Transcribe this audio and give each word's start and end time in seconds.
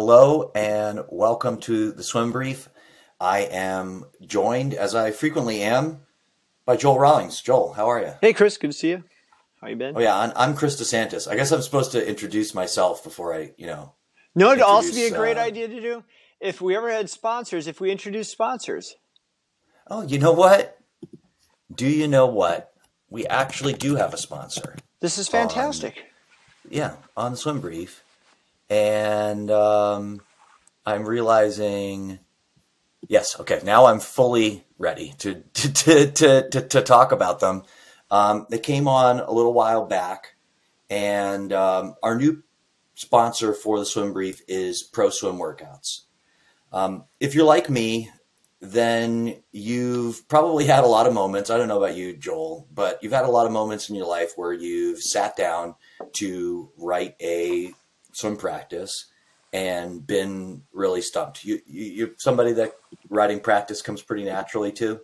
Hello 0.00 0.52
and 0.54 1.00
welcome 1.08 1.58
to 1.62 1.90
the 1.90 2.04
Swim 2.04 2.30
Brief. 2.30 2.68
I 3.18 3.40
am 3.40 4.04
joined, 4.24 4.72
as 4.72 4.94
I 4.94 5.10
frequently 5.10 5.60
am, 5.60 6.02
by 6.64 6.76
Joel 6.76 7.00
Rawlings. 7.00 7.40
Joel, 7.40 7.72
how 7.72 7.88
are 7.88 8.00
you? 8.00 8.12
Hey, 8.20 8.32
Chris. 8.32 8.58
Good 8.58 8.70
to 8.70 8.76
see 8.76 8.90
you. 8.90 9.02
How 9.60 9.66
you 9.66 9.74
been? 9.74 9.96
Oh 9.96 10.00
yeah, 10.00 10.32
I'm, 10.36 10.54
Chris 10.54 10.80
DeSantis. 10.80 11.26
I 11.26 11.34
guess 11.34 11.50
I'm 11.50 11.62
supposed 11.62 11.90
to 11.92 12.08
introduce 12.08 12.54
myself 12.54 13.02
before 13.02 13.34
I, 13.34 13.50
you 13.56 13.66
know. 13.66 13.94
No, 14.36 14.52
it'd 14.52 14.62
also 14.62 14.94
be 14.94 15.06
a 15.06 15.10
great 15.10 15.36
uh, 15.36 15.40
idea 15.40 15.66
to 15.66 15.80
do 15.80 16.04
if 16.38 16.60
we 16.60 16.76
ever 16.76 16.92
had 16.92 17.10
sponsors. 17.10 17.66
If 17.66 17.80
we 17.80 17.90
introduced 17.90 18.30
sponsors. 18.30 18.94
Oh, 19.90 20.02
you 20.02 20.20
know 20.20 20.32
what? 20.32 20.78
Do 21.74 21.88
you 21.88 22.06
know 22.06 22.26
what? 22.26 22.72
We 23.10 23.26
actually 23.26 23.72
do 23.72 23.96
have 23.96 24.14
a 24.14 24.18
sponsor. 24.18 24.76
This 25.00 25.18
is 25.18 25.26
fantastic. 25.26 26.04
Yeah, 26.70 26.94
on 27.16 27.32
the 27.32 27.36
Swim 27.36 27.60
Brief, 27.60 28.04
and 28.70 29.50
um, 29.50 30.20
I'm 30.84 31.04
realizing. 31.04 32.18
Yes, 33.06 33.38
okay. 33.40 33.60
Now 33.64 33.86
I'm 33.86 34.00
fully 34.00 34.64
ready 34.78 35.14
to 35.18 35.34
to 35.54 35.72
to 35.72 36.10
to, 36.10 36.48
to, 36.50 36.60
to 36.60 36.82
talk 36.82 37.12
about 37.12 37.40
them. 37.40 37.62
Um, 38.10 38.46
they 38.50 38.58
came 38.58 38.88
on 38.88 39.20
a 39.20 39.30
little 39.30 39.52
while 39.52 39.86
back, 39.86 40.34
and 40.88 41.52
um, 41.52 41.94
our 42.02 42.16
new 42.16 42.42
sponsor 42.94 43.52
for 43.52 43.78
the 43.78 43.84
Swim 43.86 44.12
Brief 44.12 44.42
is 44.48 44.82
Pro 44.82 45.10
Swim 45.10 45.36
Workouts. 45.36 46.02
Um, 46.72 47.04
if 47.20 47.34
you're 47.34 47.44
like 47.44 47.70
me, 47.70 48.10
then 48.60 49.36
you've 49.52 50.26
probably 50.28 50.66
had 50.66 50.84
a 50.84 50.88
lot 50.88 51.06
of 51.06 51.14
moments. 51.14 51.48
I 51.48 51.56
don't 51.56 51.68
know 51.68 51.82
about 51.82 51.96
you, 51.96 52.16
Joel, 52.16 52.66
but 52.74 52.98
you've 53.02 53.12
had 53.12 53.24
a 53.24 53.30
lot 53.30 53.46
of 53.46 53.52
moments 53.52 53.88
in 53.88 53.94
your 53.94 54.06
life 54.06 54.32
where 54.36 54.52
you've 54.52 55.00
sat 55.00 55.36
down 55.36 55.76
to 56.14 56.70
write 56.76 57.14
a 57.22 57.72
swim 58.18 58.36
practice 58.36 59.06
and 59.52 60.06
been 60.06 60.62
really 60.72 61.00
stumped. 61.00 61.44
You, 61.44 61.60
you, 61.66 61.84
you're 61.84 62.10
somebody 62.16 62.52
that 62.54 62.72
writing 63.08 63.40
practice 63.40 63.80
comes 63.80 64.02
pretty 64.02 64.24
naturally 64.24 64.72
to. 64.72 65.00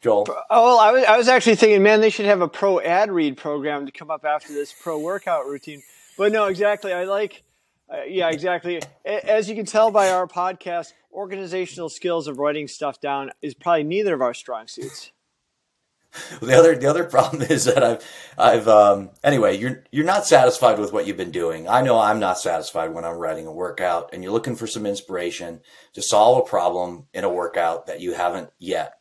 Joel, 0.00 0.26
Oh, 0.50 0.78
I 0.78 0.92
was, 0.92 1.04
I 1.04 1.16
was 1.16 1.28
actually 1.28 1.56
thinking, 1.56 1.82
man, 1.82 2.02
they 2.02 2.10
should 2.10 2.26
have 2.26 2.42
a 2.42 2.48
pro 2.48 2.78
ad 2.78 3.10
read 3.10 3.38
program 3.38 3.86
to 3.86 3.92
come 3.92 4.10
up 4.10 4.24
after 4.24 4.52
this 4.52 4.72
pro 4.72 4.98
workout 4.98 5.46
routine. 5.46 5.82
But 6.18 6.30
no, 6.30 6.46
exactly. 6.46 6.92
I 6.92 7.04
like, 7.04 7.42
uh, 7.92 8.02
yeah, 8.06 8.28
exactly. 8.28 8.82
As 9.04 9.48
you 9.48 9.54
can 9.54 9.64
tell 9.64 9.90
by 9.90 10.10
our 10.10 10.26
podcast, 10.26 10.92
organizational 11.10 11.88
skills 11.88 12.28
of 12.28 12.38
writing 12.38 12.68
stuff 12.68 13.00
down 13.00 13.30
is 13.40 13.54
probably 13.54 13.84
neither 13.84 14.12
of 14.12 14.20
our 14.20 14.34
strong 14.34 14.66
suits. 14.68 15.10
The 16.40 16.54
other 16.54 16.76
the 16.76 16.86
other 16.86 17.04
problem 17.14 17.42
is 17.42 17.64
that 17.64 17.82
I've 17.82 18.04
I've 18.38 18.68
um, 18.68 19.10
anyway 19.22 19.56
you're 19.56 19.84
you're 19.90 20.04
not 20.04 20.26
satisfied 20.26 20.78
with 20.78 20.92
what 20.92 21.06
you've 21.06 21.16
been 21.16 21.30
doing. 21.30 21.68
I 21.68 21.82
know 21.82 21.98
I'm 21.98 22.20
not 22.20 22.38
satisfied 22.38 22.92
when 22.92 23.04
I'm 23.04 23.16
writing 23.16 23.46
a 23.46 23.52
workout, 23.52 24.10
and 24.12 24.22
you're 24.22 24.32
looking 24.32 24.56
for 24.56 24.66
some 24.66 24.86
inspiration 24.86 25.60
to 25.94 26.02
solve 26.02 26.38
a 26.38 26.48
problem 26.48 27.06
in 27.12 27.24
a 27.24 27.28
workout 27.32 27.86
that 27.86 28.00
you 28.00 28.14
haven't 28.14 28.50
yet. 28.58 28.94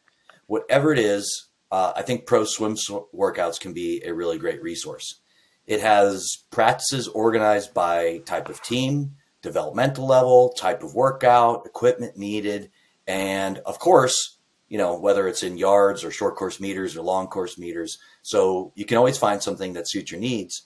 Whatever 0.48 0.92
it 0.92 1.00
is, 1.00 1.50
uh, 1.72 1.94
I 1.96 2.02
think 2.02 2.26
Pro 2.26 2.44
Swim 2.46 2.74
s- 2.74 2.90
workouts 3.16 3.60
can 3.60 3.74
be 3.74 4.04
a 4.06 4.14
really 4.14 4.38
great 4.38 4.62
resource. 4.62 5.22
It 5.66 5.82
has 5.82 6.44
practices 6.52 7.08
organized 7.08 7.74
by 7.74 8.20
type 8.26 8.50
of 8.50 8.62
team, 8.62 9.16
developmental 9.42 10.06
level, 10.06 10.54
type 10.54 10.84
of 10.84 10.94
workout, 10.94 11.66
equipment 11.66 12.18
needed, 12.18 12.70
and 13.08 13.60
of 13.60 13.80
course, 13.80 14.33
you 14.74 14.80
know, 14.80 14.98
whether 14.98 15.28
it's 15.28 15.44
in 15.44 15.56
yards 15.56 16.04
or 16.04 16.10
short 16.10 16.36
course 16.36 16.60
meters 16.60 16.98
or 16.98 17.04
long 17.04 17.28
course 17.28 17.60
meters. 17.60 18.00
So 18.24 18.72
you 18.74 18.86
can 18.86 18.98
always 18.98 19.20
find 19.20 19.40
something 19.40 19.74
that 19.74 19.88
suits 19.88 20.10
your 20.10 20.20
needs. 20.20 20.64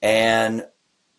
And 0.00 0.66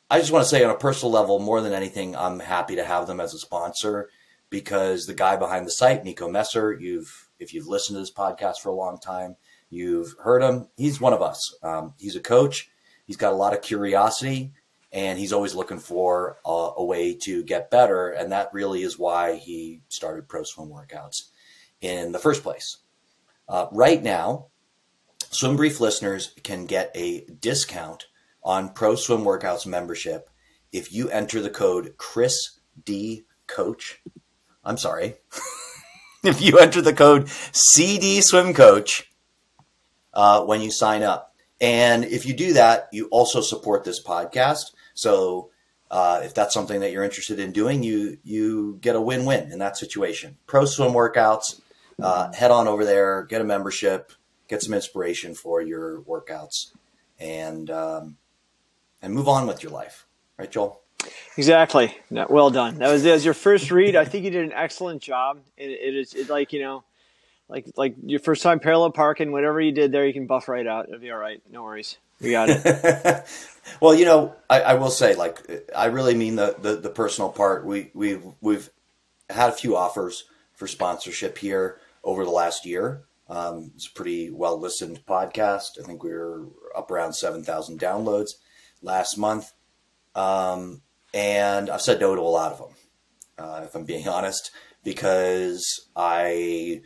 I 0.09 0.17
just 0.17 0.31
want 0.31 0.43
to 0.43 0.49
say 0.49 0.63
on 0.63 0.71
a 0.71 0.75
personal 0.75 1.11
level, 1.11 1.37
more 1.37 1.61
than 1.61 1.71
anything, 1.71 2.15
I'm 2.15 2.39
happy 2.39 2.77
to 2.77 2.83
have 2.83 3.05
them 3.05 3.19
as 3.19 3.35
a 3.35 3.37
sponsor 3.37 4.09
because 4.49 5.05
the 5.05 5.13
guy 5.13 5.35
behind 5.35 5.67
the 5.67 5.71
site, 5.71 6.03
Nico 6.03 6.27
Messer, 6.29 6.73
you've 6.73 7.29
if 7.37 7.53
you've 7.53 7.67
listened 7.67 7.97
to 7.97 7.99
this 7.99 8.11
podcast 8.11 8.57
for 8.57 8.69
a 8.69 8.73
long 8.75 8.97
time, 8.97 9.35
you've 9.69 10.15
heard 10.23 10.41
him. 10.41 10.67
He's 10.77 10.99
one 10.99 11.13
of 11.13 11.21
us. 11.21 11.55
Um, 11.61 11.93
he's 11.99 12.15
a 12.15 12.19
coach. 12.19 12.71
He's 13.05 13.17
got 13.17 13.33
a 13.33 13.35
lot 13.35 13.53
of 13.53 13.61
curiosity, 13.61 14.51
and 14.91 15.19
he's 15.19 15.31
always 15.31 15.53
looking 15.53 15.77
for 15.77 16.37
a, 16.43 16.71
a 16.77 16.83
way 16.83 17.13
to 17.21 17.43
get 17.43 17.69
better. 17.69 18.09
And 18.09 18.31
that 18.31 18.51
really 18.51 18.81
is 18.81 18.97
why 18.97 19.35
he 19.35 19.83
started 19.89 20.27
Pro 20.27 20.41
Swim 20.41 20.69
Workouts 20.69 21.25
in 21.81 22.11
the 22.11 22.19
first 22.19 22.43
place. 22.43 22.77
Uh, 23.49 23.67
right 23.71 24.01
now, 24.01 24.47
Swim 25.29 25.55
Brief 25.55 25.79
listeners 25.79 26.33
can 26.43 26.65
get 26.65 26.91
a 26.95 27.25
discount 27.25 28.05
on 28.43 28.69
Pro 28.69 28.95
Swim 28.95 29.21
Workouts 29.21 29.65
membership 29.65 30.29
if 30.71 30.93
you 30.93 31.09
enter 31.09 31.41
the 31.41 31.49
code 31.49 31.95
Chris 31.97 32.59
D 32.85 33.25
Coach. 33.47 34.01
I'm 34.63 34.77
sorry. 34.77 35.15
if 36.23 36.41
you 36.41 36.59
enter 36.59 36.81
the 36.81 36.93
code 36.93 37.29
CD 37.51 38.21
Swim 38.21 38.53
Coach 38.53 39.11
uh, 40.13 40.43
when 40.43 40.61
you 40.61 40.71
sign 40.71 41.03
up. 41.03 41.33
And 41.59 42.05
if 42.05 42.25
you 42.25 42.33
do 42.33 42.53
that, 42.53 42.89
you 42.91 43.07
also 43.11 43.41
support 43.41 43.83
this 43.83 44.03
podcast. 44.03 44.71
So 44.93 45.51
uh, 45.91 46.21
if 46.23 46.33
that's 46.33 46.53
something 46.53 46.79
that 46.79 46.91
you're 46.91 47.03
interested 47.03 47.39
in 47.39 47.51
doing, 47.51 47.83
you 47.83 48.17
you 48.23 48.77
get 48.81 48.95
a 48.95 49.01
win-win 49.01 49.51
in 49.51 49.59
that 49.59 49.77
situation. 49.77 50.37
Pro 50.47 50.65
swim 50.65 50.93
workouts, 50.93 51.61
uh, 51.99 52.31
head 52.33 52.51
on 52.51 52.67
over 52.67 52.85
there, 52.85 53.23
get 53.23 53.41
a 53.41 53.43
membership, 53.43 54.11
get 54.47 54.61
some 54.61 54.73
inspiration 54.73 55.33
for 55.33 55.61
your 55.61 56.01
workouts, 56.01 56.71
and 57.19 57.69
um, 57.69 58.17
and 59.01 59.13
move 59.13 59.27
on 59.27 59.47
with 59.47 59.63
your 59.63 59.71
life. 59.71 60.05
Right, 60.37 60.51
Joel? 60.51 60.81
Exactly. 61.37 61.95
No, 62.09 62.27
well 62.29 62.49
done. 62.49 62.77
That 62.77 62.91
was, 62.91 63.03
that 63.03 63.13
was 63.13 63.25
your 63.25 63.33
first 63.33 63.71
read. 63.71 63.95
I 63.95 64.05
think 64.05 64.25
you 64.25 64.31
did 64.31 64.43
an 64.45 64.53
excellent 64.53 65.01
job. 65.01 65.39
It, 65.57 65.69
it 65.69 65.95
is 65.95 66.13
it, 66.13 66.29
like 66.29 66.53
you 66.53 66.61
know, 66.61 66.83
like 67.49 67.65
like 67.75 67.95
your 68.05 68.19
first 68.19 68.43
time 68.43 68.59
parallel 68.59 68.91
parking. 68.91 69.31
Whatever 69.31 69.59
you 69.61 69.71
did 69.71 69.91
there, 69.91 70.05
you 70.05 70.13
can 70.13 70.27
buff 70.27 70.47
right 70.47 70.67
out. 70.67 70.87
It'll 70.87 70.99
be 70.99 71.11
all 71.11 71.17
right. 71.17 71.41
No 71.51 71.63
worries. 71.63 71.97
We 72.19 72.31
got 72.31 72.49
it. 72.49 73.25
well, 73.81 73.95
you 73.95 74.05
know, 74.05 74.35
I, 74.47 74.61
I 74.61 74.73
will 74.75 74.91
say, 74.91 75.15
like, 75.15 75.71
I 75.75 75.85
really 75.85 76.13
mean 76.13 76.35
the, 76.35 76.55
the, 76.61 76.75
the 76.75 76.89
personal 76.89 77.29
part. 77.31 77.65
We 77.65 77.89
we've 77.93 78.23
we've 78.41 78.69
had 79.29 79.49
a 79.49 79.53
few 79.53 79.75
offers 79.75 80.25
for 80.53 80.67
sponsorship 80.67 81.39
here 81.39 81.79
over 82.03 82.23
the 82.23 82.31
last 82.31 82.65
year. 82.65 83.03
Um, 83.29 83.71
it's 83.75 83.87
a 83.87 83.93
pretty 83.93 84.29
well 84.29 84.59
listened 84.59 85.05
podcast. 85.07 85.79
I 85.79 85.83
think 85.83 86.03
we 86.03 86.11
were 86.11 86.47
up 86.75 86.91
around 86.91 87.13
seven 87.13 87.43
thousand 87.43 87.79
downloads 87.79 88.31
last 88.81 89.17
month, 89.17 89.51
um, 90.15 90.81
and 91.13 91.69
I've 91.69 91.81
said 91.81 92.01
no 92.01 92.15
to 92.15 92.21
a 92.21 92.23
lot 92.23 92.51
of 92.51 92.57
them. 92.59 92.75
Uh, 93.37 93.61
if 93.63 93.75
I'm 93.75 93.85
being 93.85 94.07
honest, 94.09 94.51
because 94.83 95.63
I 95.95 96.81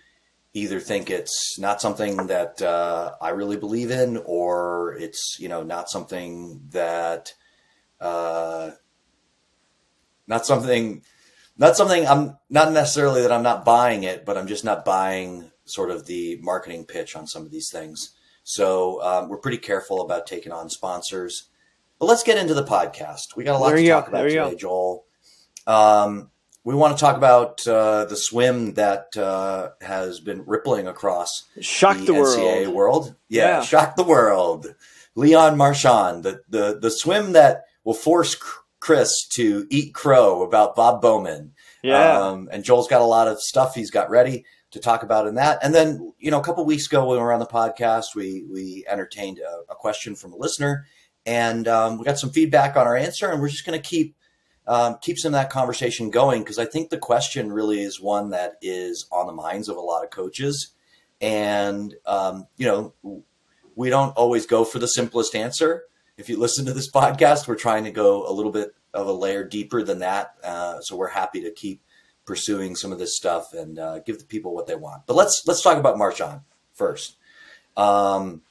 either 0.53 0.79
think 0.79 1.09
it's 1.09 1.59
not 1.59 1.81
something 1.81 2.27
that 2.27 2.61
uh, 2.61 3.13
I 3.21 3.29
really 3.29 3.57
believe 3.57 3.91
in, 3.91 4.21
or 4.25 4.95
it's 4.99 5.37
you 5.39 5.49
know 5.49 5.63
not 5.63 5.89
something 5.89 6.61
that 6.69 7.33
uh, 7.99 8.71
not 10.27 10.45
something 10.45 11.03
not 11.57 11.75
something 11.77 12.05
I'm 12.07 12.37
not 12.49 12.71
necessarily 12.71 13.21
that 13.21 13.31
I'm 13.31 13.43
not 13.43 13.65
buying 13.65 14.03
it, 14.03 14.25
but 14.25 14.37
I'm 14.37 14.47
just 14.47 14.63
not 14.65 14.85
buying 14.85 15.51
sort 15.65 15.89
of 15.91 16.05
the 16.05 16.37
marketing 16.41 16.85
pitch 16.85 17.15
on 17.15 17.27
some 17.27 17.43
of 17.45 17.51
these 17.51 17.69
things. 17.71 18.11
So 18.43 19.01
um, 19.01 19.29
we're 19.29 19.37
pretty 19.37 19.57
careful 19.57 20.01
about 20.01 20.27
taking 20.27 20.51
on 20.51 20.69
sponsors. 20.69 21.49
But 21.99 22.05
let's 22.07 22.23
get 22.23 22.37
into 22.37 22.53
the 22.53 22.63
podcast. 22.65 23.35
We 23.35 23.43
got 23.43 23.55
a 23.55 23.57
lot 23.59 23.67
There 23.69 23.77
to 23.77 23.81
you 23.81 23.87
go. 23.89 23.99
talk 24.01 24.07
about 24.09 24.29
There 24.29 24.43
today. 24.43 24.55
Joel. 24.55 25.05
Um, 25.65 26.29
we 26.63 26.75
want 26.75 26.97
to 26.97 26.99
talk 27.01 27.15
about 27.15 27.65
uh, 27.67 28.05
the 28.05 28.17
swim 28.17 28.73
that 28.73 29.15
uh, 29.17 29.69
has 29.81 30.19
been 30.19 30.43
rippling 30.45 30.87
across 30.87 31.43
Shock 31.61 31.97
the, 31.97 32.13
NCAA 32.13 32.65
world. 32.67 32.75
world. 32.75 33.15
Yeah, 33.29 33.57
Yeah. 33.59 33.61
shock 33.63 33.95
the 33.95 34.03
world. 34.03 34.75
Leon 35.15 35.57
Marchand, 35.57 36.23
the, 36.23 36.41
the, 36.49 36.77
the 36.79 36.91
swim 36.91 37.31
that 37.33 37.63
will 37.83 37.93
force 37.93 38.35
Chris 38.79 39.25
to 39.29 39.65
eat 39.69 39.93
crow 39.93 40.43
about 40.43 40.75
Bob 40.75 41.01
Bowman. 41.01 41.53
Yeah. 41.85 42.19
Um, 42.19 42.49
and 42.51 42.63
Joel's 42.63 42.87
got 42.87 43.01
a 43.01 43.05
lot 43.05 43.27
of 43.27 43.39
stuff 43.39 43.75
he's 43.75 43.91
got 43.91 44.09
ready 44.09 44.45
to 44.71 44.79
talk 44.79 45.03
about 45.03 45.27
in 45.27 45.35
that. 45.35 45.59
And 45.61 45.73
then, 45.73 46.13
you 46.19 46.31
know, 46.31 46.39
a 46.39 46.43
couple 46.43 46.65
weeks 46.65 46.87
ago 46.87 47.05
when 47.05 47.17
we 47.17 47.23
were 47.23 47.31
on 47.31 47.39
the 47.39 47.45
podcast, 47.45 48.15
we, 48.15 48.45
we 48.49 48.85
entertained 48.87 49.39
a, 49.39 49.71
a 49.71 49.75
question 49.75 50.15
from 50.15 50.33
a 50.33 50.37
listener 50.37 50.85
and 51.25 51.67
um, 51.67 51.97
we 51.97 52.05
got 52.05 52.19
some 52.19 52.31
feedback 52.31 52.75
on 52.75 52.87
our 52.87 52.95
answer 52.95 53.31
and 53.31 53.41
we're 53.41 53.49
just 53.49 53.65
going 53.65 53.79
to 53.79 53.87
keep 53.87 54.15
um, 54.67 54.97
keep 54.99 55.19
some 55.19 55.29
of 55.29 55.33
that 55.33 55.51
conversation 55.51 56.09
going 56.09 56.41
because 56.41 56.57
I 56.57 56.65
think 56.65 56.89
the 56.89 56.97
question 56.97 57.53
really 57.53 57.81
is 57.81 58.01
one 58.01 58.31
that 58.31 58.55
is 58.63 59.05
on 59.11 59.27
the 59.27 59.33
minds 59.33 59.69
of 59.69 59.77
a 59.77 59.81
lot 59.81 60.03
of 60.03 60.09
coaches. 60.09 60.73
And, 61.21 61.93
um, 62.07 62.47
you 62.57 62.65
know, 62.65 63.23
we 63.75 63.91
don't 63.91 64.17
always 64.17 64.47
go 64.47 64.65
for 64.65 64.79
the 64.79 64.87
simplest 64.87 65.35
answer. 65.35 65.83
If 66.17 66.29
you 66.29 66.39
listen 66.39 66.65
to 66.65 66.73
this 66.73 66.89
podcast, 66.95 67.47
we're 67.47 67.55
trying 67.55 67.83
to 67.83 67.91
go 67.91 68.27
a 68.27 68.33
little 68.33 68.51
bit 68.51 68.73
of 68.95 69.07
a 69.07 69.11
layer 69.11 69.43
deeper 69.43 69.83
than 69.83 69.99
that. 69.99 70.35
Uh, 70.43 70.79
so 70.81 70.95
we're 70.95 71.09
happy 71.09 71.41
to 71.41 71.51
keep 71.51 71.81
pursuing 72.25 72.75
some 72.75 72.91
of 72.91 72.99
this 72.99 73.15
stuff 73.15 73.53
and 73.53 73.77
uh, 73.77 73.99
give 73.99 74.19
the 74.19 74.25
people 74.25 74.55
what 74.55 74.67
they 74.67 74.75
want. 74.75 75.05
But 75.05 75.15
let's 75.15 75.43
let's 75.45 75.61
talk 75.61 75.77
about 75.77 75.97
Marchand 75.97 76.41
first. 76.73 77.17
Um, 77.77 78.41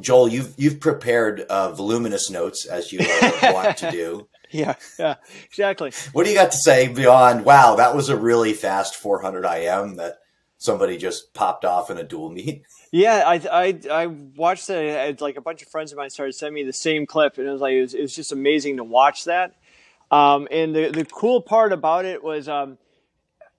Joel, 0.00 0.28
you've 0.28 0.54
you've 0.56 0.80
prepared 0.80 1.40
uh, 1.42 1.72
voluminous 1.72 2.30
notes 2.30 2.66
as 2.66 2.92
you 2.92 3.00
want 3.42 3.76
to 3.78 3.90
do. 3.90 4.28
Yeah, 4.50 4.74
yeah, 4.98 5.16
exactly. 5.44 5.92
What 6.12 6.24
do 6.24 6.30
you 6.30 6.36
got 6.36 6.52
to 6.52 6.56
say 6.56 6.88
beyond? 6.88 7.44
Wow, 7.44 7.76
that 7.76 7.94
was 7.94 8.08
a 8.08 8.16
really 8.16 8.52
fast 8.52 8.96
400 8.96 9.44
IM 9.44 9.96
that 9.96 10.18
somebody 10.60 10.98
just 10.98 11.32
popped 11.32 11.64
off 11.64 11.90
in 11.90 11.96
a 11.96 12.04
dual 12.04 12.30
meet. 12.30 12.62
Yeah, 12.92 13.22
I 13.24 13.34
I, 13.50 13.80
I 13.90 14.06
watched 14.06 14.66
that. 14.68 15.20
like 15.20 15.36
a 15.36 15.40
bunch 15.40 15.62
of 15.62 15.68
friends 15.68 15.92
of 15.92 15.98
mine 15.98 16.10
started 16.10 16.34
sending 16.34 16.54
me 16.54 16.64
the 16.64 16.72
same 16.72 17.06
clip, 17.06 17.38
and 17.38 17.46
it 17.46 17.50
was 17.50 17.60
like 17.60 17.72
it 17.72 17.82
was, 17.82 17.94
it 17.94 18.02
was 18.02 18.14
just 18.14 18.32
amazing 18.32 18.76
to 18.76 18.84
watch 18.84 19.24
that. 19.24 19.54
Um, 20.10 20.48
and 20.50 20.74
the 20.74 20.90
the 20.90 21.04
cool 21.04 21.40
part 21.40 21.72
about 21.72 22.04
it 22.04 22.22
was, 22.22 22.48
um, 22.48 22.78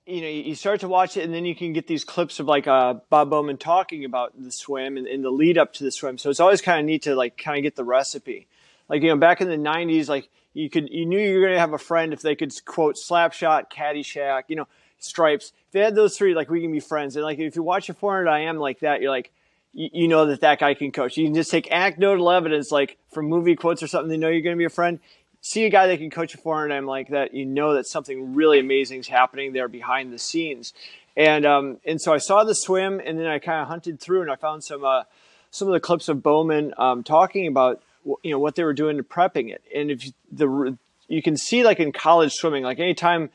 you 0.06 0.21
know, 0.21 0.27
you 0.27 0.53
start 0.53 0.81
to 0.81 0.89
watch 0.89 1.15
it, 1.15 1.24
and 1.24 1.33
then 1.33 1.45
you 1.45 1.56
can 1.56 1.71
get 1.71 1.88
these 1.88 2.03
clips 2.03 2.42
of 2.42 2.45
like 2.45 2.68
uh, 2.68 2.95
Bob 3.09 3.30
Bowman 3.30 3.57
talking 3.57 4.03
about 4.03 4.33
the 4.38 4.51
swim 4.51 4.98
and, 4.98 5.07
and 5.07 5.24
the 5.24 5.31
lead 5.31 5.57
up 5.57 5.74
to 5.75 5.83
the 5.86 5.92
swim. 5.92 6.18
So 6.18 6.30
it's 6.30 6.42
always 6.42 6.62
kind 6.62 6.80
of 6.80 6.86
neat 6.86 7.03
to 7.03 7.15
like 7.15 7.38
kind 7.38 7.57
of 7.57 7.63
get 7.63 7.77
the 7.77 7.86
recipe. 7.86 8.48
Like 8.89 9.01
you 9.01 9.07
know, 9.07 9.18
back 9.18 9.39
in 9.39 9.48
the 9.48 9.56
'90s, 9.56 10.09
like 10.09 10.30
you 10.53 10.69
could 10.69 10.89
you 10.89 11.06
knew 11.06 11.19
you 11.19 11.36
were 11.36 11.42
going 11.45 11.53
to 11.53 11.59
have 11.59 11.74
a 11.74 11.77
friend 11.77 12.12
if 12.12 12.21
they 12.21 12.36
could 12.36 12.53
quote 12.65 12.95
Slapshot, 12.95 13.71
Caddyshack, 13.71 14.44
you 14.50 14.57
know, 14.57 14.68
Stripes 15.03 15.53
If 15.68 15.74
they 15.74 15.80
had 15.80 15.95
those 15.95 16.18
three, 16.18 16.33
like 16.36 16.50
we 16.50 16.62
can 16.62 16.71
be 16.71 16.80
friends. 16.80 17.15
And 17.15 17.25
like 17.25 17.39
if 17.39 17.56
you 17.56 17.63
watch 17.63 17.89
a 17.89 17.94
400 17.94 18.30
IM 18.30 18.57
like 18.57 18.80
that, 18.80 19.01
you're 19.01 19.12
like, 19.12 19.31
you, 19.74 19.89
you, 19.94 20.07
know 20.07 20.25
that 20.27 20.42
that 20.42 20.59
guy 20.59 20.74
can 20.74 20.92
coach. 20.92 21.18
You 21.18 21.25
can 21.25 21.33
just 21.33 21.50
take 21.50 21.71
anecdotal 21.71 22.30
evidence, 22.30 22.71
like 22.71 22.98
from 23.12 23.27
movie 23.27 23.56
quotes 23.56 23.81
or 23.81 23.88
something. 23.88 24.09
They 24.09 24.18
know 24.18 24.30
you're 24.30 24.42
going 24.42 24.56
to 24.56 24.59
be 24.59 24.65
a 24.65 24.69
friend. 24.69 25.00
See 25.42 25.65
a 25.65 25.69
guy 25.69 25.88
that 25.88 25.98
can 25.98 26.12
coach 26.12 26.36
a 26.36 26.38
400 26.38 26.75
IM 26.75 26.86
like 26.86 27.09
that. 27.09 27.33
You 27.33 27.45
know 27.45 27.74
that 27.74 27.88
something 27.88 28.36
really 28.36 28.59
amazing 28.59 29.00
is 29.00 29.07
happening 29.07 29.53
there 29.53 29.68
behind 29.68 30.13
the 30.13 30.19
scenes. 30.19 30.74
And 31.18 31.45
um, 31.45 31.80
and 31.86 32.01
so 32.01 32.13
I 32.13 32.19
saw 32.19 32.44
the 32.44 32.53
swim, 32.53 33.01
and 33.03 33.19
then 33.19 33.27
I 33.27 33.39
kind 33.39 33.62
of 33.62 33.68
hunted 33.68 34.00
through, 34.00 34.21
and 34.21 34.31
I 34.31 34.36
found 34.36 34.63
some 34.63 34.86
uh, 34.86 35.03
some 35.50 35.68
of 35.68 35.74
the 35.74 35.80
clips 35.80 36.07
of 36.07 36.24
Bowman 36.24 36.74
um, 36.77 37.03
talking 37.03 37.48
about 37.48 37.81
you 38.24 38.31
know 38.31 38.39
what 38.39 38.56
they 38.56 38.63
were 38.63 38.74
doing 38.74 38.98
to 38.98 39.03
prepping 39.03 39.51
it. 39.51 39.62
And 39.75 39.92
if 39.92 40.06
you, 40.06 40.12
the 40.31 40.77
you 41.07 41.21
can 41.21 41.36
see 41.36 41.63
like 41.63 41.80
in 41.80 41.92
college 41.92 42.33
swimming, 42.33 42.63
like 42.63 42.80
anytime 42.80 43.30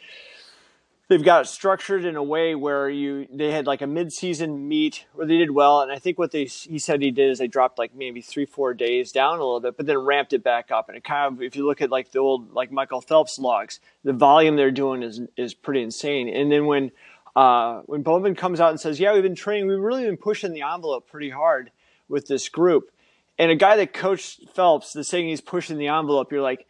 they've 1.08 1.24
got 1.24 1.42
it 1.42 1.46
structured 1.46 2.04
in 2.04 2.16
a 2.16 2.22
way 2.22 2.54
where 2.54 2.88
you 2.88 3.26
they 3.32 3.50
had 3.50 3.66
like 3.66 3.82
a 3.82 3.86
mid-season 3.86 4.68
meet 4.68 5.06
where 5.12 5.26
they 5.26 5.38
did 5.38 5.50
well 5.50 5.80
and 5.80 5.92
i 5.92 5.98
think 5.98 6.18
what 6.18 6.32
they 6.32 6.44
he 6.44 6.78
said 6.78 7.00
he 7.00 7.10
did 7.10 7.30
is 7.30 7.38
they 7.38 7.46
dropped 7.46 7.78
like 7.78 7.94
maybe 7.94 8.20
three 8.20 8.46
four 8.46 8.74
days 8.74 9.12
down 9.12 9.38
a 9.38 9.42
little 9.42 9.60
bit 9.60 9.76
but 9.76 9.86
then 9.86 9.98
ramped 9.98 10.32
it 10.32 10.42
back 10.42 10.70
up. 10.70 10.88
And 10.88 10.96
it 10.96 11.04
kind 11.04 11.34
of 11.34 11.42
if 11.42 11.56
you 11.56 11.66
look 11.66 11.80
at 11.80 11.90
like 11.90 12.12
the 12.12 12.18
old 12.18 12.52
like 12.52 12.70
michael 12.70 13.00
phelps 13.00 13.38
logs 13.38 13.80
the 14.04 14.12
volume 14.12 14.56
they're 14.56 14.70
doing 14.70 15.02
is 15.02 15.20
is 15.36 15.54
pretty 15.54 15.82
insane. 15.82 16.28
And 16.28 16.50
then 16.50 16.66
when 16.66 16.92
uh, 17.34 17.82
when 17.84 18.02
bowman 18.02 18.34
comes 18.34 18.60
out 18.60 18.70
and 18.70 18.80
says 18.80 18.98
yeah 18.98 19.12
we've 19.12 19.22
been 19.22 19.34
training 19.34 19.68
we've 19.68 19.78
really 19.78 20.04
been 20.04 20.16
pushing 20.16 20.52
the 20.52 20.62
envelope 20.62 21.06
pretty 21.06 21.30
hard 21.30 21.70
with 22.08 22.26
this 22.26 22.48
group 22.48 22.90
and 23.38 23.50
a 23.50 23.56
guy 23.56 23.76
that 23.76 23.92
coached 23.92 24.48
phelps 24.54 24.96
is 24.96 25.06
saying 25.06 25.28
he's 25.28 25.42
pushing 25.42 25.76
the 25.76 25.88
envelope 25.88 26.32
you're 26.32 26.40
like 26.40 26.66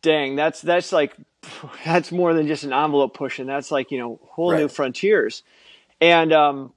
dang 0.00 0.34
that's 0.34 0.62
that's 0.62 0.92
like 0.92 1.14
that's 1.84 2.12
more 2.12 2.34
than 2.34 2.46
just 2.46 2.64
an 2.64 2.72
envelope 2.72 3.14
pushing. 3.14 3.46
That's 3.46 3.70
like 3.70 3.90
you 3.90 3.98
know 3.98 4.20
whole 4.30 4.52
right. 4.52 4.60
new 4.60 4.68
frontiers, 4.68 5.42
and 6.00 6.32
um, 6.32 6.72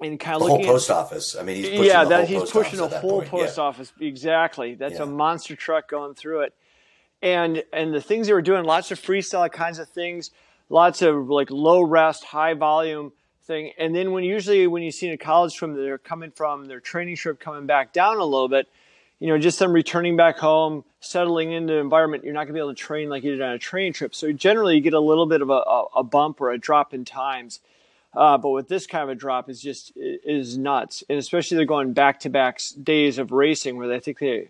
and 0.00 0.18
kind 0.18 0.36
of 0.36 0.42
the 0.42 0.48
whole 0.48 0.64
post 0.64 0.90
at, 0.90 0.96
office. 0.96 1.36
I 1.38 1.42
mean, 1.42 1.56
he's 1.56 1.68
pushing 1.68 1.84
yeah, 1.84 2.04
that 2.04 2.28
he's 2.28 2.50
pushing 2.50 2.80
a 2.80 2.88
whole 2.88 3.20
point. 3.20 3.30
post 3.30 3.56
yeah. 3.56 3.64
office 3.64 3.92
exactly. 4.00 4.74
That's 4.74 4.94
yeah. 4.94 5.04
a 5.04 5.06
monster 5.06 5.56
truck 5.56 5.88
going 5.88 6.14
through 6.14 6.42
it, 6.42 6.54
and 7.22 7.62
and 7.72 7.94
the 7.94 8.00
things 8.00 8.26
they 8.26 8.32
were 8.32 8.42
doing, 8.42 8.64
lots 8.64 8.90
of 8.90 9.00
freestyle 9.00 9.50
kinds 9.50 9.78
of 9.78 9.88
things, 9.88 10.30
lots 10.68 11.02
of 11.02 11.28
like 11.28 11.50
low 11.50 11.82
rest, 11.82 12.24
high 12.24 12.54
volume 12.54 13.12
thing, 13.44 13.72
and 13.78 13.94
then 13.94 14.12
when 14.12 14.24
usually 14.24 14.66
when 14.66 14.82
you 14.82 14.90
see 14.90 15.08
in 15.08 15.14
a 15.14 15.18
college 15.18 15.54
swim, 15.54 15.74
they're 15.74 15.98
coming 15.98 16.30
from 16.30 16.66
their 16.66 16.80
training 16.80 17.16
trip 17.16 17.40
coming 17.40 17.66
back 17.66 17.92
down 17.92 18.18
a 18.18 18.24
little 18.24 18.48
bit 18.48 18.68
you 19.20 19.26
know, 19.26 19.38
just 19.38 19.58
them 19.58 19.72
returning 19.72 20.16
back 20.16 20.38
home, 20.38 20.84
settling 21.00 21.52
into 21.52 21.72
the 21.72 21.78
environment, 21.80 22.24
you're 22.24 22.32
not 22.32 22.40
going 22.40 22.48
to 22.48 22.52
be 22.54 22.60
able 22.60 22.74
to 22.74 22.80
train 22.80 23.08
like 23.08 23.24
you 23.24 23.32
did 23.32 23.42
on 23.42 23.52
a 23.52 23.58
training 23.58 23.92
trip. 23.92 24.14
So 24.14 24.32
generally, 24.32 24.76
you 24.76 24.80
get 24.80 24.94
a 24.94 25.00
little 25.00 25.26
bit 25.26 25.42
of 25.42 25.50
a, 25.50 25.62
a, 25.96 26.04
bump 26.04 26.40
or 26.40 26.50
a 26.50 26.58
drop 26.58 26.94
in 26.94 27.04
times. 27.04 27.60
Uh, 28.14 28.38
but 28.38 28.50
with 28.50 28.68
this 28.68 28.86
kind 28.86 29.02
of 29.02 29.08
a 29.10 29.14
drop, 29.14 29.50
is 29.50 29.60
just 29.60 29.92
is 29.96 30.56
nuts, 30.56 31.04
and 31.08 31.18
especially 31.18 31.56
they're 31.56 31.66
going 31.66 31.92
back 31.92 32.20
to 32.20 32.30
back 32.30 32.60
days 32.82 33.18
of 33.18 33.32
racing 33.32 33.76
where 33.76 33.86
they 33.86 34.00
think 34.00 34.18
they, 34.18 34.48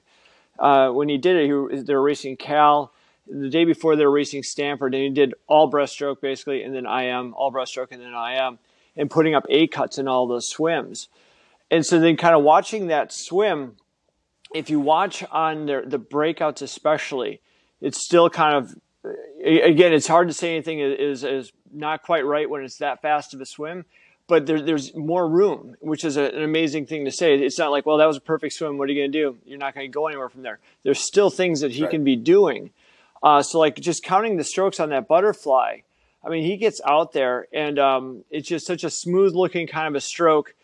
uh, 0.59 0.91
when 0.91 1.09
he 1.09 1.19
did 1.19 1.37
it, 1.37 1.45
he, 1.45 1.83
they 1.83 1.95
were 1.95 2.03
racing 2.03 2.37
Cal. 2.37 2.93
The 3.27 3.51
day 3.51 3.65
before 3.65 3.97
they 3.97 4.05
were 4.05 4.13
racing 4.13 4.43
Stanford, 4.43 4.95
and 4.95 5.03
he 5.03 5.11
did 5.11 5.35
all 5.49 5.71
breaststroke 5.71 6.21
basically, 6.21 6.63
and 6.63 6.75
then 6.75 6.87
IM, 6.87 7.35
all 7.35 7.53
breaststroke, 7.53 7.91
and 7.91 8.01
then 8.01 8.15
IM, 8.15 8.59
and 8.97 9.11
putting 9.11 9.35
up 9.35 9.45
A 9.51 9.67
cuts 9.67 9.99
in 9.99 10.09
all 10.09 10.27
those 10.27 10.49
swims. 10.49 11.09
And 11.71 11.85
so 11.85 11.99
then, 12.01 12.17
kind 12.17 12.35
of 12.35 12.45
watching 12.45 12.87
that 12.87 13.13
swim 13.13 13.77
if 14.55 14.71
you 14.71 14.81
watch 14.81 15.25
on 15.31 15.67
the, 15.67 15.83
the 15.85 15.99
breakouts, 15.99 16.63
especially, 16.63 17.41
it's 17.81 18.03
still 18.03 18.31
kind 18.31 18.57
of 18.57 18.75
again, 19.45 19.93
it's 19.93 20.07
hard 20.07 20.29
to 20.29 20.35
say 20.35 20.53
anything 20.53 20.81
is 20.81 21.25
is 21.25 21.53
not 21.73 22.03
quite 22.03 22.25
right 22.25 22.49
when 22.49 22.63
it's 22.63 22.79
that 22.79 23.03
fast 23.03 23.35
of 23.35 23.41
a 23.41 23.47
swim. 23.47 23.85
But 24.27 24.45
there, 24.45 24.61
there's 24.61 24.95
more 24.95 25.27
room, 25.27 25.75
which 25.81 26.05
is 26.05 26.19
a, 26.19 26.25
an 26.25 26.43
amazing 26.43 26.85
thing 26.85 27.07
to 27.07 27.11
say. 27.11 27.35
It's 27.35 27.59
not 27.59 27.71
like, 27.71 27.87
well, 27.87 27.97
that 27.97 28.05
was 28.05 28.19
a 28.19 28.21
perfect 28.21 28.53
swim. 28.53 28.77
What 28.77 28.91
are 28.91 28.93
you 28.93 29.01
going 29.01 29.11
to 29.11 29.19
do? 29.19 29.39
You're 29.47 29.59
not 29.59 29.75
going 29.75 29.91
to 29.91 29.95
go 29.95 30.07
anywhere 30.07 30.29
from 30.29 30.43
there. 30.43 30.59
There's 30.83 31.01
still 31.01 31.31
things 31.31 31.61
that 31.63 31.71
he 31.71 31.83
right. 31.83 31.91
can 31.91 32.05
be 32.05 32.15
doing. 32.15 32.71
Uh, 33.23 33.43
so, 33.43 33.59
like 33.59 33.77
just 33.77 34.05
counting 34.05 34.37
the 34.37 34.45
strokes 34.45 34.81
on 34.81 34.91
that 34.91 35.09
butterfly, 35.09 35.79
I 36.23 36.29
mean, 36.29 36.45
he 36.45 36.59
gets 36.59 36.81
out 36.87 37.13
there, 37.13 37.47
and 37.55 37.79
um, 37.79 38.25
it's 38.31 38.47
just 38.47 38.67
such 38.67 38.85
a 38.85 38.91
smooth 38.91 39.35
looking 39.35 39.67
kind 39.67 39.89
of 39.89 39.95
a 39.95 40.01
stroke 40.01 40.55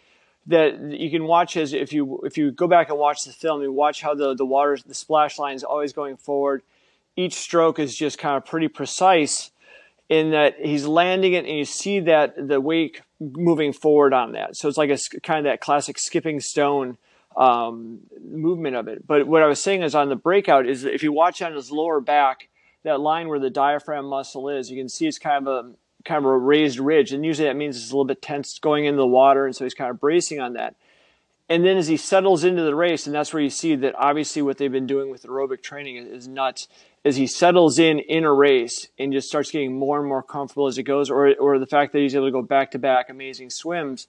that 0.47 0.81
you 0.93 1.11
can 1.11 1.25
watch 1.25 1.57
as 1.57 1.73
if 1.73 1.93
you 1.93 2.21
if 2.25 2.37
you 2.37 2.51
go 2.51 2.67
back 2.67 2.91
and 2.91 2.99
watch 2.99 3.25
the 3.25 3.33
film, 3.33 3.63
you 3.63 3.73
watch 3.73 4.03
how 4.03 4.15
the 4.15 4.35
the 4.35 4.45
water 4.45 4.79
the 4.87 4.95
splash 4.95 5.39
line 5.39 5.55
is 5.55 5.65
always 5.65 5.93
going 5.93 6.17
forward. 6.17 6.63
Each 7.17 7.35
stroke 7.35 7.79
is 7.79 7.97
just 7.97 8.19
kind 8.19 8.37
of 8.37 8.45
pretty 8.45 8.69
precise 8.69 9.51
in 10.09 10.33
that 10.33 10.57
he's 10.61 10.85
landing 10.85 11.33
it, 11.33 11.47
and 11.47 11.57
you 11.57 11.65
see 11.65 12.01
that 12.01 12.35
the 12.49 12.61
wake 12.61 13.03
moving 13.21 13.73
forward 13.73 14.13
on 14.13 14.33
that. 14.33 14.57
So 14.57 14.69
it's 14.69 14.77
like 14.77 14.91
a 14.91 14.99
kind 15.23 15.39
of 15.39 15.45
that 15.45 15.61
classic 15.61 15.99
skipping 15.99 16.41
stone 16.41 16.99
um, 17.37 18.01
movement 18.23 18.77
of 18.77 18.89
it. 18.89 19.07
But 19.07 19.27
what 19.27 19.43
I 19.43 19.47
was 19.47 19.63
saying 19.63 19.83
is 19.83 19.95
on 19.95 20.09
the 20.09 20.17
breakout 20.17 20.69
is 20.69 20.85
if 20.85 21.03
you 21.03 21.13
watch 21.13 21.41
on 21.43 21.55
his 21.55 21.71
lower 21.71 22.01
back, 22.01 22.49
that 22.83 23.01
line 23.01 23.29
where 23.29 23.39
the 23.39 23.51
diaphragm 23.51 24.07
muscle 24.07 24.49
is, 24.51 24.71
you 24.71 24.77
can 24.77 24.89
see 24.89 25.07
it's 25.07 25.19
kind 25.19 25.49
of 25.49 25.65
a 25.67 25.71
kind 26.05 26.19
of 26.19 26.31
a 26.31 26.37
raised 26.37 26.79
ridge, 26.79 27.13
and 27.13 27.25
usually 27.25 27.49
that 27.49 27.57
means 27.57 27.77
it's 27.77 27.91
a 27.91 27.95
little 27.95 28.05
bit 28.05 28.23
tense 28.23 28.59
going 28.59 28.85
into 28.85 28.99
the 28.99 29.07
water, 29.07 29.47
and 29.47 29.55
so 29.55 29.65
he's 29.65 29.75
kind 29.75 29.91
of 29.91 30.01
bracing 30.01 30.41
on 30.41 30.55
that. 30.55 30.77
And 31.49 31.65
then 31.65 31.77
as 31.77 31.89
he 31.89 31.97
settles 31.97 32.43
into 32.43 32.63
the 32.63 32.75
race, 32.75 33.07
and 33.07 33.15
that's 33.15 33.33
where 33.35 33.43
you 33.43 33.51
see 33.51 33.75
that 33.77 33.95
obviously 33.97 34.41
what 34.41 34.57
they've 34.57 34.73
been 34.73 34.87
doing 34.87 35.11
with 35.11 35.25
aerobic 35.25 35.63
training 35.63 35.97
is 35.97 36.27
nuts. 36.27 36.69
As 37.05 37.17
he 37.17 37.27
settles 37.27 37.79
in 37.79 37.99
in 37.99 38.25
a 38.25 38.33
race 38.33 38.89
and 38.99 39.13
just 39.13 39.29
starts 39.29 39.51
getting 39.51 39.79
more 39.79 39.99
and 39.99 40.09
more 40.09 40.23
comfortable 40.23 40.69
as 40.69 40.79
it 40.79 40.85
goes, 40.85 41.11
or 41.11 41.35
or 41.35 41.59
the 41.59 41.67
fact 41.67 41.93
that 41.93 41.99
he's 41.99 42.15
able 42.15 42.29
to 42.29 42.33
go 42.33 42.41
back 42.41 42.71
to 42.71 42.79
back 42.79 43.11
amazing 43.11 43.51
swims, 43.51 44.07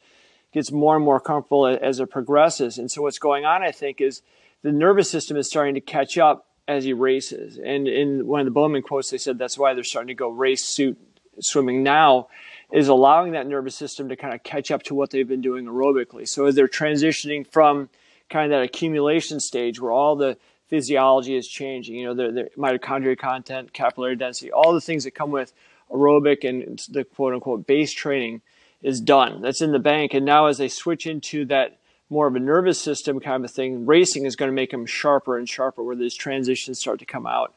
gets 0.53 0.71
more 0.71 0.95
and 0.95 1.03
more 1.03 1.19
comfortable 1.19 1.67
as 1.67 1.99
it 1.99 2.09
progresses. 2.09 2.77
And 2.77 2.89
so 2.89 3.01
what's 3.01 3.19
going 3.19 3.43
on, 3.43 3.61
I 3.61 3.71
think, 3.71 3.99
is 3.99 4.21
the 4.61 4.71
nervous 4.71 5.11
system 5.11 5.35
is 5.35 5.49
starting 5.49 5.75
to 5.75 5.81
catch 5.81 6.17
up 6.17 6.47
as 6.69 6.85
he 6.85 6.93
races. 6.93 7.57
And 7.57 7.87
in 7.87 8.25
one 8.25 8.39
of 8.39 8.45
the 8.45 8.51
Bowman 8.51 8.81
quotes, 8.81 9.09
they 9.09 9.17
said 9.17 9.37
that's 9.37 9.57
why 9.57 9.73
they're 9.73 9.83
starting 9.83 10.07
to 10.07 10.13
go 10.13 10.29
race 10.29 10.63
suit 10.63 10.97
swimming 11.39 11.83
now 11.83 12.27
is 12.71 12.87
allowing 12.87 13.33
that 13.33 13.47
nervous 13.47 13.75
system 13.75 14.09
to 14.09 14.15
kind 14.15 14.33
of 14.33 14.43
catch 14.43 14.71
up 14.71 14.83
to 14.83 14.95
what 14.95 15.11
they've 15.11 15.27
been 15.27 15.41
doing 15.41 15.65
aerobically. 15.65 16.27
So 16.27 16.45
as 16.45 16.55
they're 16.55 16.67
transitioning 16.67 17.45
from 17.45 17.89
kind 18.29 18.51
of 18.51 18.57
that 18.57 18.63
accumulation 18.63 19.39
stage 19.39 19.79
where 19.79 19.91
all 19.91 20.15
the 20.15 20.37
physiology 20.67 21.35
is 21.35 21.47
changing, 21.47 21.95
you 21.95 22.05
know, 22.05 22.13
the, 22.13 22.31
the 22.31 22.49
mitochondria 22.57 23.17
content, 23.17 23.71
capillary 23.71 24.15
density, 24.15 24.51
all 24.51 24.73
the 24.73 24.81
things 24.81 25.03
that 25.03 25.11
come 25.11 25.31
with 25.31 25.53
aerobic 25.91 26.47
and 26.47 26.79
the 26.89 27.03
quote 27.03 27.33
unquote 27.33 27.67
base 27.67 27.93
training 27.93 28.41
is 28.81 28.99
done. 28.99 29.41
That's 29.41 29.61
in 29.61 29.71
the 29.71 29.79
bank. 29.79 30.13
And 30.13 30.25
now 30.25 30.47
as 30.47 30.57
they 30.57 30.67
switch 30.67 31.05
into 31.05 31.45
that 31.45 31.77
more 32.09 32.27
of 32.27 32.35
a 32.35 32.39
nervous 32.39 32.79
system 32.79 33.19
kind 33.19 33.43
of 33.45 33.51
thing, 33.51 33.85
racing 33.85 34.25
is 34.25 34.35
going 34.35 34.49
to 34.49 34.55
make 34.55 34.71
them 34.71 34.85
sharper 34.85 35.37
and 35.37 35.47
sharper 35.49 35.83
where 35.83 35.95
these 35.95 36.15
transitions 36.15 36.79
start 36.79 36.99
to 36.99 37.05
come 37.05 37.25
out. 37.25 37.53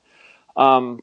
Um, 0.56 1.02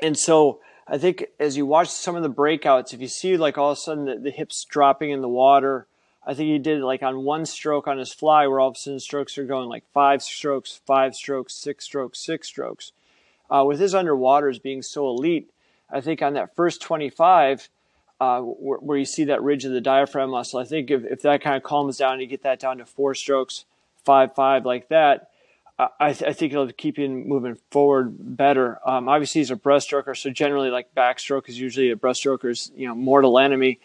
and 0.00 0.18
so 0.18 0.60
I 0.86 0.98
think 0.98 1.26
as 1.38 1.56
you 1.56 1.64
watch 1.64 1.88
some 1.88 2.16
of 2.16 2.22
the 2.22 2.30
breakouts, 2.30 2.92
if 2.92 3.00
you 3.00 3.08
see 3.08 3.36
like 3.36 3.56
all 3.56 3.70
of 3.70 3.78
a 3.78 3.80
sudden 3.80 4.04
the, 4.04 4.16
the 4.16 4.30
hips 4.30 4.64
dropping 4.64 5.10
in 5.10 5.20
the 5.20 5.28
water, 5.28 5.86
I 6.26 6.34
think 6.34 6.48
he 6.48 6.58
did 6.58 6.82
like 6.82 7.02
on 7.02 7.24
one 7.24 7.46
stroke 7.46 7.86
on 7.86 7.98
his 7.98 8.12
fly, 8.12 8.46
where 8.46 8.60
all 8.60 8.68
of 8.68 8.76
a 8.76 8.78
sudden 8.78 9.00
strokes 9.00 9.38
are 9.38 9.44
going 9.44 9.68
like 9.68 9.84
five 9.92 10.22
strokes, 10.22 10.80
five 10.86 11.14
strokes, 11.14 11.54
six 11.54 11.84
strokes, 11.84 12.18
six 12.18 12.48
strokes. 12.48 12.92
Uh, 13.50 13.64
with 13.66 13.80
his 13.80 13.94
underwaters 13.94 14.62
being 14.62 14.82
so 14.82 15.08
elite, 15.08 15.50
I 15.90 16.00
think 16.00 16.22
on 16.22 16.34
that 16.34 16.56
first 16.56 16.80
25, 16.80 17.68
uh, 18.20 18.40
where, 18.40 18.78
where, 18.78 18.98
you 18.98 19.04
see 19.04 19.24
that 19.24 19.42
ridge 19.42 19.64
of 19.64 19.72
the 19.72 19.80
diaphragm 19.80 20.30
muscle, 20.30 20.60
I 20.60 20.64
think 20.64 20.90
if, 20.90 21.04
if 21.04 21.22
that 21.22 21.42
kind 21.42 21.56
of 21.56 21.62
calms 21.64 21.98
down, 21.98 22.20
you 22.20 22.26
get 22.26 22.44
that 22.44 22.60
down 22.60 22.78
to 22.78 22.86
four 22.86 23.14
strokes, 23.14 23.64
five, 24.04 24.34
five, 24.34 24.64
like 24.64 24.88
that, 24.88 25.31
I, 25.78 26.12
th- 26.12 26.30
I, 26.30 26.32
think 26.32 26.52
it'll 26.52 26.70
keep 26.70 26.98
you 26.98 27.08
moving 27.08 27.56
forward 27.70 28.14
better. 28.36 28.78
Um, 28.86 29.08
obviously, 29.08 29.40
he's 29.40 29.50
a 29.50 29.56
breaststroker, 29.56 30.16
so 30.16 30.30
generally, 30.30 30.70
like 30.70 30.94
backstroke 30.94 31.48
is 31.48 31.58
usually 31.58 31.90
a 31.90 31.96
breaststroker's 31.96 32.70
you 32.76 32.86
know 32.86 32.94
mortal 32.94 33.38
enemy. 33.38 33.80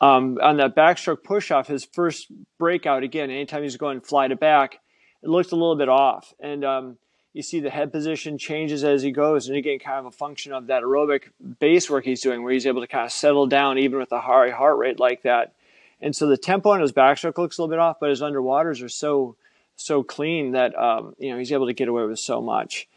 Um, 0.00 0.38
on 0.42 0.56
that 0.56 0.74
backstroke 0.74 1.22
push 1.22 1.50
off, 1.50 1.68
his 1.68 1.84
first 1.84 2.28
breakout 2.58 3.02
again, 3.02 3.30
anytime 3.30 3.62
he's 3.62 3.76
going 3.76 4.00
fly 4.00 4.28
to 4.28 4.36
back, 4.36 4.80
it 5.22 5.28
looked 5.28 5.52
a 5.52 5.56
little 5.56 5.76
bit 5.76 5.88
off, 5.88 6.32
and 6.40 6.64
um, 6.64 6.96
you 7.32 7.42
see 7.42 7.60
the 7.60 7.70
head 7.70 7.92
position 7.92 8.38
changes 8.38 8.84
as 8.84 9.02
he 9.02 9.10
goes, 9.10 9.48
and 9.48 9.56
again, 9.56 9.78
kind 9.78 9.98
of 9.98 10.06
a 10.06 10.10
function 10.10 10.52
of 10.52 10.68
that 10.68 10.82
aerobic 10.82 11.30
base 11.58 11.90
work 11.90 12.04
he's 12.04 12.20
doing, 12.20 12.42
where 12.42 12.52
he's 12.52 12.66
able 12.66 12.80
to 12.80 12.86
kind 12.86 13.04
of 13.04 13.12
settle 13.12 13.46
down 13.46 13.78
even 13.78 13.98
with 13.98 14.12
a 14.12 14.20
high 14.20 14.50
heart 14.50 14.78
rate 14.78 15.00
like 15.00 15.22
that. 15.22 15.54
And 16.00 16.14
so 16.16 16.26
the 16.26 16.36
tempo 16.36 16.70
on 16.70 16.80
his 16.80 16.92
backstroke 16.92 17.38
looks 17.38 17.58
a 17.58 17.62
little 17.62 17.72
bit 17.72 17.78
off, 17.78 17.98
but 18.00 18.10
his 18.10 18.20
underwaters 18.20 18.82
are 18.82 18.88
so 18.88 19.36
so 19.82 20.02
clean 20.02 20.52
that 20.52 20.76
um, 20.78 21.14
you 21.18 21.30
know 21.30 21.38
he's 21.38 21.52
able 21.52 21.66
to 21.66 21.72
get 21.72 21.88
away 21.88 22.04
with 22.04 22.18
so 22.18 22.40
much. 22.40 22.88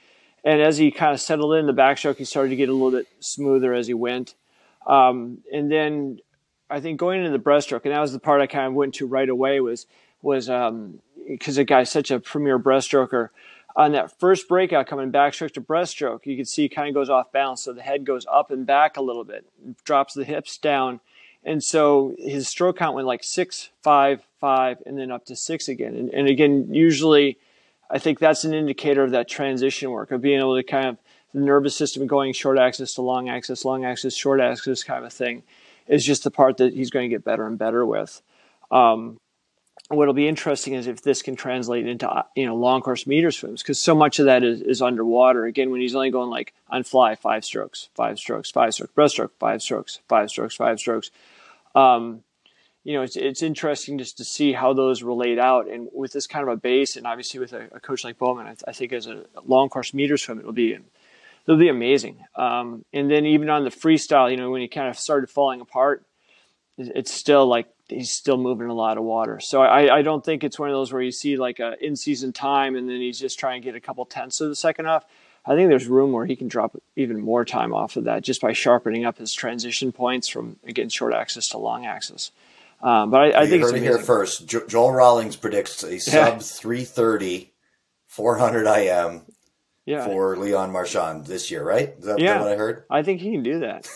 And 0.43 0.61
as 0.61 0.77
he 0.77 0.91
kind 0.91 1.13
of 1.13 1.19
settled 1.19 1.55
in 1.55 1.65
the 1.65 1.73
backstroke, 1.73 2.17
he 2.17 2.25
started 2.25 2.49
to 2.49 2.55
get 2.55 2.69
a 2.69 2.73
little 2.73 2.91
bit 2.91 3.07
smoother 3.19 3.73
as 3.73 3.87
he 3.87 3.95
went. 3.95 4.35
Um, 4.85 5.39
and 5.51 5.71
then 5.71 6.19
I 6.69 6.79
think 6.79 6.99
going 6.99 7.19
into 7.19 7.35
the 7.35 7.43
breaststroke, 7.43 7.85
and 7.85 7.93
that 7.93 7.99
was 7.99 8.13
the 8.13 8.19
part 8.19 8.41
I 8.41 8.47
kind 8.47 8.67
of 8.67 8.73
went 8.73 8.95
to 8.95 9.07
right 9.07 9.29
away 9.29 9.59
was 9.59 9.87
was 10.21 10.45
because 10.45 10.69
um, 10.69 10.99
the 11.55 11.63
guy's 11.63 11.91
such 11.91 12.11
a 12.11 12.19
premier 12.19 12.59
breaststroker 12.59 13.29
on 13.75 13.91
that 13.91 14.17
first 14.19 14.47
breakout 14.47 14.87
coming 14.87 15.11
backstroke 15.11 15.53
to 15.53 15.61
breaststroke, 15.61 16.25
you 16.25 16.35
can 16.35 16.45
see 16.45 16.69
kind 16.69 16.87
of 16.87 16.93
goes 16.93 17.09
off 17.09 17.31
balance. 17.31 17.63
So 17.63 17.73
the 17.73 17.81
head 17.81 18.05
goes 18.05 18.25
up 18.31 18.51
and 18.51 18.65
back 18.65 18.97
a 18.97 19.01
little 19.01 19.23
bit, 19.23 19.45
drops 19.83 20.13
the 20.13 20.23
hips 20.23 20.57
down. 20.57 21.01
And 21.45 21.63
so 21.63 22.15
his 22.17 22.47
stroke 22.47 22.77
count 22.77 22.95
went 22.95 23.07
like 23.07 23.23
six, 23.23 23.69
five, 23.83 24.25
five, 24.39 24.81
and 24.85 24.97
then 24.97 25.11
up 25.11 25.25
to 25.25 25.35
six 25.35 25.67
again. 25.67 25.95
And, 25.95 26.09
and 26.09 26.27
again, 26.27 26.73
usually 26.73 27.37
I 27.89 27.99
think 27.99 28.19
that's 28.19 28.43
an 28.43 28.53
indicator 28.53 29.03
of 29.03 29.11
that 29.11 29.27
transition 29.29 29.91
work 29.91 30.11
of 30.11 30.21
being 30.21 30.39
able 30.39 30.55
to 30.55 30.63
kind 30.63 30.87
of 30.87 30.97
the 31.33 31.41
nervous 31.41 31.75
system 31.75 32.07
going 32.07 32.33
short 32.33 32.57
axis 32.57 32.95
to 32.95 33.01
long 33.01 33.29
axis, 33.29 33.63
long 33.63 33.85
axis, 33.85 34.15
short 34.15 34.39
axis 34.39 34.83
kind 34.83 35.05
of 35.05 35.13
thing 35.13 35.43
is 35.87 36.03
just 36.03 36.23
the 36.23 36.31
part 36.31 36.57
that 36.57 36.73
he's 36.73 36.89
going 36.89 37.09
to 37.09 37.15
get 37.15 37.23
better 37.23 37.45
and 37.45 37.57
better 37.57 37.85
with. 37.85 38.21
Um, 38.71 39.19
what'll 39.89 40.13
be 40.13 40.27
interesting 40.27 40.73
is 40.73 40.87
if 40.87 41.01
this 41.03 41.21
can 41.21 41.35
translate 41.35 41.85
into 41.85 42.25
you 42.35 42.45
know 42.45 42.55
long 42.55 42.81
course 42.81 43.05
meter 43.05 43.29
swims 43.29 43.61
because 43.61 43.79
so 43.79 43.93
much 43.93 44.17
of 44.17 44.25
that 44.25 44.43
is, 44.43 44.61
is 44.61 44.81
underwater 44.81 45.45
again 45.45 45.69
when 45.69 45.79
he's 45.79 45.93
only 45.93 46.09
going 46.09 46.29
like 46.29 46.53
on 46.69 46.83
fly 46.83 47.13
five 47.13 47.45
strokes 47.45 47.89
five 47.93 48.17
strokes 48.17 48.49
five 48.49 48.73
strokes 48.73 48.91
breaststroke 48.95 49.29
five 49.39 49.61
strokes 49.61 49.99
five 50.07 50.29
strokes 50.29 50.55
five 50.55 50.79
strokes 50.79 51.11
um, 51.75 52.21
you 52.83 52.93
know 52.93 53.01
it's, 53.01 53.15
it's 53.15 53.41
interesting 53.41 53.97
just 53.97 54.17
to 54.17 54.25
see 54.25 54.53
how 54.53 54.73
those 54.73 55.03
relate 55.03 55.39
out 55.39 55.69
and 55.69 55.89
with 55.93 56.13
this 56.13 56.27
kind 56.27 56.47
of 56.47 56.53
a 56.53 56.57
base 56.57 56.95
and 56.95 57.05
obviously 57.05 57.39
with 57.39 57.53
a, 57.53 57.67
a 57.71 57.79
coach 57.79 58.03
like 58.03 58.17
bowman 58.17 58.47
I, 58.47 58.55
I, 58.67 58.73
think 58.73 58.93
as 58.93 59.07
a 59.07 59.25
long 59.45 59.69
course 59.69 59.93
meter 59.93 60.17
swim 60.17 60.39
it'll 60.39 60.51
be 60.51 60.77
it'll 61.45 61.59
be 61.59 61.69
amazing 61.69 62.23
um, 62.35 62.85
and 62.93 63.09
then 63.09 63.25
even 63.25 63.49
on 63.49 63.63
the 63.63 63.71
freestyle 63.71 64.31
you 64.31 64.37
know 64.37 64.49
when 64.49 64.61
he 64.61 64.67
kind 64.67 64.89
of 64.89 64.97
started 64.97 65.29
falling 65.29 65.61
apart 65.61 66.05
it's 66.77 67.13
still 67.13 67.47
like 67.47 67.67
he's 67.87 68.11
still 68.11 68.37
moving 68.37 68.67
a 68.67 68.73
lot 68.73 68.97
of 68.97 69.03
water. 69.03 69.39
So 69.39 69.61
I, 69.61 69.97
I 69.97 70.01
don't 70.01 70.23
think 70.23 70.43
it's 70.43 70.59
one 70.59 70.69
of 70.69 70.73
those 70.73 70.91
where 70.91 71.01
you 71.01 71.11
see 71.11 71.37
like 71.37 71.59
a 71.59 71.75
in 71.83 71.95
season 71.95 72.33
time 72.33 72.75
and 72.75 72.89
then 72.89 72.97
he's 72.97 73.19
just 73.19 73.39
trying 73.39 73.61
to 73.61 73.65
get 73.65 73.75
a 73.75 73.79
couple 73.79 74.05
tenths 74.05 74.41
of 74.41 74.49
the 74.49 74.55
second 74.55 74.87
off. 74.87 75.05
I 75.47 75.55
think 75.55 75.69
there's 75.69 75.87
room 75.87 76.11
where 76.11 76.25
he 76.25 76.35
can 76.35 76.47
drop 76.47 76.75
even 76.95 77.21
more 77.21 77.45
time 77.45 77.73
off 77.73 77.97
of 77.97 78.05
that 78.05 78.23
just 78.23 78.41
by 78.41 78.53
sharpening 78.53 79.05
up 79.05 79.17
his 79.17 79.33
transition 79.33 79.91
points 79.91 80.27
from 80.27 80.57
again 80.65 80.89
short 80.89 81.13
axis 81.13 81.49
to 81.49 81.57
long 81.57 81.85
axis. 81.85 82.31
Um, 82.81 83.09
but 83.09 83.21
I, 83.21 83.41
I 83.41 83.47
think 83.47 83.63
heard 83.63 83.75
it 83.75 83.81
here 83.81 83.97
first. 83.99 84.47
Jo- 84.47 84.67
Joel 84.67 84.91
Rawlings 84.91 85.35
predicts 85.35 85.83
a 85.83 85.99
sub 85.99 86.41
330, 86.41 87.51
400 88.07 88.67
IM 88.67 89.21
yeah. 89.85 90.05
for 90.05 90.35
Leon 90.35 90.71
Marchand 90.71 91.25
this 91.25 91.49
year, 91.51 91.63
right? 91.63 91.95
Is 91.97 92.05
that, 92.05 92.19
yeah. 92.19 92.33
That 92.33 92.43
what 92.43 92.51
I 92.51 92.55
heard? 92.55 92.83
I 92.89 93.03
think 93.03 93.21
he 93.21 93.31
can 93.31 93.43
do 93.43 93.59
that. 93.59 93.87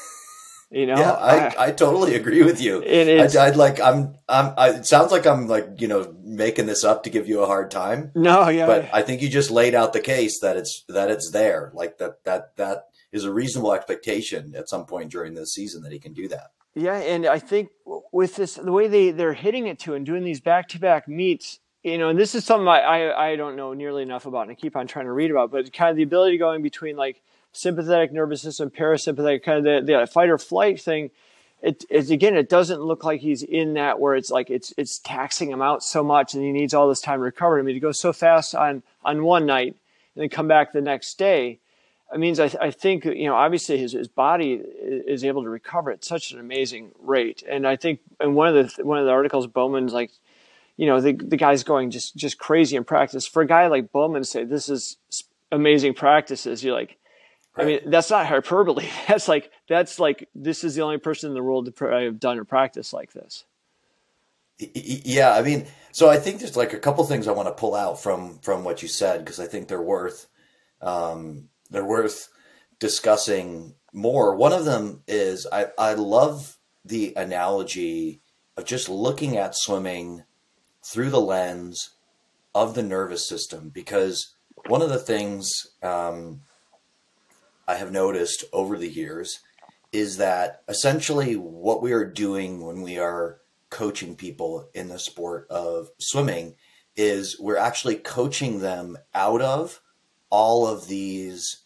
You 0.72 0.86
know, 0.86 0.98
yeah, 0.98 1.14
I, 1.14 1.66
I, 1.68 1.72
totally 1.72 2.14
agree 2.14 2.44
with 2.44 2.62
you. 2.62 2.80
It 2.84 3.08
is. 3.08 3.36
I, 3.36 3.50
would 3.50 3.58
like, 3.58 3.82
I'm, 3.82 4.16
I'm, 4.28 4.54
I, 4.56 4.70
it 4.70 4.86
sounds 4.86 5.12
like 5.12 5.26
I'm 5.26 5.48
like, 5.48 5.82
you 5.82 5.88
know, 5.88 6.16
making 6.22 6.68
this 6.68 6.84
up 6.84 7.04
to 7.04 7.10
give 7.10 7.28
you 7.28 7.42
a 7.42 7.48
hard 7.48 7.72
time. 7.72 8.12
No, 8.14 8.50
yeah. 8.50 8.68
But 8.68 8.88
I 8.94 9.02
think 9.02 9.24
you 9.24 9.30
just 9.30 9.50
laid 9.50 9.74
out 9.74 9.94
the 9.94 10.00
case 10.00 10.40
that 10.42 10.58
it's, 10.58 10.84
that 10.88 11.10
it's 11.10 11.32
there. 11.32 11.72
Like 11.74 11.98
that, 11.98 12.24
that, 12.26 12.56
that 12.58 12.90
is 13.12 13.24
a 13.24 13.34
reasonable 13.34 13.74
expectation 13.74 14.54
at 14.56 14.70
some 14.70 14.86
point 14.86 15.12
during 15.12 15.34
this 15.34 15.56
season 15.56 15.82
that 15.82 15.92
he 15.92 15.98
can 15.98 16.14
do 16.14 16.28
that. 16.28 16.52
Yeah. 16.76 16.98
And 16.98 17.26
I 17.26 17.40
think 17.40 17.70
with 18.12 18.36
this, 18.36 18.54
the 18.54 18.72
way 18.72 18.88
they, 18.88 19.10
they're 19.10 19.34
hitting 19.34 19.66
it 19.66 19.80
to 19.80 19.96
and 19.96 20.06
doing 20.06 20.24
these 20.24 20.40
back 20.40 20.70
to 20.70 20.80
back 20.80 21.08
meets, 21.08 21.60
you 21.82 21.98
know, 21.98 22.10
and 22.10 22.20
this 22.20 22.36
is 22.36 22.46
something 22.46 22.68
I, 22.68 22.82
I, 22.82 23.30
I 23.30 23.36
don't 23.38 23.56
know 23.56 23.74
nearly 23.74 24.04
enough 24.04 24.28
about 24.28 24.44
and 24.44 24.52
I 24.52 24.54
keep 24.54 24.76
on 24.76 24.86
trying 24.86 25.06
to 25.06 25.14
read 25.14 25.32
about, 25.32 25.50
but 25.50 25.74
kind 25.74 25.90
of 25.90 25.96
the 25.96 26.04
ability 26.04 26.38
going 26.38 26.62
between 26.62 26.96
like, 26.96 27.24
sympathetic 27.52 28.12
nervous 28.12 28.42
system, 28.42 28.70
parasympathetic, 28.70 29.44
kind 29.44 29.66
of 29.66 29.86
the, 29.86 29.98
the 29.98 30.08
fight 30.08 30.30
or 30.30 30.38
flight 30.38 30.82
thing. 30.82 31.12
It, 31.62 31.84
it's 31.90 32.10
again, 32.10 32.38
it 32.38 32.48
doesn't 32.48 32.82
look 32.82 33.04
like 33.04 33.20
he's 33.20 33.44
in 33.44 33.74
that 33.74 34.00
where 34.00 34.16
it's 34.16 34.32
like 34.32 34.50
it's 34.50 34.74
it's 34.78 35.00
taxing 35.00 35.52
him 35.52 35.62
out 35.62 35.84
so 35.84 36.04
much, 36.04 36.34
and 36.34 36.44
he 36.44 36.52
needs 36.52 36.74
all 36.74 36.88
this 36.88 37.02
time 37.02 37.20
to 37.20 37.24
recover. 37.24 37.60
I 37.60 37.64
mean, 37.64 37.76
to 37.76 37.82
go 37.82 37.92
so 37.92 38.14
fast 38.14 38.56
on 38.56 38.82
on 39.04 39.24
one 39.24 39.46
night 39.46 39.76
and 40.16 40.22
then 40.24 40.30
come 40.30 40.48
back 40.48 40.72
the 40.72 40.80
next 40.80 41.18
day, 41.18 41.60
it 42.14 42.20
means 42.20 42.40
I, 42.40 42.48
th- 42.48 42.62
I 42.62 42.72
think 42.72 43.04
you 43.04 43.26
know 43.26 43.36
obviously 43.36 43.78
his 43.78 43.92
his 43.92 44.08
body 44.08 44.54
is 44.54 45.26
able 45.26 45.44
to 45.44 45.50
recover 45.50 45.92
at 45.92 46.06
such 46.06 46.32
an 46.32 46.40
amazing 46.40 46.92
rate, 47.02 47.44
and 47.48 47.68
I 47.68 47.76
think 47.76 48.00
in 48.22 48.36
one 48.36 48.56
of 48.56 48.76
the 48.76 48.86
one 48.86 48.98
of 48.98 49.06
the 49.06 49.12
articles, 49.12 49.46
Bowman's 49.46 49.92
like, 49.92 50.12
you 50.78 50.88
know, 50.88 51.02
the 51.02 51.12
the 51.12 51.38
guy's 51.38 51.64
going 51.64 51.92
just 51.92 52.16
just 52.16 52.38
crazy 52.38 52.78
in 52.78 52.86
practice. 52.86 53.28
For 53.28 53.42
a 53.42 53.48
guy 53.48 53.68
like 53.68 53.92
Bowman 53.92 54.24
say 54.24 54.46
this 54.46 54.70
is 54.70 54.96
amazing 55.52 55.94
practices, 55.94 56.64
you're 56.64 56.74
like, 56.74 56.98
I 57.56 57.66
mean, 57.66 57.80
that's 57.88 58.10
not 58.10 58.28
hyperbole. 58.28 58.88
That's 59.08 59.28
like 59.28 59.52
that's 59.68 60.00
like 60.00 60.30
this 60.34 60.64
is 60.64 60.76
the 60.76 60.82
only 60.82 60.98
person 60.98 61.30
in 61.30 61.34
the 61.34 61.44
world 61.44 61.74
to 61.76 61.86
have 61.86 62.20
done 62.20 62.40
a 62.40 62.46
practice 62.46 62.94
like 62.94 63.12
this. 63.12 63.44
Yeah, 64.60 65.34
I 65.34 65.42
mean, 65.42 65.68
so 65.92 66.10
I 66.10 66.18
think 66.18 66.40
there's 66.40 66.58
like 66.58 66.74
a 66.74 66.80
couple 66.80 67.04
things 67.06 67.28
I 67.28 67.32
want 67.32 67.48
to 67.48 67.54
pull 67.54 67.76
out 67.76 68.02
from 68.02 68.40
from 68.40 68.64
what 68.64 68.82
you 68.82 68.88
said 68.88 69.20
because 69.20 69.40
I 69.40 69.48
think 69.48 69.68
they're 69.68 69.82
worth 69.82 70.28
um, 70.82 71.50
they're 71.70 71.86
worth 71.86 72.30
discussing 72.80 73.76
more. 73.94 74.36
One 74.36 74.54
of 74.54 74.66
them 74.66 75.02
is 75.08 75.48
I 75.52 75.68
I 75.78 75.94
love 75.94 76.58
the 76.86 77.14
analogy 77.16 78.22
of 78.58 78.66
just 78.66 78.90
looking 78.90 79.38
at 79.38 79.56
swimming 79.56 80.24
through 80.86 81.10
the 81.10 81.22
lens 81.22 81.92
of 82.54 82.74
the 82.74 82.84
nervous 82.84 83.28
system 83.28 83.70
because 83.70 84.36
one 84.68 84.82
of 84.82 84.90
the 84.90 85.00
things 85.00 85.68
um, 85.82 86.42
I 87.70 87.76
have 87.76 87.92
noticed 87.92 88.46
over 88.52 88.80
the 88.80 88.90
years 88.90 89.42
is 89.92 90.18
that 90.18 90.64
essentially 90.68 91.36
what 91.36 91.84
we 91.84 91.92
are 91.92 92.04
doing 92.04 92.66
when 92.66 92.82
we 92.82 92.98
are 92.98 93.42
coaching 93.70 94.16
people 94.16 94.68
in 94.74 94.88
the 94.88 94.98
sport 94.98 95.46
of 95.52 95.92
swimming 96.00 96.56
is 96.96 97.40
we're 97.40 97.58
actually 97.58 97.98
coaching 97.98 98.60
them 98.60 98.98
out 99.14 99.42
of 99.42 99.82
all 100.32 100.66
of 100.66 100.88
these 100.88 101.64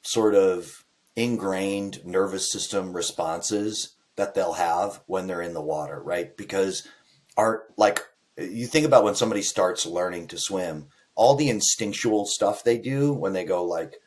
sort 0.00 0.34
of 0.34 0.86
ingrained 1.14 2.06
nervous 2.06 2.50
system 2.50 2.94
responses 2.94 3.96
that 4.16 4.34
they'll 4.34 4.54
have 4.54 5.02
when 5.04 5.26
they're 5.26 5.42
in 5.42 5.52
the 5.52 5.60
water, 5.60 6.02
right? 6.02 6.38
Because 6.38 6.88
our 7.36 7.64
like 7.76 8.00
you 8.38 8.66
think 8.66 8.86
about 8.86 9.04
when 9.04 9.14
somebody 9.14 9.42
starts 9.42 9.84
learning 9.84 10.28
to 10.28 10.38
swim, 10.38 10.86
all 11.14 11.34
the 11.34 11.50
instinctual 11.50 12.24
stuff 12.24 12.64
they 12.64 12.78
do 12.78 13.12
when 13.12 13.34
they 13.34 13.44
go 13.44 13.62
like 13.62 14.00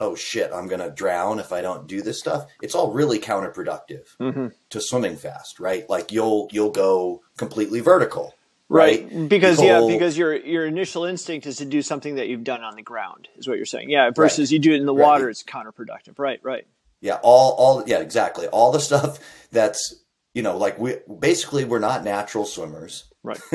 oh 0.00 0.14
shit, 0.14 0.50
I'm 0.52 0.68
going 0.68 0.80
to 0.80 0.90
drown 0.90 1.38
if 1.38 1.52
I 1.52 1.60
don't 1.60 1.86
do 1.86 2.02
this 2.02 2.18
stuff. 2.18 2.46
It's 2.62 2.74
all 2.74 2.92
really 2.92 3.18
counterproductive 3.18 4.16
mm-hmm. 4.20 4.48
to 4.70 4.80
swimming 4.80 5.16
fast, 5.16 5.60
right? 5.60 5.88
Like 5.88 6.12
you'll 6.12 6.48
you'll 6.52 6.70
go 6.70 7.22
completely 7.36 7.80
vertical. 7.80 8.34
Right. 8.70 9.08
right. 9.10 9.28
Because 9.28 9.62
yeah, 9.62 9.86
because 9.88 10.18
your 10.18 10.36
your 10.36 10.66
initial 10.66 11.04
instinct 11.04 11.46
is 11.46 11.56
to 11.56 11.64
do 11.64 11.80
something 11.80 12.16
that 12.16 12.28
you've 12.28 12.44
done 12.44 12.62
on 12.62 12.76
the 12.76 12.82
ground, 12.82 13.28
is 13.36 13.48
what 13.48 13.56
you're 13.56 13.66
saying. 13.66 13.90
Yeah, 13.90 14.10
versus 14.14 14.48
right. 14.48 14.52
you 14.52 14.58
do 14.58 14.72
it 14.72 14.80
in 14.80 14.86
the 14.86 14.94
water, 14.94 15.24
right. 15.24 15.30
it's 15.30 15.42
counterproductive. 15.42 16.18
Right, 16.18 16.40
right. 16.42 16.66
Yeah, 17.00 17.18
all 17.22 17.52
all 17.52 17.84
yeah, 17.86 18.00
exactly. 18.00 18.46
All 18.48 18.70
the 18.72 18.80
stuff 18.80 19.18
that's 19.50 20.02
you 20.34 20.42
know, 20.42 20.56
like 20.56 20.78
we 20.78 20.96
basically 21.18 21.64
we're 21.64 21.78
not 21.78 22.04
natural 22.04 22.44
swimmers. 22.44 23.10
Right. 23.22 23.40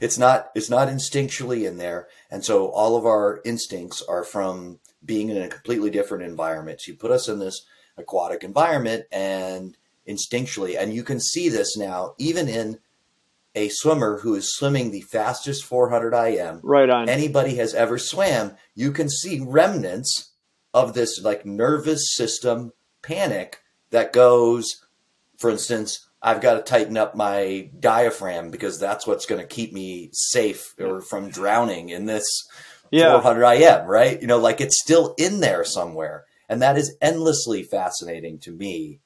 it's 0.00 0.18
not 0.18 0.50
it's 0.54 0.68
not 0.68 0.88
instinctually 0.88 1.66
in 1.66 1.78
there. 1.78 2.08
And 2.30 2.44
so 2.44 2.68
all 2.68 2.96
of 2.96 3.06
our 3.06 3.40
instincts 3.44 4.02
are 4.02 4.24
from 4.24 4.80
being 5.04 5.28
in 5.28 5.38
a 5.38 5.48
completely 5.48 5.90
different 5.90 6.24
environment. 6.24 6.80
So 6.80 6.92
you 6.92 6.98
put 6.98 7.10
us 7.10 7.28
in 7.28 7.38
this 7.38 7.64
aquatic 7.96 8.44
environment 8.44 9.04
and 9.12 9.76
instinctually, 10.08 10.76
and 10.78 10.94
you 10.94 11.02
can 11.02 11.20
see 11.20 11.48
this 11.48 11.76
now 11.76 12.14
even 12.18 12.48
in 12.48 12.78
a 13.54 13.68
swimmer 13.68 14.18
who 14.20 14.34
is 14.34 14.54
swimming 14.54 14.90
the 14.90 15.02
fastest 15.02 15.64
400 15.64 16.14
IM 16.14 16.60
right 16.62 16.88
on 16.88 17.08
anybody 17.08 17.56
has 17.56 17.74
ever 17.74 17.98
swam, 17.98 18.56
you 18.74 18.92
can 18.92 19.08
see 19.08 19.40
remnants 19.40 20.30
of 20.72 20.94
this 20.94 21.20
like 21.22 21.44
nervous 21.44 22.14
system 22.14 22.72
panic 23.02 23.60
that 23.90 24.12
goes, 24.12 24.84
for 25.36 25.50
instance, 25.50 26.08
I've 26.22 26.40
got 26.40 26.54
to 26.54 26.62
tighten 26.62 26.96
up 26.96 27.16
my 27.16 27.68
diaphragm 27.78 28.50
because 28.50 28.78
that's 28.78 29.06
what's 29.06 29.26
going 29.26 29.40
to 29.40 29.46
keep 29.46 29.72
me 29.72 30.10
safe 30.12 30.74
or 30.78 31.00
from 31.00 31.30
drowning 31.30 31.88
in 31.90 32.06
this 32.06 32.24
yeah. 32.92 33.20
400 33.20 33.44
IM, 33.54 33.86
right? 33.86 34.20
You 34.20 34.28
know, 34.28 34.38
like 34.38 34.60
it's 34.60 34.80
still 34.80 35.14
in 35.18 35.40
there 35.40 35.64
somewhere. 35.64 36.26
And 36.48 36.60
that 36.62 36.76
is 36.76 36.96
endlessly 37.00 37.62
fascinating 37.62 38.38
to 38.40 38.52
me 38.52 39.00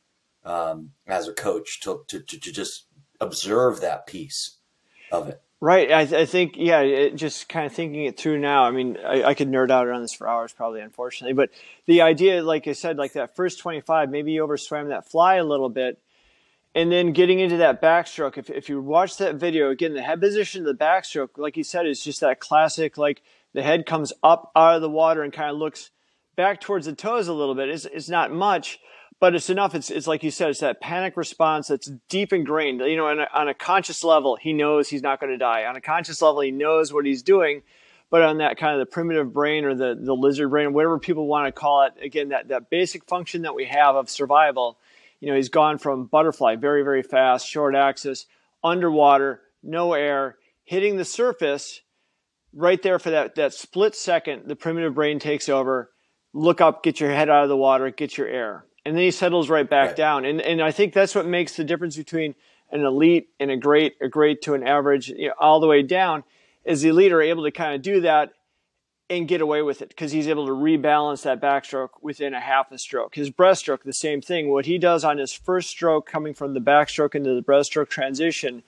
um, 0.45 0.91
as 1.07 1.29
a 1.29 1.33
coach 1.33 1.81
to, 1.83 2.03
to, 2.09 2.21
to, 2.21 2.41
to 2.41 2.53
just 2.53 2.87
observe 3.21 3.81
that 3.81 4.07
piece 4.07 4.59
of 5.13 5.29
it. 5.29 5.41
Right. 5.61 5.91
I, 5.91 6.01
I 6.01 6.27
think, 6.27 6.55
yeah, 6.57 6.81
it, 6.81 7.17
just 7.17 7.49
kind 7.49 7.65
of 7.65 7.73
thinking 7.73 8.05
it 8.05 8.19
through 8.19 8.39
now. 8.39 8.65
I 8.65 8.73
mean, 8.73 8.99
I, 8.99 9.25
I, 9.25 9.35
could 9.35 9.49
nerd 9.49 9.71
out 9.71 9.89
on 9.89 10.03
this 10.03 10.13
for 10.13 10.29
hours, 10.29 10.53
probably, 10.53 10.83
unfortunately. 10.83 11.33
But 11.33 11.51
the 11.87 12.03
idea, 12.03 12.43
like 12.43 12.69
I 12.69 12.73
said, 12.73 12.99
like 12.99 13.15
that 13.15 13.35
first 13.35 13.61
25, 13.61 14.11
maybe 14.11 14.33
you 14.33 14.47
overswam 14.47 14.89
that 14.89 15.09
fly 15.09 15.37
a 15.37 15.45
little 15.45 15.71
bit. 15.71 15.99
And 16.75 16.93
then 16.93 17.13
getting 17.13 17.41
into 17.41 17.57
that 17.57 17.81
backstroke. 17.81 18.37
If, 18.37 18.51
if 18.51 18.69
you 18.69 18.83
watch 18.83 19.17
that 19.17 19.37
video, 19.37 19.71
again, 19.71 19.95
the 19.95 20.03
head 20.03 20.21
position 20.21 20.67
of 20.67 20.77
the 20.77 20.85
backstroke, 20.85 21.39
like 21.39 21.57
you 21.57 21.65
said, 21.65 21.87
is 21.87 22.05
just 22.05 22.21
that 22.21 22.39
classic, 22.39 22.99
like 22.99 23.23
the 23.53 23.63
head 23.63 23.87
comes 23.87 24.13
up 24.23 24.51
out 24.55 24.77
of 24.77 24.83
the 24.83 24.91
water 24.91 25.23
and 25.23 25.33
kind 25.33 25.51
of 25.51 25.57
looks 25.57 25.91
back 26.37 26.61
towards 26.61 26.87
the 26.87 26.95
toes 26.95 27.29
a 27.29 27.33
little 27.33 27.55
bit. 27.55 27.69
It's, 27.69 27.87
it's 27.87 28.09
not 28.09 28.33
much 28.33 28.79
but 29.19 29.35
it's 29.35 29.49
enough. 29.49 29.75
It's, 29.75 29.91
it's 29.91 30.07
like 30.07 30.23
you 30.23 30.31
said, 30.31 30.51
it's 30.51 30.61
that 30.61 30.81
panic 30.81 31.17
response 31.17 31.69
that's 31.69 31.91
deep 32.09 32.33
ingrained. 32.33 32.81
You 32.81 32.97
know, 32.97 33.07
on 33.07 33.21
a, 33.21 33.29
on 33.33 33.49
a 33.49 33.55
conscious 33.55 34.05
level, 34.05 34.37
he 34.37 34.53
knows 34.53 34.89
he's 34.89 35.03
not 35.03 35.21
going 35.21 35.33
to 35.33 35.39
die. 35.39 35.65
On 35.65 35.77
a 35.77 35.81
conscious 35.81 36.21
level, 36.21 36.41
he 36.43 36.51
knows 36.51 36.93
what 36.93 37.07
he's 37.07 37.23
doing. 37.23 37.63
But 38.11 38.23
on 38.23 38.39
that 38.39 38.57
kind 38.57 38.75
of 38.75 38.79
the 38.79 38.91
primitive 38.91 39.33
brain 39.33 39.65
or 39.65 39.75
the, 39.75 39.99
the 39.99 40.15
lizard 40.15 40.51
brain, 40.51 40.73
whatever 40.73 40.99
people 40.99 41.27
want 41.27 41.47
to 41.47 41.53
call 41.53 41.85
it, 41.85 41.95
again, 42.01 42.29
that, 42.29 42.49
that 42.49 42.71
basic 42.71 43.05
function 43.07 43.43
that 43.43 43.55
we 43.55 43.65
have 43.65 43.97
of 43.97 44.09
survival, 44.09 44.79
you 45.19 45.29
know, 45.29 45.35
he's 45.35 45.49
gone 45.49 45.79
from 45.79 46.05
butterfly, 46.05 46.57
very, 46.57 46.83
very 46.83 47.03
fast, 47.03 47.49
short 47.49 47.75
axis, 47.75 48.27
underwater, 48.63 49.41
no 49.63 49.95
air, 49.95 50.37
hitting 50.65 50.97
the 50.97 51.05
surface 51.05 51.81
right 52.57 52.83
there 52.83 52.99
for 52.99 53.11
that, 53.11 53.37
that 53.37 53.53
split 53.55 53.95
second, 53.95 54.49
the 54.49 54.57
primitive 54.57 54.95
brain 54.95 55.21
takes 55.21 55.49
over. 55.49 55.93
Look 56.33 56.61
up, 56.61 56.83
get 56.83 56.99
your 56.99 57.13
head 57.13 57.31
out 57.31 57.45
of 57.45 57.49
the 57.49 57.57
water, 57.57 57.91
get 57.91 58.19
your 58.19 58.27
air 58.27 58.67
and 58.87 58.95
then 58.95 59.03
he 59.03 59.11
settles 59.11 59.51
right 59.51 59.69
back 59.69 59.89
right. 59.89 59.97
down. 59.97 60.25
And 60.25 60.41
and 60.41 60.63
I 60.63 60.71
think 60.71 60.95
that's 60.95 61.15
what 61.15 61.27
makes 61.27 61.57
the 61.57 61.65
difference 61.65 61.97
between 61.97 62.37
an 62.71 62.85
elite 62.85 63.29
and 63.41 63.51
a 63.51 63.57
great, 63.57 63.95
a 64.01 64.09
great 64.09 64.43
to 64.43 64.55
an 64.55 64.65
average, 64.65 65.09
you 65.09 65.29
know, 65.29 65.35
all 65.41 65.59
the 65.59 65.67
way 65.67 65.83
down, 65.83 66.23
is 66.65 66.83
the 66.83 66.91
elite 66.91 67.13
are 67.13 67.21
able 67.21 67.43
to 67.45 67.51
kind 67.51 67.75
of 67.75 67.83
do 67.83 68.01
that 68.03 68.33
and 69.11 69.27
get 69.27 69.41
away 69.41 69.63
with 69.63 69.83
it 69.83 69.89
because 69.89 70.13
he's 70.13 70.29
able 70.29 70.47
to 70.47 70.53
rebalance 70.53 71.23
that 71.23 71.41
backstroke 71.41 71.91
within 72.01 72.33
a 72.33 72.41
half 72.41 72.71
a 72.71 72.79
stroke. 72.79 73.17
His 73.17 73.31
breaststroke, 73.31 73.83
the 73.83 73.93
same 73.93 74.21
thing. 74.21 74.51
What 74.51 74.67
he 74.67 74.79
does 74.79 75.05
on 75.05 75.19
his 75.19 75.33
first 75.33 75.69
stroke, 75.69 76.07
coming 76.07 76.35
from 76.35 76.55
the 76.55 76.61
backstroke 76.61 77.17
into 77.17 77.35
the 77.35 77.43
breaststroke 77.43 77.89
transition, 77.89 78.63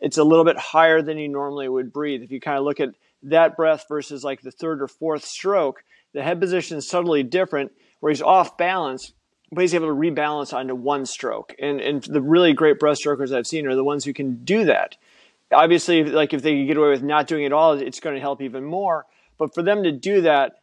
it's 0.00 0.18
a 0.18 0.24
little 0.24 0.44
bit 0.44 0.56
higher 0.56 1.02
than 1.02 1.18
he 1.18 1.26
normally 1.26 1.68
would 1.68 1.92
breathe. 1.92 2.22
If 2.22 2.30
you 2.30 2.40
kind 2.40 2.58
of 2.58 2.64
look 2.64 2.78
at 2.78 2.94
that 3.24 3.56
breath 3.56 3.86
versus 3.88 4.24
like 4.24 4.42
the 4.42 4.50
third 4.50 4.82
or 4.82 4.88
fourth 4.88 5.24
stroke, 5.24 5.84
the 6.12 6.22
head 6.22 6.40
position 6.40 6.78
is 6.78 6.88
subtly 6.88 7.22
different, 7.22 7.72
where 8.00 8.10
he's 8.10 8.22
off 8.22 8.56
balance 8.56 9.12
but 9.54 9.62
he's 9.62 9.74
able 9.74 9.86
to 9.86 9.94
rebalance 9.94 10.52
onto 10.52 10.74
one 10.74 11.06
stroke. 11.06 11.54
And 11.58 11.80
and 11.80 12.02
the 12.02 12.20
really 12.20 12.52
great 12.52 12.78
breaststrokers 12.78 13.34
I've 13.34 13.46
seen 13.46 13.66
are 13.66 13.76
the 13.76 13.84
ones 13.84 14.04
who 14.04 14.12
can 14.12 14.44
do 14.44 14.64
that. 14.64 14.96
Obviously, 15.52 16.04
like 16.04 16.34
if 16.34 16.42
they 16.42 16.52
can 16.52 16.66
get 16.66 16.76
away 16.76 16.90
with 16.90 17.02
not 17.02 17.26
doing 17.26 17.44
it 17.44 17.52
all, 17.52 17.74
it's 17.74 18.00
going 18.00 18.14
to 18.14 18.20
help 18.20 18.42
even 18.42 18.64
more. 18.64 19.06
But 19.38 19.54
for 19.54 19.62
them 19.62 19.82
to 19.82 19.92
do 19.92 20.22
that, 20.22 20.60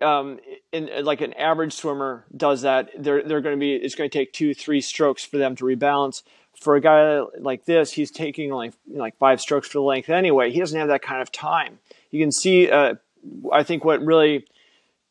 um, 0.00 0.38
in, 0.72 0.90
like 1.04 1.20
an 1.20 1.32
average 1.34 1.72
swimmer 1.72 2.24
does 2.36 2.62
that, 2.62 2.90
they're 2.98 3.22
they're 3.22 3.40
going 3.40 3.56
to 3.56 3.60
be. 3.60 3.74
It's 3.74 3.94
going 3.94 4.10
to 4.10 4.18
take 4.18 4.32
two, 4.32 4.54
three 4.54 4.80
strokes 4.80 5.24
for 5.24 5.38
them 5.38 5.56
to 5.56 5.64
rebalance. 5.64 6.22
For 6.60 6.74
a 6.74 6.80
guy 6.80 7.20
like 7.38 7.66
this, 7.66 7.92
he's 7.92 8.10
taking 8.10 8.50
only 8.50 8.72
like 8.88 9.18
five 9.18 9.42
strokes 9.42 9.68
for 9.68 9.78
the 9.78 9.82
length 9.82 10.08
anyway. 10.08 10.50
He 10.50 10.58
doesn't 10.58 10.78
have 10.78 10.88
that 10.88 11.02
kind 11.02 11.20
of 11.20 11.30
time. 11.30 11.78
You 12.10 12.22
can 12.22 12.32
see. 12.32 12.70
Uh, 12.70 12.94
I 13.52 13.62
think 13.62 13.84
what 13.84 14.04
really 14.04 14.46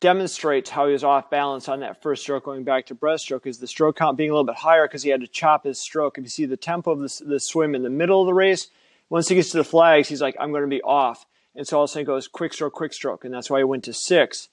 demonstrates 0.00 0.70
how 0.70 0.86
he 0.86 0.92
was 0.92 1.04
off 1.04 1.30
balance 1.30 1.68
on 1.68 1.80
that 1.80 2.02
first 2.02 2.22
stroke 2.22 2.44
going 2.44 2.64
back 2.64 2.86
to 2.86 2.94
breaststroke 2.94 3.46
is 3.46 3.58
the 3.58 3.66
stroke 3.66 3.96
count 3.96 4.16
being 4.16 4.30
a 4.30 4.32
little 4.32 4.44
bit 4.44 4.56
higher 4.56 4.86
because 4.86 5.02
he 5.02 5.10
had 5.10 5.20
to 5.20 5.26
chop 5.26 5.64
his 5.64 5.78
stroke. 5.78 6.18
If 6.18 6.24
you 6.24 6.30
see 6.30 6.44
the 6.46 6.56
tempo 6.56 6.92
of 6.92 7.00
the, 7.00 7.24
the 7.24 7.40
swim 7.40 7.74
in 7.74 7.82
the 7.82 7.90
middle 7.90 8.20
of 8.20 8.26
the 8.26 8.34
race, 8.34 8.68
once 9.08 9.28
he 9.28 9.34
gets 9.34 9.50
to 9.50 9.58
the 9.58 9.64
flags, 9.64 10.08
he's 10.08 10.20
like, 10.20 10.36
I'm 10.38 10.50
going 10.50 10.62
to 10.62 10.68
be 10.68 10.82
off. 10.82 11.24
And 11.54 11.66
so 11.66 11.78
all 11.78 11.84
of 11.84 11.90
a 11.90 11.92
sudden 11.92 12.06
goes 12.06 12.28
quick 12.28 12.52
stroke, 12.52 12.74
quick 12.74 12.92
stroke. 12.92 13.24
And 13.24 13.32
that's 13.32 13.48
why 13.48 13.58
he 13.58 13.64
went 13.64 13.84
to 13.84 13.94
six 13.94 14.48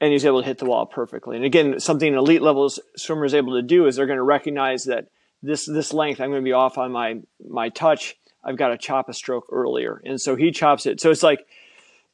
and 0.00 0.12
he's 0.12 0.24
able 0.24 0.40
to 0.40 0.46
hit 0.46 0.58
the 0.58 0.64
wall 0.64 0.86
perfectly. 0.86 1.36
And 1.36 1.44
again, 1.44 1.78
something 1.78 2.12
an 2.12 2.18
elite 2.18 2.42
level 2.42 2.68
swimmer 2.96 3.24
is 3.24 3.34
able 3.34 3.54
to 3.54 3.62
do 3.62 3.86
is 3.86 3.94
they're 3.94 4.06
going 4.06 4.16
to 4.16 4.24
recognize 4.24 4.84
that 4.84 5.08
this, 5.42 5.64
this 5.64 5.92
length, 5.92 6.20
I'm 6.20 6.30
going 6.30 6.42
to 6.42 6.44
be 6.44 6.52
off 6.52 6.76
on 6.76 6.90
my, 6.90 7.20
my 7.48 7.68
touch. 7.68 8.16
I've 8.42 8.56
got 8.56 8.68
to 8.68 8.78
chop 8.78 9.08
a 9.08 9.14
stroke 9.14 9.46
earlier. 9.52 10.02
And 10.04 10.20
so 10.20 10.34
he 10.34 10.50
chops 10.50 10.86
it. 10.86 11.00
So 11.00 11.12
it's 11.12 11.22
like, 11.22 11.46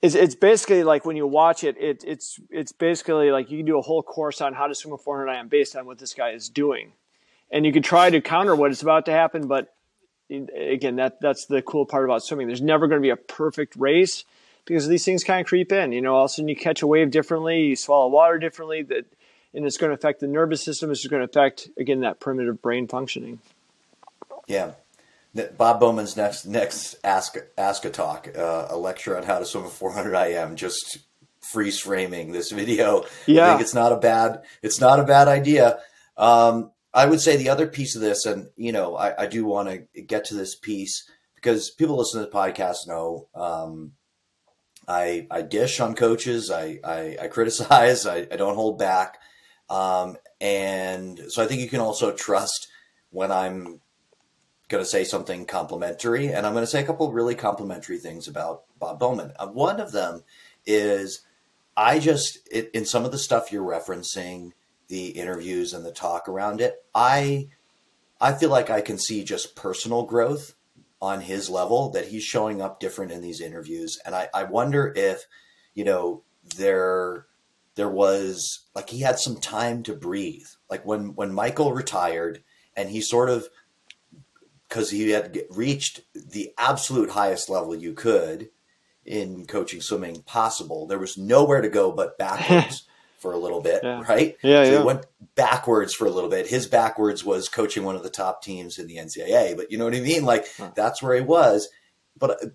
it's, 0.01 0.15
it's 0.15 0.35
basically 0.35 0.85
like 0.85 1.05
when 1.05 1.17
you 1.17 1.27
watch 1.27 1.65
it, 1.65 1.77
it, 1.79 2.05
it's 2.07 2.39
it's 2.51 2.73
basically 2.73 3.31
like 3.31 3.51
you 3.51 3.59
can 3.59 3.67
do 3.67 3.79
a 3.79 3.83
whole 3.83 4.03
course 4.03 4.41
on 4.41 4.55
how 4.55 4.67
to 4.67 4.75
swim 4.75 4.95
a 4.95 4.99
400 4.99 5.33
IM 5.33 5.49
based 5.49 5.75
on 5.75 5.87
what 5.87 5.99
this 5.99 6.15
guy 6.15 6.31
is 6.31 6.49
doing, 6.49 6.93
and 7.51 7.67
you 7.67 7.73
can 7.73 7.83
try 7.83 8.09
to 8.09 8.21
counter 8.21 8.55
what 8.55 8.71
is 8.71 8.81
about 8.81 9.07
to 9.07 9.13
happen. 9.13 9.49
But 9.49 9.75
again, 10.31 10.97
that 10.97 11.21
that's 11.21 11.47
the 11.47 11.63
cool 11.63 11.85
part 11.85 12.05
about 12.05 12.23
swimming. 12.23 12.47
There's 12.47 12.63
never 12.63 12.87
going 12.87 13.01
to 13.01 13.07
be 13.07 13.11
a 13.11 13.17
perfect 13.17 13.75
race 13.77 14.25
because 14.65 14.87
these 14.87 15.05
things 15.05 15.25
kind 15.25 15.41
of 15.41 15.47
creep 15.47 15.73
in. 15.73 15.91
You 15.91 16.01
know, 16.01 16.15
all 16.15 16.27
of 16.27 16.31
a 16.31 16.33
sudden 16.33 16.49
you 16.49 16.57
catch 16.57 16.83
a 16.83 16.87
wave 16.87 17.11
differently, 17.11 17.63
you 17.63 17.77
swallow 17.77 18.09
water 18.09 18.39
differently, 18.39 18.83
that 18.83 19.07
and 19.53 19.65
it's 19.67 19.79
going 19.79 19.91
to 19.91 19.95
affect 19.95 20.21
the 20.21 20.29
nervous 20.29 20.63
system. 20.63 20.93
It's 20.93 21.05
going 21.07 21.21
to 21.21 21.29
affect 21.29 21.71
again 21.77 22.01
that 22.01 22.21
primitive 22.21 22.63
brain 22.63 22.87
functioning. 22.87 23.41
Yeah, 24.47 24.73
Bob 25.57 25.81
Bowman's 25.81 26.17
next 26.17 26.47
next 26.47 26.97
ask 27.05 27.37
ASCA 27.57 27.93
talk, 27.93 28.29
uh, 28.37 28.67
a 28.71 28.77
lecture 28.77 29.17
on 29.17 29.23
how 29.23 29.39
to 29.39 29.45
swim 29.45 29.65
a 29.65 29.69
400 29.69 30.15
IM. 30.15 30.57
Just 30.57 30.99
freeze 31.41 31.79
framing 31.79 32.33
this 32.33 32.51
video. 32.51 33.05
Yeah. 33.27 33.47
I 33.47 33.49
think 33.51 33.63
it's 33.63 33.75
not 33.75 33.93
a 33.93 33.97
bad 33.97 34.43
it's 34.63 34.81
not 34.81 35.01
a 35.01 35.05
bad 35.05 35.29
idea. 35.29 35.79
Um, 36.17 36.73
I 36.93 37.07
would 37.07 37.21
say 37.21 37.37
the 37.37 37.51
other 37.51 37.67
piece 37.67 37.95
of 37.95 38.03
this, 38.03 38.25
and 38.27 38.49
you 38.57 38.73
know, 38.73 38.97
I, 38.97 39.25
I 39.25 39.27
do 39.27 39.45
want 39.45 39.69
to 39.69 40.03
get 40.03 40.25
to 40.27 40.35
this 40.35 40.57
piece 40.57 41.09
because 41.35 41.71
people 41.71 41.99
listen 41.99 42.21
to 42.21 42.27
the 42.27 42.33
podcast 42.33 42.87
know 42.87 43.29
um, 43.35 43.93
I 44.87 45.27
I 45.31 45.43
dish 45.43 45.81
on 45.81 45.95
coaches. 45.95 46.51
I 46.51 46.81
I, 46.83 47.17
I 47.23 47.29
criticize. 47.29 48.07
I, 48.07 48.27
I, 48.33 48.37
don't 48.37 48.55
hold 48.55 48.79
back. 48.79 49.19
Um, 49.69 50.17
and 50.41 51.21
so 51.29 51.43
I 51.43 51.47
think 51.47 51.61
you 51.61 51.69
can 51.69 51.81
also 51.81 52.13
trust 52.13 52.69
when 53.11 53.31
I'm 53.31 53.81
going 54.69 54.83
to 54.83 54.89
say 54.89 55.05
something 55.05 55.47
complimentary, 55.47 56.29
and 56.29 56.47
I'm 56.47 56.53
going 56.53 56.63
to 56.63 56.71
say 56.71 56.83
a 56.83 56.87
couple 56.87 57.11
really 57.11 57.35
complimentary 57.35 57.99
things 57.99 58.29
about 58.29 58.65
Bob 58.79 58.99
Bowman. 58.99 59.33
Uh, 59.39 59.49
one 59.49 59.81
of 59.81 59.93
them 59.93 60.23
is 60.67 61.23
I 61.77 61.99
just 61.99 62.47
it, 62.51 62.71
in 62.75 62.85
some 62.85 63.05
of 63.05 63.13
the 63.13 63.19
stuff 63.19 63.51
you're 63.51 63.63
referencing, 63.63 64.53
the 64.89 65.09
interviews 65.09 65.73
and 65.73 65.85
the 65.85 65.93
talk 65.93 66.29
around 66.29 66.61
it, 66.61 66.85
I 66.95 67.49
I 68.21 68.33
feel 68.35 68.51
like 68.51 68.69
I 68.69 68.81
can 68.81 68.99
see 68.99 69.25
just 69.25 69.57
personal 69.57 70.03
growth 70.03 70.55
on 71.01 71.21
his 71.21 71.49
level 71.49 71.91
that 71.91 72.09
he's 72.09 72.25
showing 72.25 72.61
up 72.61 72.81
different 72.81 73.13
in 73.13 73.23
these 73.23 73.41
interviews, 73.41 73.99
and 74.05 74.15
I, 74.15 74.29
I 74.35 74.45
wonder 74.45 74.93
if 74.95 75.25
you 75.75 75.85
know 75.85 76.23
there 76.57 77.27
there 77.77 77.89
was 77.89 78.67
like 78.75 78.91
he 78.91 79.01
had 79.01 79.19
some 79.19 79.37
time 79.37 79.83
to 79.85 79.95
breathe, 79.95 80.49
like 80.69 80.85
when 80.85 81.15
when 81.15 81.33
Michael 81.33 81.73
retired 81.73 82.43
and 82.77 82.91
he 82.91 83.01
sort 83.01 83.31
of 83.31 83.49
because 84.69 84.91
he 84.91 85.11
had 85.11 85.41
reached 85.51 86.03
the 86.15 86.53
absolute 86.59 87.11
highest 87.11 87.49
level 87.49 87.75
you 87.75 87.95
could 87.95 88.51
in 89.05 89.47
coaching 89.47 89.81
swimming 89.81 90.23
possible. 90.23 90.87
There 90.87 90.99
was 90.99 91.17
nowhere 91.17 91.63
to 91.63 91.69
go 91.69 91.91
but 91.91 92.19
backwards 92.19 92.85
for 93.19 93.33
a 93.33 93.39
little 93.39 93.61
bit, 93.61 93.81
yeah. 93.83 94.03
right? 94.09 94.37
Yeah, 94.43 94.65
so 94.65 94.71
yeah. 94.71 94.79
he 94.79 94.85
went 94.85 95.07
backwards 95.35 95.95
for 95.95 96.07
a 96.07 96.11
little 96.11 96.31
bit. 96.31 96.47
His 96.47 96.67
backwards 96.67 97.25
was 97.25 97.49
coaching 97.49 97.85
one 97.85 97.97
of 97.97 98.03
the 98.03 98.11
top 98.11 98.43
teams 98.43 98.79
in 98.79 98.87
the 98.87 98.97
NCAA, 98.97 99.57
but 99.57 99.73
you 99.73 99.79
know 99.79 99.85
what 99.85 99.95
I 99.95 100.01
mean? 100.01 100.25
Like 100.25 100.47
huh. 100.57 100.71
that's 100.75 101.03
where 101.03 101.15
he 101.15 101.23
was. 101.23 101.69
But 102.19 102.43
uh, 102.43 102.47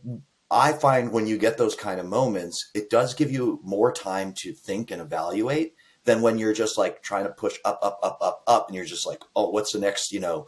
I 0.51 0.73
find 0.73 1.11
when 1.11 1.25
you 1.25 1.37
get 1.37 1.57
those 1.57 1.75
kind 1.75 1.99
of 1.99 2.05
moments, 2.05 2.69
it 2.75 2.89
does 2.89 3.15
give 3.15 3.31
you 3.31 3.59
more 3.63 3.91
time 3.91 4.33
to 4.33 4.53
think 4.53 4.91
and 4.91 5.01
evaluate 5.01 5.73
than 6.05 6.21
when 6.21 6.37
you're 6.37 6.53
just 6.53 6.77
like 6.77 7.01
trying 7.01 7.25
to 7.25 7.31
push 7.31 7.57
up, 7.65 7.79
up, 7.81 7.99
up, 8.03 8.17
up, 8.21 8.43
up, 8.45 8.67
and 8.67 8.75
you're 8.75 8.85
just 8.85 9.07
like, 9.07 9.23
oh, 9.35 9.49
what's 9.49 9.71
the 9.71 9.79
next, 9.79 10.11
you 10.11 10.19
know, 10.19 10.45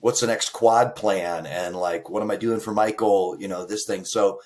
what's 0.00 0.20
the 0.20 0.26
next 0.26 0.50
quad 0.50 0.96
plan 0.96 1.46
and 1.46 1.76
like 1.76 2.08
what 2.08 2.22
am 2.22 2.30
I 2.30 2.36
doing 2.36 2.60
for 2.60 2.72
Michael, 2.72 3.36
you 3.38 3.48
know, 3.48 3.64
this 3.66 3.84
thing. 3.86 4.04
So 4.04 4.40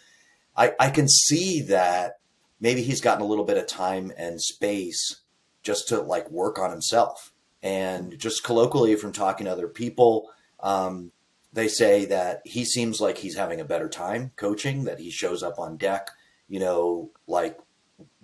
I, 0.57 0.73
I 0.79 0.91
can 0.91 1.09
see 1.09 1.63
that 1.63 2.19
maybe 2.61 2.83
he's 2.83 3.01
gotten 3.01 3.23
a 3.23 3.27
little 3.27 3.45
bit 3.45 3.57
of 3.57 3.67
time 3.67 4.13
and 4.17 4.41
space 4.41 5.21
just 5.63 5.89
to 5.89 6.01
like 6.01 6.31
work 6.31 6.59
on 6.59 6.71
himself. 6.71 7.33
And 7.63 8.19
just 8.19 8.45
colloquially 8.45 8.95
from 8.97 9.13
talking 9.13 9.47
to 9.47 9.53
other 9.53 9.69
people, 9.69 10.31
um, 10.61 11.13
they 11.53 11.69
say 11.69 12.05
that 12.07 12.43
he 12.45 12.65
seems 12.65 13.01
like 13.01 13.17
he's 13.17 13.37
having 13.37 13.61
a 13.61 13.65
better 13.65 13.89
time 13.89 14.33
coaching, 14.37 14.85
that 14.85 14.99
he 14.99 15.11
shows 15.11 15.43
up 15.43 15.59
on 15.59 15.77
deck, 15.77 16.11
you 16.49 16.61
know, 16.61 17.11
like 17.27 17.59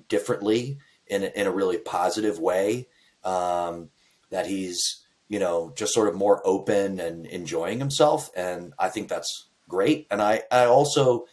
differently 0.09 0.79
in 1.07 1.23
a, 1.23 1.27
in 1.29 1.47
a 1.47 1.51
really 1.51 1.79
positive 1.79 2.39
way. 2.39 2.89
Um, 3.25 3.91
that 4.31 4.47
he's 4.47 5.05
you 5.31 5.39
know, 5.39 5.73
just 5.77 5.95
sort 5.95 6.09
of 6.09 6.15
more 6.17 6.43
open 6.45 6.99
and 6.99 7.25
enjoying 7.25 7.79
himself. 7.79 8.31
And 8.37 8.75
I 8.79 8.89
think 8.89 9.09
that's 9.09 9.47
great. 9.69 10.09
And 10.11 10.21
I, 10.21 10.43
I 10.51 10.65
also 10.65 11.27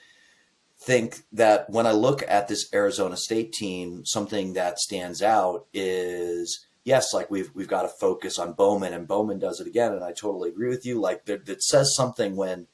think 0.80 1.24
that 1.34 1.68
when 1.72 1.88
I 1.88 1.92
look 1.92 2.24
at 2.28 2.48
this 2.48 2.72
Arizona 2.72 3.18
State 3.18 3.52
team, 3.54 4.06
something 4.06 4.54
that 4.54 4.78
stands 4.78 5.24
out 5.24 5.66
is 5.74 6.64
yes, 6.84 7.12
like 7.12 7.32
we've 7.32 7.50
we've 7.56 7.68
got 7.68 7.82
to 7.82 7.88
focus 7.88 8.38
on 8.38 8.54
Bowman, 8.54 8.94
and 8.94 9.08
Bowman 9.08 9.40
does 9.40 9.60
it 9.60 9.66
again. 9.66 9.92
And 9.94 10.04
I 10.04 10.14
totally 10.14 10.50
agree 10.50 10.70
with 10.70 10.86
you. 10.86 11.02
Like 11.02 11.26
that 11.26 11.64
says 11.64 11.96
something 11.96 12.36
when 12.36 12.68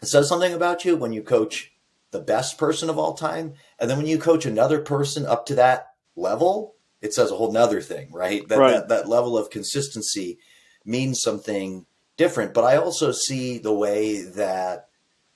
it 0.00 0.06
says 0.06 0.28
something 0.28 0.54
about 0.54 0.84
you 0.84 0.96
when 0.96 1.12
you 1.12 1.22
coach 1.22 1.72
the 2.12 2.20
best 2.20 2.58
person 2.58 2.88
of 2.88 2.96
all 2.96 3.14
time. 3.14 3.54
And 3.80 3.90
then 3.90 3.98
when 3.98 4.06
you 4.06 4.18
coach 4.18 4.46
another 4.46 4.80
person 4.80 5.26
up 5.26 5.46
to 5.46 5.56
that 5.56 5.94
level, 6.14 6.76
it 7.02 7.12
says 7.12 7.30
a 7.30 7.36
whole 7.36 7.52
nother 7.52 7.80
thing, 7.80 8.10
right? 8.12 8.48
That, 8.48 8.58
Right. 8.58 8.72
that, 8.72 8.88
that 8.88 9.08
level 9.08 9.36
of 9.36 9.50
consistency 9.50 10.38
means 10.84 11.20
something 11.20 11.84
different. 12.16 12.54
But 12.54 12.64
I 12.64 12.76
also 12.76 13.12
see 13.12 13.58
the 13.58 13.72
way 13.72 14.22
that, 14.22 14.88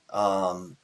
um, 0.09 0.77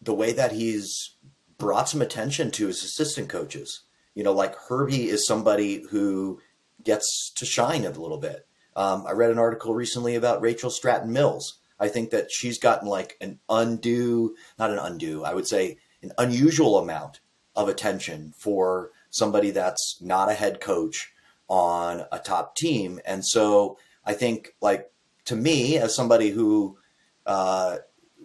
the 0.00 0.14
way 0.14 0.32
that 0.32 0.52
he's 0.52 1.16
brought 1.58 1.88
some 1.88 2.00
attention 2.00 2.50
to 2.52 2.68
his 2.68 2.84
assistant 2.84 3.28
coaches. 3.28 3.82
You 4.14 4.22
know, 4.24 4.32
like 4.32 4.54
Herbie 4.68 5.08
is 5.08 5.26
somebody 5.26 5.84
who 5.90 6.40
gets 6.82 7.32
to 7.36 7.44
shine 7.44 7.84
a 7.84 7.90
little 7.90 8.18
bit. 8.18 8.46
Um, 8.76 9.04
I 9.06 9.12
read 9.12 9.30
an 9.30 9.38
article 9.38 9.74
recently 9.74 10.14
about 10.14 10.40
Rachel 10.40 10.70
Stratton 10.70 11.12
Mills. 11.12 11.58
I 11.80 11.88
think 11.88 12.10
that 12.10 12.30
she's 12.30 12.58
gotten 12.58 12.88
like 12.88 13.16
an 13.20 13.40
undue, 13.48 14.36
not 14.58 14.70
an 14.70 14.78
undue, 14.78 15.24
I 15.24 15.34
would 15.34 15.46
say 15.48 15.78
an 16.02 16.12
unusual 16.18 16.78
amount 16.78 17.20
of 17.56 17.68
attention 17.68 18.32
for 18.36 18.90
somebody 19.10 19.50
that's 19.50 19.98
not 20.00 20.30
a 20.30 20.34
head 20.34 20.60
coach 20.60 21.12
on 21.48 22.04
a 22.12 22.18
top 22.18 22.56
team. 22.56 23.00
And 23.04 23.24
so 23.24 23.78
I 24.04 24.12
think, 24.14 24.54
like, 24.60 24.90
to 25.26 25.36
me, 25.36 25.78
as 25.78 25.94
somebody 25.94 26.30
who 26.30 26.78
uh, 27.26 27.78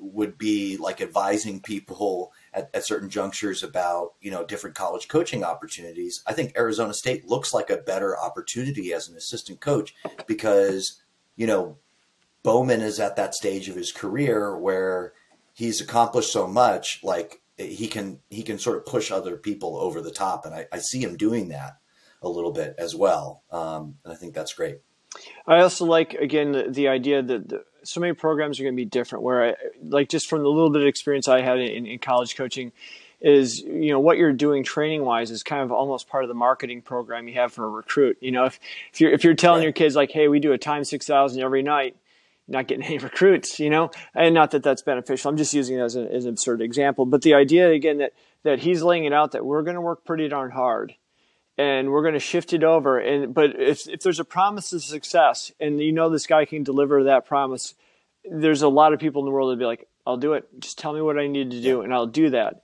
would 0.04 0.38
be 0.38 0.78
like 0.78 1.02
advising 1.02 1.62
people 1.62 2.34
at, 2.54 2.70
at 2.74 2.86
certain 2.86 3.10
junctures 3.10 3.64
about 3.64 4.14
you 4.22 4.30
know 4.30 4.44
different 4.44 4.76
college 4.76 5.08
coaching 5.08 5.44
opportunities 5.44 6.22
i 6.28 6.34
think 6.34 6.52
arizona 6.58 6.94
state 6.94 7.28
looks 7.28 7.54
like 7.54 7.70
a 7.70 7.78
better 7.78 8.18
opportunity 8.20 8.94
as 8.94 9.08
an 9.08 9.16
assistant 9.16 9.62
coach 9.62 9.96
because 10.28 11.02
you 11.36 11.48
know 11.48 11.78
bowman 12.44 12.82
is 12.82 13.00
at 13.00 13.16
that 13.16 13.34
stage 13.34 13.70
of 13.70 13.76
his 13.76 13.92
career 13.92 14.58
where 14.58 15.14
he's 15.54 15.80
accomplished 15.80 16.32
so 16.32 16.48
much 16.48 17.00
like 17.04 17.42
he 17.58 17.88
can 17.88 18.20
he 18.30 18.44
can 18.44 18.58
sort 18.58 18.78
of 18.78 18.86
push 18.86 19.12
other 19.12 19.38
people 19.38 19.78
over 19.78 20.02
the 20.02 20.12
top 20.12 20.46
and 20.46 20.54
i, 20.56 20.66
I 20.72 20.80
see 20.80 21.00
him 21.00 21.18
doing 21.18 21.50
that 21.50 21.78
a 22.22 22.30
little 22.30 22.52
bit 22.52 22.76
as 22.78 22.96
well 22.96 23.44
um, 23.52 23.96
and 24.04 24.14
i 24.14 24.16
think 24.16 24.34
that's 24.34 24.54
great 24.54 24.80
I 25.46 25.60
also 25.60 25.86
like 25.86 26.14
again 26.14 26.52
the, 26.54 26.64
the 26.70 26.88
idea 26.88 27.22
that 27.22 27.50
the, 27.50 27.64
so 27.84 28.00
many 28.00 28.14
programs 28.14 28.60
are 28.60 28.64
going 28.64 28.74
to 28.74 28.82
be 28.82 28.86
different. 28.86 29.24
Where 29.24 29.50
I 29.50 29.56
like 29.84 30.10
just 30.10 30.28
from 30.28 30.42
the 30.42 30.50
little 30.50 30.70
bit 30.70 30.82
of 30.82 30.88
experience 30.88 31.28
I 31.28 31.42
had 31.42 31.60
in, 31.60 31.86
in 31.86 32.00
college 32.00 32.36
coaching, 32.36 32.72
is 33.22 33.60
you 33.60 33.92
know 33.92 34.00
what 34.00 34.18
you're 34.18 34.34
doing 34.34 34.64
training 34.64 35.06
wise 35.06 35.30
is 35.32 35.44
kind 35.44 35.62
of 35.62 35.72
almost 35.72 36.08
part 36.08 36.24
of 36.24 36.30
the 36.30 36.34
marketing 36.34 36.82
program 36.82 37.28
you 37.28 37.36
have 37.36 37.54
for 37.54 37.66
a 37.66 37.70
recruit. 37.70 38.18
You 38.22 38.32
know 38.32 38.46
if 38.46 38.60
if 38.92 39.02
you're 39.02 39.12
if 39.12 39.24
you're 39.24 39.34
telling 39.36 39.60
Right. 39.60 39.66
your 39.66 39.74
kids 39.74 39.96
like, 39.96 40.12
hey, 40.12 40.28
we 40.28 40.40
do 40.40 40.52
a 40.54 40.58
time 40.58 40.84
six 40.84 41.06
thousand 41.06 41.42
every 41.44 41.62
night, 41.62 41.96
not 42.48 42.68
getting 42.68 42.86
any 42.86 42.98
recruits. 43.10 43.60
You 43.60 43.70
know, 43.70 43.92
and 44.14 44.34
not 44.34 44.52
that 44.52 44.64
that's 44.64 44.82
beneficial. 44.82 45.30
I'm 45.30 45.38
just 45.38 45.54
using 45.54 45.78
it 45.78 45.82
as, 45.82 45.96
a, 45.96 46.12
as 46.12 46.26
an 46.26 46.32
absurd 46.32 46.62
example. 46.62 47.06
But 47.06 47.22
the 47.22 47.34
idea 47.34 47.70
again 47.72 47.98
that 48.00 48.14
that 48.44 48.60
he's 48.60 48.84
laying 48.84 49.06
it 49.06 49.14
out 49.14 49.32
that 49.32 49.46
we're 49.46 49.64
going 49.64 49.76
to 49.76 49.82
work 49.82 50.06
pretty 50.06 50.28
darn 50.28 50.52
hard 50.52 50.96
and 51.58 51.92
we're 51.92 52.02
going 52.02 52.14
to 52.14 52.20
shift 52.20 52.54
it 52.54 52.64
over 52.64 53.00
and 53.00 53.34
but 53.34 53.60
if 53.60 53.88
if 53.88 54.02
there's 54.02 54.20
a 54.20 54.26
promise 54.26 54.74
of 54.74 54.84
success 54.84 55.52
and 55.60 55.80
you 55.80 55.92
know 55.92 56.10
this 56.10 56.28
guy 56.28 56.46
can 56.46 56.64
deliver 56.64 57.04
that 57.04 57.26
promise 57.26 57.76
there's 58.30 58.62
a 58.62 58.68
lot 58.68 58.94
of 58.94 59.00
people 59.00 59.22
in 59.22 59.26
the 59.26 59.32
world 59.32 59.52
that 59.52 59.60
be 59.60 59.66
like 59.66 59.88
I'll 60.06 60.18
do 60.18 60.34
it 60.34 60.48
just 60.60 60.78
tell 60.78 60.94
me 60.94 61.02
what 61.02 61.18
I 61.18 61.28
need 61.28 61.52
to 61.52 61.62
do 61.62 61.82
and 61.82 61.94
I'll 61.94 62.08
do 62.08 62.30
that 62.32 62.64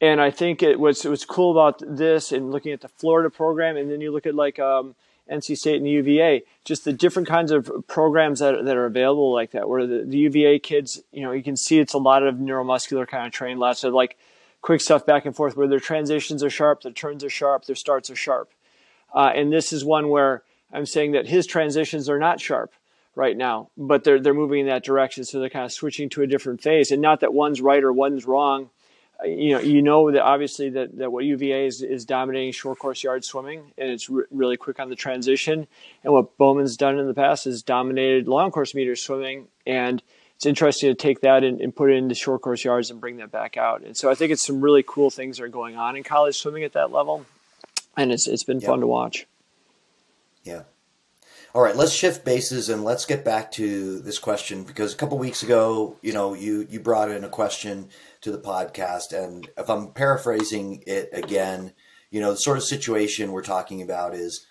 and 0.00 0.20
I 0.20 0.30
think 0.30 0.62
it 0.62 0.80
what's 0.80 1.04
what's 1.04 1.24
cool 1.24 1.50
about 1.50 1.82
this 1.86 2.32
and 2.32 2.50
looking 2.50 2.72
at 2.72 2.80
the 2.80 2.88
Florida 2.88 3.30
program 3.30 3.76
and 3.76 3.90
then 3.90 4.00
you 4.00 4.10
look 4.10 4.26
at 4.26 4.34
like 4.34 4.58
um, 4.58 4.94
NC 5.30 5.56
State 5.56 5.76
and 5.76 5.88
UVA 5.88 6.42
just 6.64 6.84
the 6.84 6.92
different 6.92 7.28
kinds 7.28 7.50
of 7.52 7.70
programs 7.86 8.40
that 8.40 8.64
that 8.64 8.76
are 8.76 8.86
available 8.86 9.32
like 9.32 9.52
that 9.52 9.68
where 9.68 9.86
the, 9.86 10.04
the 10.04 10.18
UVA 10.18 10.58
kids 10.58 11.02
you 11.12 11.22
know 11.22 11.32
you 11.32 11.42
can 11.42 11.56
see 11.56 11.78
it's 11.78 11.94
a 11.94 11.98
lot 11.98 12.22
of 12.22 12.36
neuromuscular 12.36 13.06
kind 13.06 13.26
of 13.26 13.32
training 13.32 13.58
lots 13.58 13.84
of 13.84 13.94
like 13.94 14.16
quick 14.62 14.80
stuff 14.80 15.06
back 15.06 15.24
and 15.26 15.34
forth 15.34 15.56
where 15.56 15.68
their 15.68 15.80
transitions 15.80 16.42
are 16.42 16.50
sharp, 16.50 16.82
their 16.82 16.92
turns 16.92 17.24
are 17.24 17.30
sharp, 17.30 17.64
their 17.64 17.76
starts 17.76 18.10
are 18.10 18.16
sharp. 18.16 18.50
Uh, 19.14 19.32
and 19.34 19.52
this 19.52 19.72
is 19.72 19.84
one 19.84 20.08
where 20.08 20.42
I'm 20.72 20.86
saying 20.86 21.12
that 21.12 21.26
his 21.26 21.46
transitions 21.46 22.08
are 22.08 22.18
not 22.18 22.40
sharp 22.40 22.72
right 23.14 23.36
now, 23.36 23.70
but 23.76 24.04
they're 24.04 24.20
they're 24.20 24.34
moving 24.34 24.60
in 24.60 24.66
that 24.66 24.84
direction. 24.84 25.24
So 25.24 25.40
they're 25.40 25.50
kind 25.50 25.64
of 25.64 25.72
switching 25.72 26.08
to 26.10 26.22
a 26.22 26.26
different 26.26 26.62
phase. 26.62 26.90
And 26.90 27.02
not 27.02 27.20
that 27.20 27.34
one's 27.34 27.60
right 27.60 27.82
or 27.82 27.92
one's 27.92 28.26
wrong. 28.26 28.70
You 29.24 29.54
know, 29.54 29.60
you 29.60 29.82
know 29.82 30.10
that 30.10 30.22
obviously 30.22 30.70
that, 30.70 30.96
that 30.98 31.12
what 31.12 31.24
UVA 31.24 31.66
is, 31.66 31.82
is 31.82 32.04
dominating 32.04 32.52
short 32.52 32.78
course 32.78 33.02
yard 33.02 33.24
swimming, 33.24 33.72
and 33.76 33.90
it's 33.90 34.08
re- 34.08 34.24
really 34.30 34.56
quick 34.56 34.80
on 34.80 34.88
the 34.88 34.96
transition. 34.96 35.66
And 36.02 36.12
what 36.12 36.36
Bowman's 36.38 36.76
done 36.76 36.98
in 36.98 37.06
the 37.06 37.14
past 37.14 37.46
is 37.46 37.62
dominated 37.62 38.28
long 38.28 38.50
course 38.50 38.74
meter 38.74 38.96
swimming, 38.96 39.48
and 39.66 40.02
it's 40.36 40.46
interesting 40.46 40.90
to 40.90 40.94
take 40.94 41.20
that 41.20 41.44
and, 41.44 41.60
and 41.60 41.74
put 41.74 41.90
it 41.90 41.96
into 41.96 42.14
short 42.14 42.40
course 42.40 42.64
yards 42.64 42.90
and 42.90 42.98
bring 42.98 43.18
that 43.18 43.30
back 43.30 43.58
out. 43.58 43.82
And 43.82 43.94
so 43.94 44.10
I 44.10 44.14
think 44.14 44.32
it's 44.32 44.46
some 44.46 44.62
really 44.62 44.82
cool 44.86 45.10
things 45.10 45.36
that 45.36 45.44
are 45.44 45.48
going 45.48 45.76
on 45.76 45.96
in 45.96 46.02
college 46.02 46.36
swimming 46.36 46.64
at 46.64 46.72
that 46.72 46.90
level, 46.90 47.26
and 47.96 48.10
it's 48.10 48.26
it's 48.26 48.44
been 48.44 48.60
fun 48.60 48.80
to 48.80 48.86
watch. 48.86 49.26
Yeah. 50.44 50.62
All 51.52 51.62
right, 51.62 51.74
let's 51.74 51.92
shift 51.92 52.24
bases 52.24 52.68
and 52.68 52.84
let's 52.84 53.04
get 53.04 53.24
back 53.24 53.50
to 53.52 53.98
this 53.98 54.20
question 54.20 54.62
because 54.62 54.94
a 54.94 54.96
couple 54.96 55.18
weeks 55.18 55.42
ago, 55.42 55.96
you 56.00 56.12
know, 56.12 56.32
you 56.34 56.64
you 56.70 56.78
brought 56.78 57.10
in 57.10 57.24
a 57.24 57.28
question 57.28 57.88
to 58.20 58.30
the 58.30 58.38
podcast, 58.38 59.12
and 59.12 59.48
if 59.58 59.68
I'm 59.68 59.88
paraphrasing 59.88 60.84
it 60.86 61.10
again, 61.12 61.72
you 62.12 62.20
know, 62.20 62.30
the 62.30 62.36
sort 62.36 62.56
of 62.56 62.62
situation 62.62 63.32
we're 63.32 63.42
talking 63.42 63.82
about 63.82 64.14
is 64.14 64.46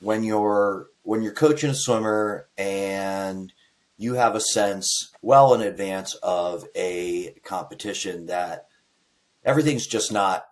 when 0.00 0.24
you're 0.24 0.88
when 1.04 1.22
you're 1.22 1.32
coaching 1.32 1.70
a 1.70 1.74
swimmer 1.74 2.48
and 2.58 3.52
you 3.96 4.14
have 4.14 4.34
a 4.34 4.40
sense 4.40 5.12
well 5.22 5.54
in 5.54 5.60
advance 5.60 6.14
of 6.16 6.64
a 6.74 7.30
competition 7.44 8.26
that 8.26 8.66
everything's 9.44 9.86
just 9.86 10.10
not 10.10 10.48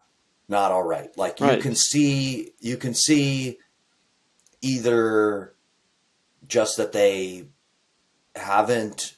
not 0.49 0.71
all 0.71 0.85
right. 0.85 1.11
Like 1.19 1.41
you 1.41 1.57
can 1.57 1.75
see 1.75 2.53
you 2.61 2.77
can 2.77 2.95
see 2.95 3.59
either 4.63 5.55
just 6.49 6.77
that 6.79 6.93
they 6.93 7.45
haven't 8.35 9.17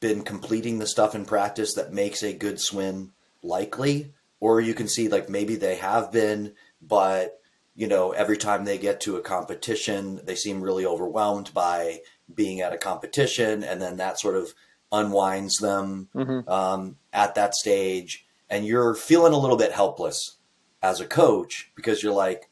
been 0.00 0.22
completing 0.22 0.78
the 0.78 0.86
stuff 0.86 1.14
in 1.14 1.24
practice 1.24 1.74
that 1.74 1.92
makes 1.92 2.22
a 2.22 2.32
good 2.32 2.60
swim 2.60 3.12
likely 3.42 4.12
or 4.40 4.60
you 4.60 4.74
can 4.74 4.88
see 4.88 5.08
like 5.08 5.28
maybe 5.28 5.56
they 5.56 5.74
have 5.76 6.12
been 6.12 6.52
but 6.80 7.40
you 7.74 7.86
know 7.88 8.12
every 8.12 8.36
time 8.36 8.64
they 8.64 8.78
get 8.78 9.00
to 9.00 9.16
a 9.16 9.20
competition 9.20 10.20
they 10.24 10.34
seem 10.36 10.60
really 10.62 10.86
overwhelmed 10.86 11.52
by 11.52 12.00
being 12.32 12.60
at 12.60 12.72
a 12.72 12.78
competition 12.78 13.64
and 13.64 13.82
then 13.82 13.96
that 13.96 14.20
sort 14.20 14.36
of 14.36 14.54
unwinds 14.92 15.56
them 15.56 16.08
Mhm. 16.14 16.48
um, 16.48 16.96
at 17.12 17.34
that 17.34 17.54
stage 17.54 18.24
and 18.48 18.64
you're 18.64 18.94
feeling 18.94 19.32
a 19.32 19.38
little 19.38 19.56
bit 19.56 19.72
helpless 19.72 20.36
as 20.80 21.00
a 21.00 21.06
coach 21.06 21.72
because 21.74 22.02
you're 22.02 22.12
like 22.12 22.48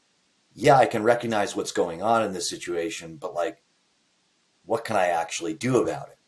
yeah 0.55 0.76
i 0.76 0.87
can 0.87 1.05
recognize 1.05 1.55
what's 1.55 1.72
going 1.72 2.03
on 2.03 2.24
in 2.24 2.33
this 2.33 2.50
situation 2.50 3.16
but 3.16 3.35
like 3.35 3.62
what 4.70 4.85
can 4.85 4.96
i 4.96 5.06
actually 5.06 5.52
do 5.54 5.83
about 5.83 6.09
it 6.09 6.18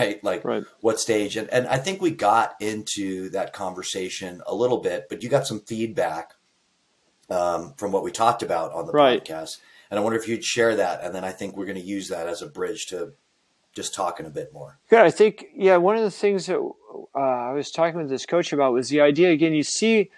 right 0.00 0.22
like 0.24 0.44
Right. 0.44 0.64
what 0.80 0.98
stage 0.98 1.36
and, 1.36 1.48
and 1.50 1.66
i 1.66 1.76
think 1.76 2.00
we 2.00 2.10
got 2.10 2.54
into 2.60 3.28
that 3.30 3.52
conversation 3.52 4.40
a 4.46 4.54
little 4.54 4.78
bit 4.78 5.06
but 5.10 5.22
you 5.22 5.28
got 5.28 5.46
some 5.46 5.60
feedback 5.60 6.32
um, 7.30 7.74
from 7.76 7.92
what 7.92 8.02
we 8.02 8.10
talked 8.10 8.42
about 8.42 8.72
on 8.72 8.86
the 8.86 8.92
Right. 8.92 9.22
podcast 9.24 9.58
and 9.90 9.98
i 9.98 10.02
wonder 10.02 10.18
if 10.18 10.26
you'd 10.28 10.44
share 10.44 10.74
that 10.76 11.02
and 11.04 11.14
then 11.14 11.24
i 11.24 11.30
think 11.32 11.56
we're 11.56 11.66
going 11.66 11.78
to 11.80 11.84
use 11.84 12.08
that 12.08 12.26
as 12.28 12.40
a 12.42 12.46
bridge 12.46 12.86
to 12.86 13.12
just 13.74 13.94
talking 13.94 14.26
a 14.26 14.30
bit 14.30 14.52
more 14.52 14.78
Good. 14.90 15.00
I 15.00 15.10
think 15.10 15.46
yeah. 15.56 15.76
One 15.78 15.96
of 15.96 16.02
the 16.02 16.10
things 16.10 16.46
that 16.46 16.58
uh, 16.58 17.18
I 17.18 17.52
was 17.52 17.70
talking 17.70 17.98
with 17.98 18.10
this 18.10 18.26
coach 18.26 18.52
about 18.52 18.74
was 18.74 18.90
the 18.90 19.00
idea. 19.00 19.30
Again, 19.30 19.54
you 19.54 19.62
see, 19.62 20.10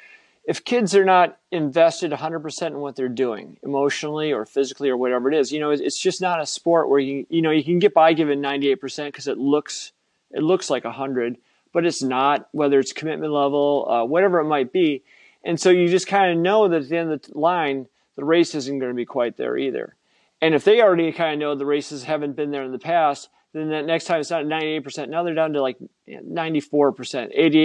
if 0.47 0.65
kids 0.65 0.95
are 0.95 1.05
not 1.05 1.39
invested 1.51 2.11
100 2.11 2.41
percent 2.41 2.75
in 2.75 2.81
what 2.81 2.97
they're 2.97 3.09
doing, 3.09 3.57
emotionally 3.63 4.33
or 4.33 4.45
physically 4.45 4.91
or 4.91 4.97
whatever 4.97 5.31
it 5.31 5.37
is, 5.39 5.53
you 5.53 5.61
know, 5.61 5.71
it's- 5.73 5.97
just 5.97 6.21
not 6.21 6.41
a 6.41 6.47
sport 6.47 6.89
where 6.89 7.01
you 7.01 7.27
you 7.31 7.41
know 7.43 7.51
you 7.51 7.65
can 7.65 7.79
get 7.79 7.95
by 7.95 8.13
giving 8.13 8.41
98 8.41 8.75
percent 8.77 9.13
because 9.13 9.27
it 9.29 9.39
looks 9.39 9.93
it 10.31 10.43
looks 10.43 10.69
like 10.69 10.85
100, 10.85 11.37
but 11.73 11.87
it's 11.87 12.03
not. 12.03 12.49
Whether 12.53 12.81
it's 12.81 12.93
commitment 12.93 13.33
level, 13.33 13.87
uh, 13.89 14.05
whatever 14.05 14.41
it 14.41 14.45
might 14.45 14.73
be, 14.73 15.03
and 15.45 15.59
so 15.61 15.71
you 15.71 15.89
just 15.89 16.07
kind 16.07 16.33
of 16.33 16.39
know 16.43 16.69
that 16.69 16.83
at 16.83 16.89
the 16.89 16.97
end 16.97 17.13
of 17.13 17.23
the 17.23 17.39
line, 17.39 17.87
the 18.17 18.25
race 18.25 18.55
isn't 18.55 18.79
going 18.79 18.91
to 18.91 18.97
be 18.97 19.05
quite 19.07 19.37
there 19.37 19.57
either. 19.57 19.95
And 20.43 20.55
if 20.55 20.65
they 20.65 20.83
already 20.83 21.11
kind 21.13 21.33
of 21.35 21.39
know 21.39 21.55
the 21.55 21.65
races 21.67 22.05
haven't 22.05 22.37
been 22.37 22.51
there 22.51 22.65
in 22.65 22.73
the 22.73 22.79
past, 22.79 23.29
then 23.55 23.71
that 23.71 23.87
next 23.87 24.05
time 24.05 24.21
it's 24.21 24.31
not 24.31 24.45
98%. 24.45 25.09
Now 25.09 25.23
they're 25.23 25.35
down 25.35 25.53
to 25.55 25.63
like 25.63 25.79
94%, 26.09 26.61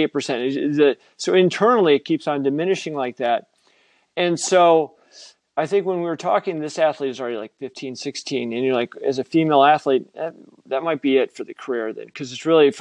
88%. 0.08 0.96
So 1.16 1.34
internally, 1.34 1.96
it 1.96 2.04
keeps 2.04 2.26
on 2.28 2.42
diminishing 2.42 2.94
like 2.94 3.16
that. 3.16 3.48
And 4.16 4.38
so 4.38 4.94
I 5.60 5.66
think 5.66 5.84
when 5.86 5.98
we 5.98 6.04
were 6.04 6.16
talking, 6.16 6.58
this 6.60 6.78
athlete 6.78 7.10
is 7.10 7.20
already 7.20 7.36
like 7.36 7.52
15, 7.58 7.94
16, 7.96 8.52
and 8.52 8.64
you're 8.64 8.74
like, 8.74 8.94
as 9.04 9.18
a 9.18 9.24
female 9.24 9.62
athlete, 9.62 10.12
that, 10.14 10.34
that 10.66 10.82
might 10.82 11.02
be 11.02 11.18
it 11.18 11.32
for 11.32 11.44
the 11.44 11.54
career 11.54 11.92
then. 11.92 12.06
Because 12.06 12.32
it's 12.32 12.46
really, 12.46 12.72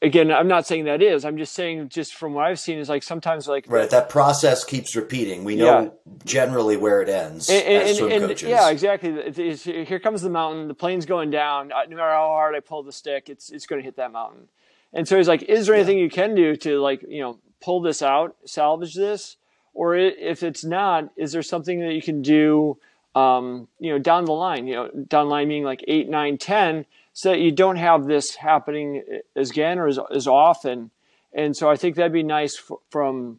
again, 0.00 0.32
I'm 0.32 0.48
not 0.48 0.66
saying 0.66 0.84
that 0.86 1.02
is. 1.02 1.24
I'm 1.24 1.36
just 1.36 1.52
saying, 1.52 1.90
just 1.90 2.14
from 2.14 2.32
what 2.34 2.46
I've 2.46 2.58
seen, 2.58 2.78
is 2.78 2.88
like 2.88 3.02
sometimes 3.02 3.46
like 3.46 3.66
right 3.68 3.90
that 3.90 4.08
process 4.08 4.64
keeps 4.64 4.96
repeating 4.96 5.44
we 5.44 5.56
know 5.56 5.64
Yeah. 5.82 5.88
generally 6.24 6.76
where 6.76 7.02
it 7.02 7.08
ends 7.08 7.50
and, 7.50 7.62
as 7.66 7.88
and, 7.90 7.98
swim 7.98 8.12
and- 8.12 8.22
coaches 8.22 8.48
yeah, 8.48 8.70
exactly. 8.70 9.10
It 9.10 9.38
is- 9.38 9.64
here 9.64 9.98
comes 9.98 10.22
the 10.22 10.30
mountain. 10.30 10.68
The 10.68 10.74
plane's 10.74 11.06
going 11.06 11.30
down. 11.30 11.70
Uh, 11.72 11.82
No 11.88 11.96
matter 11.96 12.10
how 12.10 12.28
hard 12.28 12.54
I 12.54 12.60
pull 12.60 12.82
the 12.82 12.92
stick, 12.92 13.28
it's 13.28 13.50
it's 13.50 13.66
going 13.66 13.80
to 13.80 13.84
hit 13.84 13.96
that 13.96 14.12
mountain. 14.12 14.48
And 14.92 15.06
so 15.06 15.16
he's 15.18 15.28
like, 15.28 15.42
is 15.42 15.66
there 15.66 15.74
anything 15.74 15.98
you 15.98 16.08
can 16.08 16.34
do 16.34 16.56
to 16.56 16.80
like, 16.80 17.02
you 17.06 17.20
know, 17.20 17.38
pull 17.60 17.80
this 17.82 18.00
out, 18.00 18.36
salvage 18.46 18.94
this? 18.94 19.36
Or 19.76 19.94
if 19.94 20.42
it's 20.42 20.64
not, 20.64 21.10
is 21.16 21.32
there 21.32 21.42
something 21.42 21.80
that 21.80 21.92
you 21.92 22.00
can 22.00 22.22
do, 22.22 22.78
um, 23.14 23.68
you 23.78 23.92
know, 23.92 23.98
down 23.98 24.24
the 24.24 24.32
line, 24.32 24.66
you 24.66 24.74
know, 24.74 24.88
down 24.88 25.26
the 25.26 25.30
line 25.30 25.48
meaning 25.48 25.64
like 25.64 25.84
eight, 25.86 26.08
nine, 26.08 26.38
10, 26.38 26.86
so 27.12 27.30
that 27.30 27.40
you 27.40 27.52
don't 27.52 27.76
have 27.76 28.06
this 28.06 28.36
happening 28.36 29.02
again 29.36 29.78
or 29.78 29.86
as, 29.86 29.98
as 30.10 30.26
often. 30.26 30.90
And 31.34 31.54
so 31.54 31.68
I 31.68 31.76
think 31.76 31.96
that'd 31.96 32.10
be 32.10 32.22
nice 32.22 32.58
f- 32.58 32.78
from, 32.88 33.38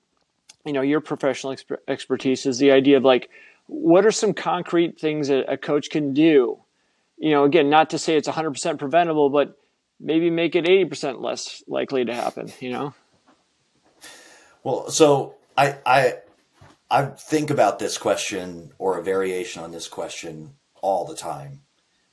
you 0.63 0.73
know, 0.73 0.81
your 0.81 1.01
professional 1.01 1.53
exp- 1.53 1.79
expertise 1.87 2.45
is 2.45 2.59
the 2.59 2.69
idea 2.71 2.97
of 2.97 3.03
like, 3.03 3.31
what 3.65 4.05
are 4.05 4.11
some 4.11 4.35
concrete 4.35 4.99
things 4.99 5.29
that 5.29 5.51
a 5.51 5.57
coach 5.57 5.89
can 5.89 6.13
do? 6.13 6.59
You 7.17 7.31
know, 7.31 7.45
again, 7.45 7.71
not 7.71 7.89
to 7.89 7.97
say 7.97 8.15
it's 8.15 8.27
100% 8.27 8.77
preventable, 8.77 9.31
but 9.31 9.57
maybe 9.99 10.29
make 10.29 10.55
it 10.55 10.65
80% 10.65 11.19
less 11.19 11.63
likely 11.67 12.05
to 12.05 12.13
happen, 12.13 12.53
you 12.59 12.69
know? 12.69 12.93
Well, 14.63 14.91
so 14.91 15.33
I, 15.57 15.77
I, 15.83 16.13
I 16.89 17.05
think 17.05 17.49
about 17.49 17.79
this 17.79 17.97
question 17.97 18.71
or 18.77 18.97
a 18.97 19.03
variation 19.03 19.63
on 19.63 19.71
this 19.71 19.87
question 19.87 20.53
all 20.81 21.05
the 21.05 21.15
time. 21.15 21.61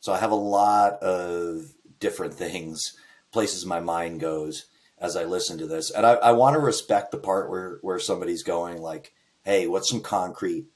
So 0.01 0.13
I 0.13 0.19
have 0.19 0.33
a 0.33 0.37
lot 0.37 0.95
of 0.95 1.73
different 2.01 2.35
things, 2.35 2.97
places 3.33 3.65
my 3.65 3.81
mind 3.81 4.21
goes 4.21 4.67
as 4.99 5.17
I 5.17 5.25
listen 5.25 5.59
to 5.59 5.67
this. 5.67 5.91
And 5.91 6.05
I, 6.05 6.15
I 6.15 6.33
want 6.33 6.55
to 6.55 6.61
respect 6.61 7.11
the 7.11 7.19
part 7.19 7.51
where, 7.51 7.79
where 7.83 7.99
somebody's 7.99 8.43
going 8.43 8.83
like, 8.83 9.13
Hey, 9.45 9.67
what's 9.67 9.91
some 9.91 10.01
concrete 10.01 10.67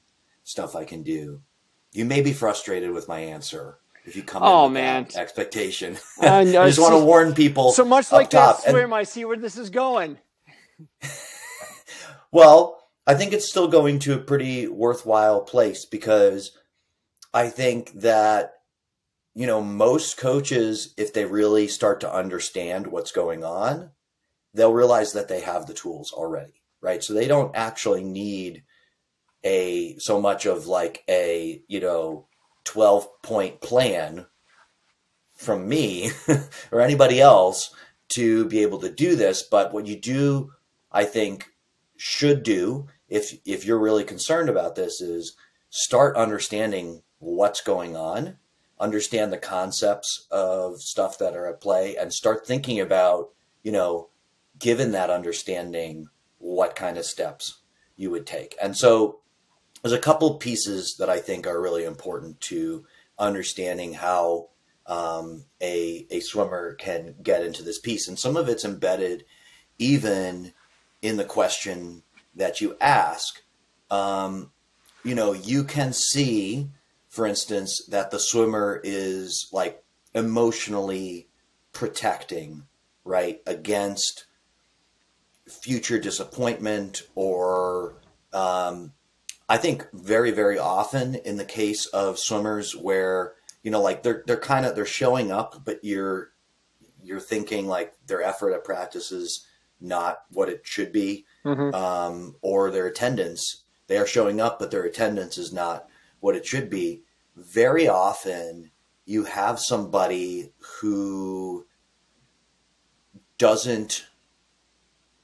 stuff 0.45 0.77
I 0.77 0.85
can 0.85 1.03
do? 1.03 1.41
You 1.93 2.05
may 2.05 2.21
be 2.21 2.33
frustrated 2.33 2.91
with 2.91 3.09
my 3.09 3.21
answer 3.21 3.79
if 4.05 4.17
you 4.17 4.23
come 4.23 4.43
oh, 4.43 4.69
man. 4.69 5.09
expectation. 5.17 5.99
I, 6.21 6.45
know, 6.45 6.63
I 6.63 6.67
just 6.67 6.81
want 6.81 6.95
to 6.95 7.05
warn 7.05 7.35
people. 7.35 7.73
So 7.73 7.85
much 7.85 8.13
like 8.13 8.31
top. 8.31 8.63
that 8.63 8.71
swim, 8.71 8.85
and, 8.85 8.95
I 8.95 9.03
see 9.05 9.25
where 9.25 9.37
this 9.37 9.57
is 9.57 9.71
going. 9.71 10.19
well, 12.31 12.78
I 13.09 13.15
think 13.15 13.33
it's 13.33 13.49
still 13.49 13.69
going 13.69 14.01
to 14.01 14.13
a 14.13 14.19
pretty 14.19 14.69
worthwhile 14.69 15.41
place 15.41 15.87
because 15.87 16.53
I 17.33 17.49
think 17.49 17.91
that 18.01 18.53
you 19.35 19.47
know 19.47 19.63
most 19.63 20.19
coaches 20.19 20.93
if 20.99 21.15
they 21.15 21.25
really 21.25 21.69
start 21.69 22.01
to 22.01 22.15
understand 22.15 22.89
what's 22.89 23.11
going 23.11 23.45
on, 23.45 23.93
they'll 24.53 24.75
realize 24.75 25.15
that 25.15 25.29
they 25.29 25.41
have 25.41 25.65
the 25.65 25.73
tools 25.73 26.13
already, 26.13 26.61
right? 26.83 27.03
So 27.03 27.15
they 27.15 27.27
don't 27.27 27.57
actually 27.57 28.05
need 28.05 28.65
a 29.43 29.97
so 29.99 30.21
much 30.21 30.45
of 30.45 30.67
like 30.67 31.03
a, 31.09 31.63
you 31.67 31.81
know, 31.81 32.29
12 32.65 33.09
point 33.23 33.63
plan 33.63 34.27
from 35.35 35.67
me 35.67 36.11
or 36.71 36.83
anybody 36.83 37.23
else 37.23 37.75
to 38.11 38.45
be 38.45 38.61
able 38.61 38.81
to 38.81 38.91
do 38.91 39.17
this. 39.17 39.43
But 39.51 39.73
what 39.73 39.87
you 39.87 39.99
do, 39.99 40.51
I 40.93 41.05
think, 41.05 41.47
should 41.97 42.43
do 42.43 42.87
if 43.09 43.39
if 43.45 43.65
you're 43.65 43.79
really 43.79 44.05
concerned 44.05 44.49
about 44.49 44.75
this 44.75 45.01
is 45.01 45.37
start 45.71 46.17
understanding 46.17 47.03
what's 47.19 47.61
going 47.61 47.97
on, 47.97 48.39
understand 48.79 49.33
the 49.33 49.39
concepts 49.39 50.27
of 50.31 50.81
stuff 50.81 51.19
that 51.19 51.35
are 51.35 51.47
at 51.47 51.61
play, 51.61 51.97
and 51.97 52.13
start 52.13 52.47
thinking 52.47 52.81
about, 52.81 53.31
you 53.63 53.73
know, 53.73 54.09
given 54.59 54.93
that 54.93 55.11
understanding, 55.11 56.09
what 56.39 56.77
kind 56.77 56.99
of 56.99 57.05
steps 57.05 57.59
you 57.97 58.11
would 58.11 58.27
take. 58.27 58.57
And 58.63 58.77
so 58.77 59.21
there's 59.83 59.93
a 59.93 59.99
couple 59.99 60.35
pieces 60.35 60.97
that 60.99 61.09
I 61.11 61.19
think 61.19 61.47
are 61.47 61.61
really 61.61 61.85
important 61.85 62.41
to 62.43 62.85
understanding 63.19 63.95
how 63.95 64.49
um, 64.87 65.45
a 65.61 66.07
a 66.11 66.21
swimmer 66.21 66.75
can 66.75 67.15
get 67.23 67.45
into 67.45 67.63
this 67.63 67.79
piece, 67.79 68.09
and 68.09 68.19
some 68.19 68.37
of 68.37 68.49
it's 68.49 68.65
embedded 68.65 69.25
even 69.79 70.53
in 71.03 71.17
the 71.17 71.25
question 71.25 72.03
that 72.39 72.61
you 72.61 72.77
ask. 72.81 73.43
Um, 73.91 74.51
you 75.05 75.15
know, 75.15 75.33
you 75.33 75.65
can 75.65 75.93
see, 75.93 76.71
for 77.09 77.27
instance, 77.27 77.85
that 77.89 78.11
the 78.11 78.19
swimmer 78.19 78.81
is 78.83 79.49
like 79.53 79.83
emotionally 80.15 81.29
protecting, 81.73 82.65
right, 83.05 83.41
against 83.47 84.25
future 85.47 85.99
disappointment 85.99 87.03
or 87.15 87.95
um, 88.33 88.93
I 89.49 89.57
think 89.57 89.87
very, 89.93 90.31
very 90.31 90.59
often 90.59 91.15
in 91.15 91.37
the 91.37 91.45
case 91.45 91.87
of 91.87 92.19
swimmers 92.19 92.77
where, 92.77 93.35
you 93.63 93.71
know, 93.71 93.81
like 93.81 94.03
they're, 94.03 94.23
they're 94.27 94.37
kind 94.37 94.67
of, 94.67 94.75
they're 94.75 94.85
showing 94.85 95.33
up, 95.33 95.63
but 95.65 95.83
you're, 95.83 96.33
you're 97.03 97.21
thinking 97.21 97.67
like 97.67 97.95
their 98.07 98.23
effort 98.23 98.53
at 98.53 98.65
practice 98.65 99.11
is 99.11 99.47
not 99.81 100.19
what 100.31 100.51
it 100.51 100.61
should 100.65 100.93
be. 100.93 101.25
Mm-hmm. 101.45 101.75
Um, 101.75 102.37
or 102.43 102.71
their 102.71 102.87
attendance, 102.87 103.63
they 103.87 103.97
are 103.97 104.07
showing 104.07 104.41
up, 104.41 104.59
but 104.59 104.71
their 104.71 104.85
attendance 104.85 105.39
is 105.39 105.53
not 105.53 105.89
what 106.21 106.37
it 106.37 106.47
should 106.47 106.69
be. 106.69 107.03
Very 107.37 107.89
often 107.89 108.71
you 109.07 109.25
have 109.25 109.59
somebody 109.59 110.53
who 110.81 111.67
doesn't, 113.39 114.07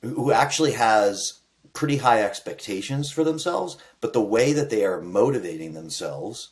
who 0.03 0.33
actually 0.33 0.73
has 0.73 1.41
pretty 1.75 1.97
high 1.97 2.23
expectations 2.23 3.11
for 3.11 3.25
themselves, 3.25 3.77
but 4.01 4.13
the 4.13 4.23
way 4.23 4.53
that 4.53 4.71
they 4.71 4.85
are 4.85 5.01
motivating 5.01 5.75
themselves 5.75 6.51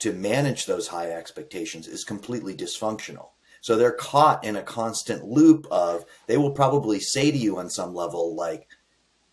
to 0.00 0.12
manage 0.12 0.66
those 0.66 0.88
high 0.88 1.10
expectations 1.10 1.86
is 1.86 2.04
completely 2.04 2.54
dysfunctional. 2.54 3.30
So 3.60 3.76
they're 3.76 3.92
caught 3.92 4.44
in 4.44 4.56
a 4.56 4.62
constant 4.62 5.24
loop 5.24 5.66
of 5.70 6.04
they 6.26 6.36
will 6.36 6.52
probably 6.52 7.00
say 7.00 7.30
to 7.30 7.36
you 7.36 7.58
on 7.58 7.70
some 7.70 7.94
level 7.94 8.34
like 8.34 8.68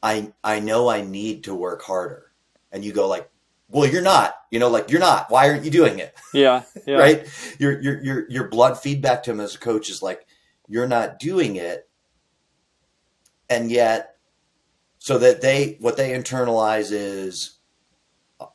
I 0.06 0.32
I 0.44 0.60
know 0.60 0.88
I 0.88 1.02
need 1.02 1.46
to 1.46 1.56
work 1.56 1.82
harder. 1.82 2.32
And 2.72 2.86
you 2.86 2.94
go 2.94 3.08
like, 3.08 3.28
"Well, 3.70 3.90
you're 3.90 4.04
not." 4.04 4.36
You 4.52 4.60
know, 4.60 4.70
like 4.70 4.92
you're 4.92 5.00
not. 5.00 5.32
Why 5.32 5.50
aren't 5.50 5.66
you 5.66 5.72
doing 5.72 6.00
it? 6.00 6.14
Yeah. 6.34 6.64
yeah. 6.86 6.98
right? 6.98 7.56
Your 7.60 7.82
your 7.82 8.04
your 8.04 8.30
your 8.30 8.48
blunt 8.48 8.78
feedback 8.78 9.24
to 9.24 9.32
him 9.32 9.40
as 9.40 9.56
a 9.56 9.60
coach 9.60 9.90
is 9.90 10.04
like, 10.04 10.28
"You're 10.68 10.88
not 10.88 11.18
doing 11.18 11.56
it." 11.56 11.90
And 13.50 13.72
yet 13.72 14.16
so 15.00 15.20
that 15.20 15.42
they 15.42 15.78
what 15.80 15.98
they 15.98 16.12
internalize 16.12 16.92
is 16.92 17.58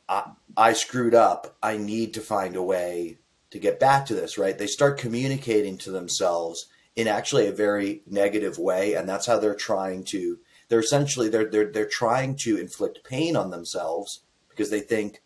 I, 0.09 0.31
I, 0.57 0.73
screwed 0.73 1.15
up 1.15 1.55
i 1.63 1.77
need 1.77 2.13
to 2.15 2.19
find 2.19 2.57
a 2.57 2.61
way 2.61 3.19
to 3.51 3.57
get 3.57 3.79
back 3.79 4.05
to 4.07 4.13
this 4.13 4.37
right 4.37 4.57
they 4.57 4.67
start 4.67 4.99
communicating 4.99 5.77
to 5.77 5.91
themselves 5.91 6.67
in 6.97 7.07
actually 7.07 7.47
a 7.47 7.53
very 7.53 8.01
negative 8.05 8.57
way 8.57 8.95
and 8.95 9.07
that's 9.07 9.27
how 9.27 9.39
they're 9.39 9.55
trying 9.55 10.03
to 10.05 10.39
they're 10.71 10.79
essentially 10.79 11.29
they're 11.29 11.45
they're, 11.51 11.71
they're 11.71 11.85
trying 11.85 12.35
to 12.35 12.57
inflict 12.57 13.03
pain 13.03 13.35
on 13.35 13.51
themselves 13.51 14.23
because 14.49 14.71
they 14.71 14.79
think 14.79 15.21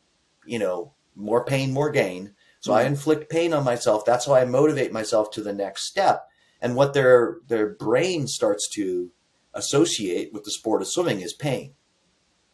you 0.45 0.59
know 0.59 0.93
more 1.15 1.45
pain 1.45 1.71
more 1.71 1.89
gain 1.89 2.33
so 2.59 2.71
mm-hmm. 2.71 2.79
i 2.79 2.83
inflict 2.83 3.29
pain 3.29 3.53
on 3.53 3.63
myself 3.63 4.03
that's 4.03 4.25
how 4.25 4.35
i 4.35 4.43
motivate 4.43 4.91
myself 4.91 5.31
to 5.31 5.41
the 5.41 5.53
next 5.53 5.85
step 5.85 6.27
and 6.61 6.75
what 6.75 6.93
their 6.93 7.37
their 7.47 7.69
brain 7.69 8.27
starts 8.27 8.67
to 8.69 9.11
associate 9.55 10.33
with 10.33 10.43
the 10.43 10.51
sport 10.51 10.81
of 10.81 10.87
swimming 10.87 11.21
is 11.21 11.33
pain. 11.33 11.73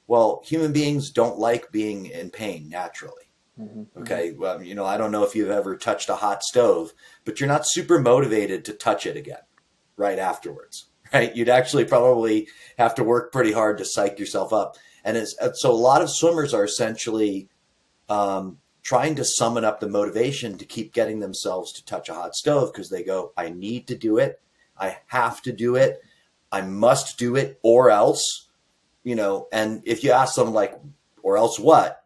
Well, 0.07 0.41
human 0.45 0.71
beings 0.71 1.09
don't 1.09 1.39
like 1.39 1.71
being 1.71 2.05
in 2.05 2.29
pain 2.29 2.69
naturally. 2.69 3.31
Mm-hmm. 3.59 4.01
Okay. 4.01 4.33
Well, 4.33 4.61
you 4.61 4.75
know, 4.75 4.85
I 4.85 4.97
don't 4.97 5.11
know 5.11 5.23
if 5.23 5.35
you've 5.35 5.49
ever 5.49 5.75
touched 5.75 6.09
a 6.09 6.15
hot 6.15 6.43
stove, 6.43 6.93
but 7.25 7.39
you're 7.39 7.47
not 7.47 7.67
super 7.67 7.99
motivated 7.99 8.63
to 8.65 8.73
touch 8.73 9.05
it 9.05 9.17
again 9.17 9.41
right 9.97 10.19
afterwards, 10.19 10.87
right? 11.13 11.35
You'd 11.35 11.49
actually 11.49 11.85
probably 11.85 12.47
have 12.77 12.95
to 12.95 13.03
work 13.03 13.31
pretty 13.31 13.51
hard 13.51 13.77
to 13.77 13.85
psych 13.85 14.19
yourself 14.19 14.53
up. 14.53 14.77
And 15.03 15.17
uh, 15.17 15.53
so 15.53 15.71
a 15.71 15.73
lot 15.73 16.01
of 16.01 16.09
swimmers 16.09 16.53
are 16.53 16.63
essentially 16.63 17.49
um, 18.09 18.59
trying 18.83 19.15
to 19.15 19.25
summon 19.25 19.65
up 19.65 19.79
the 19.79 19.89
motivation 19.89 20.57
to 20.57 20.65
keep 20.65 20.93
getting 20.93 21.19
themselves 21.19 21.71
to 21.73 21.85
touch 21.85 22.09
a 22.09 22.13
hot 22.13 22.35
stove 22.35 22.71
because 22.71 22.89
they 22.89 23.03
go, 23.03 23.31
I 23.37 23.49
need 23.49 23.87
to 23.87 23.95
do 23.95 24.17
it. 24.17 24.41
I 24.77 24.97
have 25.07 25.41
to 25.43 25.51
do 25.51 25.75
it. 25.75 26.01
I 26.51 26.61
must 26.61 27.17
do 27.17 27.35
it 27.35 27.59
or 27.61 27.89
else, 27.89 28.49
you 29.03 29.15
know, 29.15 29.47
and 29.51 29.81
if 29.85 30.03
you 30.03 30.11
ask 30.11 30.35
them 30.35 30.53
like, 30.53 30.77
or 31.23 31.37
else 31.37 31.59
what, 31.59 32.03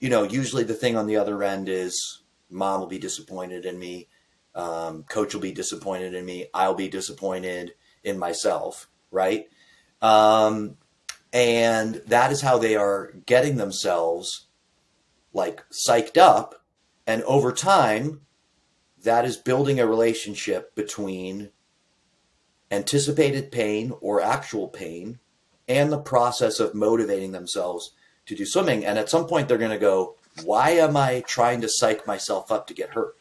you 0.00 0.08
know, 0.08 0.24
usually 0.24 0.64
the 0.64 0.74
thing 0.74 0.96
on 0.96 1.06
the 1.06 1.16
other 1.16 1.42
end 1.42 1.68
is 1.68 2.22
mom 2.50 2.80
will 2.80 2.86
be 2.86 2.98
disappointed 2.98 3.64
in 3.64 3.78
me. 3.78 4.08
Um, 4.54 5.04
coach 5.04 5.34
will 5.34 5.40
be 5.40 5.52
disappointed 5.52 6.14
in 6.14 6.24
me. 6.24 6.46
I'll 6.52 6.74
be 6.74 6.88
disappointed 6.88 7.74
in 8.04 8.18
myself. 8.18 8.88
Right. 9.10 9.48
Um, 10.00 10.76
and 11.32 11.96
that 12.06 12.30
is 12.30 12.40
how 12.40 12.58
they 12.58 12.76
are 12.76 13.12
getting 13.26 13.56
themselves 13.56 14.46
like 15.32 15.64
psyched 15.70 16.16
up. 16.16 16.62
And 17.06 17.22
over 17.24 17.52
time, 17.52 18.20
that 19.02 19.24
is 19.24 19.36
building 19.36 19.80
a 19.80 19.86
relationship 19.86 20.74
between 20.74 21.50
anticipated 22.70 23.52
pain 23.52 23.92
or 24.00 24.20
actual 24.20 24.68
pain 24.68 25.18
and 25.68 25.92
the 25.92 25.98
process 25.98 26.60
of 26.60 26.74
motivating 26.74 27.32
themselves 27.32 27.92
to 28.26 28.34
do 28.34 28.46
swimming. 28.46 28.84
And 28.84 28.98
at 28.98 29.10
some 29.10 29.26
point, 29.26 29.48
they're 29.48 29.58
going 29.58 29.70
to 29.70 29.78
go, 29.78 30.16
Why 30.44 30.70
am 30.70 30.96
I 30.96 31.22
trying 31.26 31.60
to 31.62 31.68
psych 31.68 32.06
myself 32.06 32.50
up 32.50 32.66
to 32.68 32.74
get 32.74 32.90
hurt? 32.90 33.16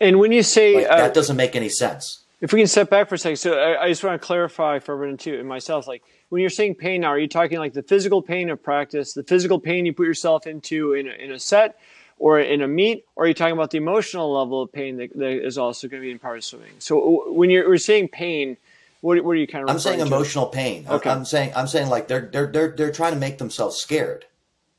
And 0.00 0.18
when 0.18 0.32
you 0.32 0.42
say 0.42 0.76
like, 0.76 0.90
uh, 0.90 0.96
that 0.96 1.14
doesn't 1.14 1.36
make 1.36 1.56
any 1.56 1.68
sense. 1.68 2.24
If 2.40 2.52
we 2.52 2.60
can 2.60 2.68
step 2.68 2.88
back 2.88 3.08
for 3.08 3.16
a 3.16 3.18
second, 3.18 3.36
so 3.36 3.58
I, 3.58 3.84
I 3.84 3.88
just 3.88 4.04
want 4.04 4.20
to 4.20 4.24
clarify 4.24 4.78
for 4.78 4.94
everyone 4.94 5.16
too 5.16 5.38
and 5.38 5.48
myself, 5.48 5.88
like 5.88 6.02
when 6.28 6.40
you're 6.40 6.50
saying 6.50 6.76
pain 6.76 7.00
now, 7.00 7.08
are 7.08 7.18
you 7.18 7.28
talking 7.28 7.58
like 7.58 7.72
the 7.72 7.82
physical 7.82 8.22
pain 8.22 8.50
of 8.50 8.62
practice, 8.62 9.12
the 9.12 9.24
physical 9.24 9.58
pain 9.58 9.86
you 9.86 9.92
put 9.92 10.06
yourself 10.06 10.46
into 10.46 10.92
in 10.92 11.08
a, 11.08 11.12
in 11.12 11.32
a 11.32 11.38
set 11.38 11.78
or 12.18 12.40
in 12.40 12.62
a 12.62 12.68
meet, 12.68 13.04
or 13.16 13.24
are 13.24 13.28
you 13.28 13.34
talking 13.34 13.54
about 13.54 13.70
the 13.70 13.78
emotional 13.78 14.32
level 14.32 14.62
of 14.62 14.72
pain 14.72 14.96
that, 14.96 15.16
that 15.16 15.44
is 15.44 15.56
also 15.58 15.88
going 15.88 16.02
to 16.02 16.06
be 16.06 16.10
in 16.10 16.18
part 16.18 16.38
of 16.38 16.44
swimming? 16.44 16.72
So 16.78 17.32
when 17.32 17.50
you're, 17.50 17.68
we're 17.68 17.76
saying 17.78 18.08
pain, 18.08 18.56
what, 19.00 19.22
what 19.24 19.32
are 19.32 19.36
you 19.36 19.46
kind 19.46 19.64
of? 19.64 19.70
I'm 19.70 19.78
saying 19.78 20.00
emotional 20.00 20.46
pain. 20.46 20.86
Okay. 20.88 21.10
I'm 21.10 21.24
saying 21.24 21.52
I'm 21.54 21.68
saying 21.68 21.88
like 21.88 22.08
they're 22.08 22.28
they're 22.32 22.48
they're 22.48 22.70
they're 22.76 22.92
trying 22.92 23.14
to 23.14 23.18
make 23.18 23.38
themselves 23.38 23.76
scared, 23.76 24.26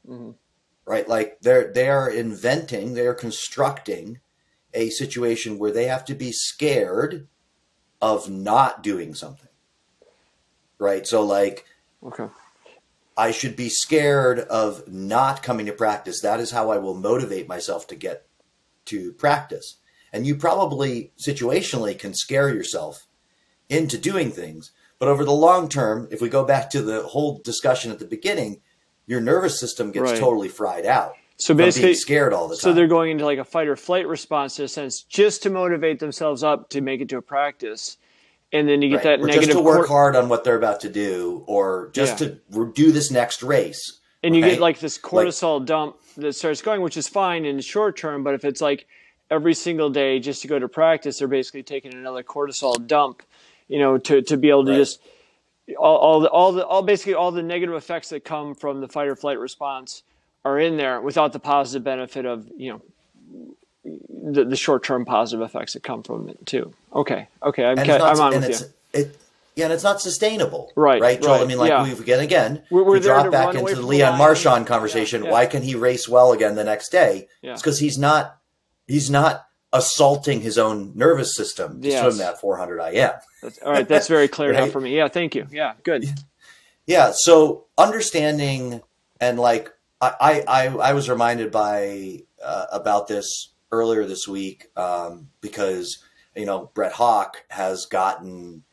mm-hmm. 0.07 0.31
right? 0.85 1.07
Like 1.07 1.39
they're 1.41 1.71
they 1.71 1.89
are 1.89 2.09
inventing, 2.09 2.93
they 2.93 3.07
are 3.07 3.13
constructing 3.13 4.19
a 4.73 4.89
situation 4.89 5.57
where 5.57 5.71
they 5.71 5.85
have 5.85 6.03
to 6.05 6.13
be 6.13 6.33
scared 6.33 7.27
of 8.01 8.29
not 8.29 8.83
doing 8.83 9.13
something, 9.13 9.49
right? 10.77 11.05
So 11.05 11.23
like, 11.23 11.65
okay, 12.03 12.27
I 13.17 13.31
should 13.31 13.55
be 13.55 13.69
scared 13.69 14.39
of 14.39 14.87
not 14.87 15.43
coming 15.43 15.65
to 15.65 15.73
practice. 15.73 16.21
That 16.21 16.39
is 16.39 16.51
how 16.51 16.71
I 16.71 16.77
will 16.77 16.95
motivate 16.95 17.49
myself 17.49 17.87
to 17.87 17.95
get 17.95 18.25
to 18.85 19.11
practice. 19.13 19.77
And 20.13 20.25
you 20.25 20.35
probably 20.35 21.11
situationally 21.17 21.97
can 21.99 22.13
scare 22.13 22.49
yourself 22.49 23.07
into 23.67 23.97
doing 23.97 24.31
things. 24.31 24.71
But 24.97 25.09
over 25.09 25.23
the 25.23 25.31
long 25.31 25.69
term, 25.69 26.07
if 26.11 26.21
we 26.21 26.29
go 26.29 26.43
back 26.43 26.69
to 26.71 26.81
the 26.81 27.03
whole 27.03 27.39
discussion 27.43 27.91
at 27.91 27.99
the 27.99 28.05
beginning, 28.05 28.61
your 29.05 29.21
nervous 29.21 29.59
system 29.59 29.91
gets 29.91 30.11
right. 30.11 30.19
totally 30.19 30.49
fried 30.49 30.85
out. 30.85 31.13
So 31.39 31.53
basically, 31.53 31.93
scared 31.93 32.33
all 32.33 32.47
the 32.47 32.55
time. 32.55 32.61
So 32.61 32.73
they're 32.73 32.87
going 32.87 33.11
into 33.11 33.25
like 33.25 33.39
a 33.39 33.45
fight 33.45 33.67
or 33.67 33.75
flight 33.75 34.07
response 34.07 34.59
in 34.59 34.65
a 34.65 34.67
sense, 34.67 35.03
just 35.03 35.43
to 35.43 35.49
motivate 35.49 35.99
themselves 35.99 36.43
up 36.43 36.69
to 36.69 36.81
make 36.81 37.01
it 37.01 37.09
to 37.09 37.17
a 37.17 37.21
practice, 37.21 37.97
and 38.51 38.67
then 38.67 38.81
you 38.81 38.89
get 38.89 38.95
right. 38.97 39.03
that 39.03 39.19
or 39.21 39.27
negative. 39.27 39.47
Just 39.47 39.57
to 39.57 39.63
work 39.63 39.87
cor- 39.87 39.87
hard 39.87 40.15
on 40.15 40.29
what 40.29 40.43
they're 40.43 40.57
about 40.57 40.81
to 40.81 40.89
do, 40.89 41.43
or 41.47 41.91
just 41.93 42.19
yeah. 42.19 42.35
to 42.51 42.71
do 42.73 42.91
this 42.91 43.09
next 43.09 43.41
race. 43.41 43.99
And 44.21 44.33
right? 44.33 44.43
you 44.43 44.49
get 44.49 44.59
like 44.59 44.79
this 44.79 44.97
cortisol 44.97 45.59
like, 45.59 45.67
dump 45.67 45.95
that 46.17 46.33
starts 46.33 46.61
going, 46.61 46.81
which 46.81 46.97
is 46.97 47.07
fine 47.07 47.45
in 47.45 47.55
the 47.55 47.61
short 47.61 47.97
term. 47.97 48.23
But 48.23 48.33
if 48.33 48.43
it's 48.43 48.59
like 48.59 48.85
every 49.31 49.53
single 49.53 49.89
day 49.89 50.19
just 50.19 50.41
to 50.41 50.49
go 50.49 50.59
to 50.59 50.67
practice, 50.67 51.19
they're 51.19 51.29
basically 51.29 51.63
taking 51.63 51.93
another 51.93 52.21
cortisol 52.21 52.85
dump 52.85 53.23
you 53.69 53.79
know, 53.79 53.97
to, 53.97 54.21
to 54.23 54.35
be 54.35 54.49
able 54.49 54.65
to 54.65 54.71
right. 54.71 54.77
just 54.77 54.99
all, 55.77 55.95
all 55.95 56.19
the 56.19 56.29
all 56.29 56.51
the 56.51 56.65
all 56.65 56.81
basically 56.81 57.13
all 57.13 57.31
the 57.31 57.43
negative 57.43 57.75
effects 57.75 58.09
that 58.09 58.25
come 58.25 58.55
from 58.55 58.81
the 58.81 58.87
fight 58.87 59.07
or 59.07 59.15
flight 59.15 59.39
response 59.39 60.03
are 60.45 60.59
in 60.59 60.77
there 60.77 61.01
without 61.01 61.33
the 61.33 61.39
positive 61.39 61.83
benefit 61.83 62.25
of 62.25 62.49
you 62.55 62.71
know 62.71 62.81
the, 63.83 64.45
the 64.45 64.55
short 64.55 64.83
term 64.83 65.05
positive 65.05 65.45
effects 65.45 65.73
that 65.73 65.83
come 65.83 66.03
from 66.03 66.29
it 66.29 66.45
too. 66.45 66.73
Okay, 66.93 67.27
okay, 67.43 67.65
I'm, 67.65 67.75
not, 67.75 68.01
I'm 68.01 68.19
on 68.19 68.41
with 68.41 68.49
you. 68.49 68.99
It, 69.01 69.17
yeah, 69.55 69.65
and 69.65 69.73
it's 69.73 69.83
not 69.83 70.01
sustainable, 70.01 70.71
right? 70.75 71.01
Right, 71.01 71.21
Joel. 71.21 71.33
Right, 71.33 71.41
I 71.41 71.45
mean, 71.45 71.57
like 71.57 71.69
yeah. 71.69 71.83
we 71.83 71.91
again, 71.91 72.19
again, 72.19 72.63
we're, 72.69 72.83
we're 72.83 72.93
we 72.93 72.99
drop 72.99 73.29
back 73.31 73.55
into 73.55 73.75
the 73.75 73.81
Leon 73.81 74.17
Marchand 74.17 74.67
conversation. 74.67 75.21
Yeah, 75.21 75.27
yeah. 75.27 75.33
Why 75.33 75.45
can 75.47 75.63
he 75.63 75.75
race 75.75 76.07
well 76.07 76.31
again 76.31 76.55
the 76.55 76.63
next 76.63 76.89
day? 76.89 77.27
It's 77.41 77.61
because 77.61 77.79
he's 77.79 77.97
not 77.97 78.37
he's 78.87 79.09
not 79.09 79.47
assaulting 79.73 80.41
his 80.41 80.57
own 80.57 80.93
nervous 80.95 81.35
system 81.35 81.81
to 81.81 81.87
yes. 81.87 82.01
swim 82.01 82.17
that 82.17 82.39
400 82.39 82.79
IM. 82.79 83.11
That's, 83.41 83.59
all 83.59 83.71
right, 83.71 83.87
that's 83.87 84.07
very 84.07 84.27
clear 84.27 84.51
right? 84.51 84.65
now 84.65 84.71
for 84.71 84.81
me. 84.81 84.95
Yeah, 84.95 85.09
thank 85.09 85.35
you. 85.35 85.47
Yeah, 85.51 85.73
good. 85.83 86.05
Yeah, 86.87 87.11
so 87.13 87.65
understanding 87.77 88.81
and 89.21 89.39
like 89.39 89.71
I 90.01 90.43
I 90.47 90.67
I 90.67 90.93
was 90.93 91.09
reminded 91.09 91.51
by 91.51 92.23
uh, 92.43 92.65
about 92.71 93.07
this 93.07 93.49
earlier 93.71 94.05
this 94.05 94.27
week 94.27 94.67
um, 94.77 95.29
because 95.41 96.03
you 96.35 96.45
know 96.45 96.71
Brett 96.73 96.93
Hawke 96.93 97.43
has 97.49 97.85
gotten 97.85 98.63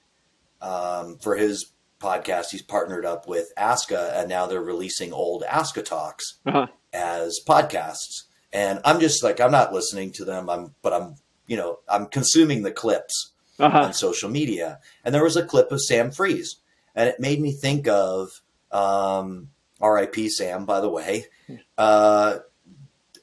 um, 0.62 1.19
for 1.19 1.37
his 1.37 1.73
podcast 2.01 2.51
he's 2.51 2.62
partnered 2.62 3.07
up 3.07 3.27
with 3.27 3.53
ASCA 3.57 4.19
and 4.19 4.29
now 4.29 4.47
they're 4.47 4.61
releasing 4.61 5.12
old 5.12 5.43
ASCA 5.45 5.83
talks 5.83 6.39
uh-huh. 6.45 6.67
as 6.93 7.41
podcasts 7.49 8.25
and 8.53 8.81
I'm 8.85 9.01
just 9.01 9.23
like 9.23 9.41
I'm 9.41 9.51
not 9.51 9.73
listening 9.73 10.12
to 10.12 10.25
them. 10.25 10.49
I'm 10.49 10.75
but 10.83 10.93
I'm 10.93 11.17
you 11.47 11.57
know 11.57 11.81
I'm 11.89 12.07
consuming 12.07 12.62
the 12.62 12.73
clips 12.73 13.33
uh-huh. 13.59 13.83
on 13.83 13.93
social 13.93 14.31
media. 14.31 14.81
And 15.05 15.15
there 15.15 15.25
was 15.25 15.37
a 15.37 15.45
clip 15.45 15.71
of 15.73 15.83
Sam 15.83 16.11
Freas, 16.11 16.57
and 16.95 17.09
it 17.09 17.21
made 17.21 17.41
me 17.41 17.53
think 17.53 17.87
of 17.87 18.41
um, 18.73 19.51
R.I.P. 19.81 20.29
Sam, 20.29 20.65
by 20.65 20.81
the 20.81 20.89
way. 20.89 21.27
Uh, 21.79 22.39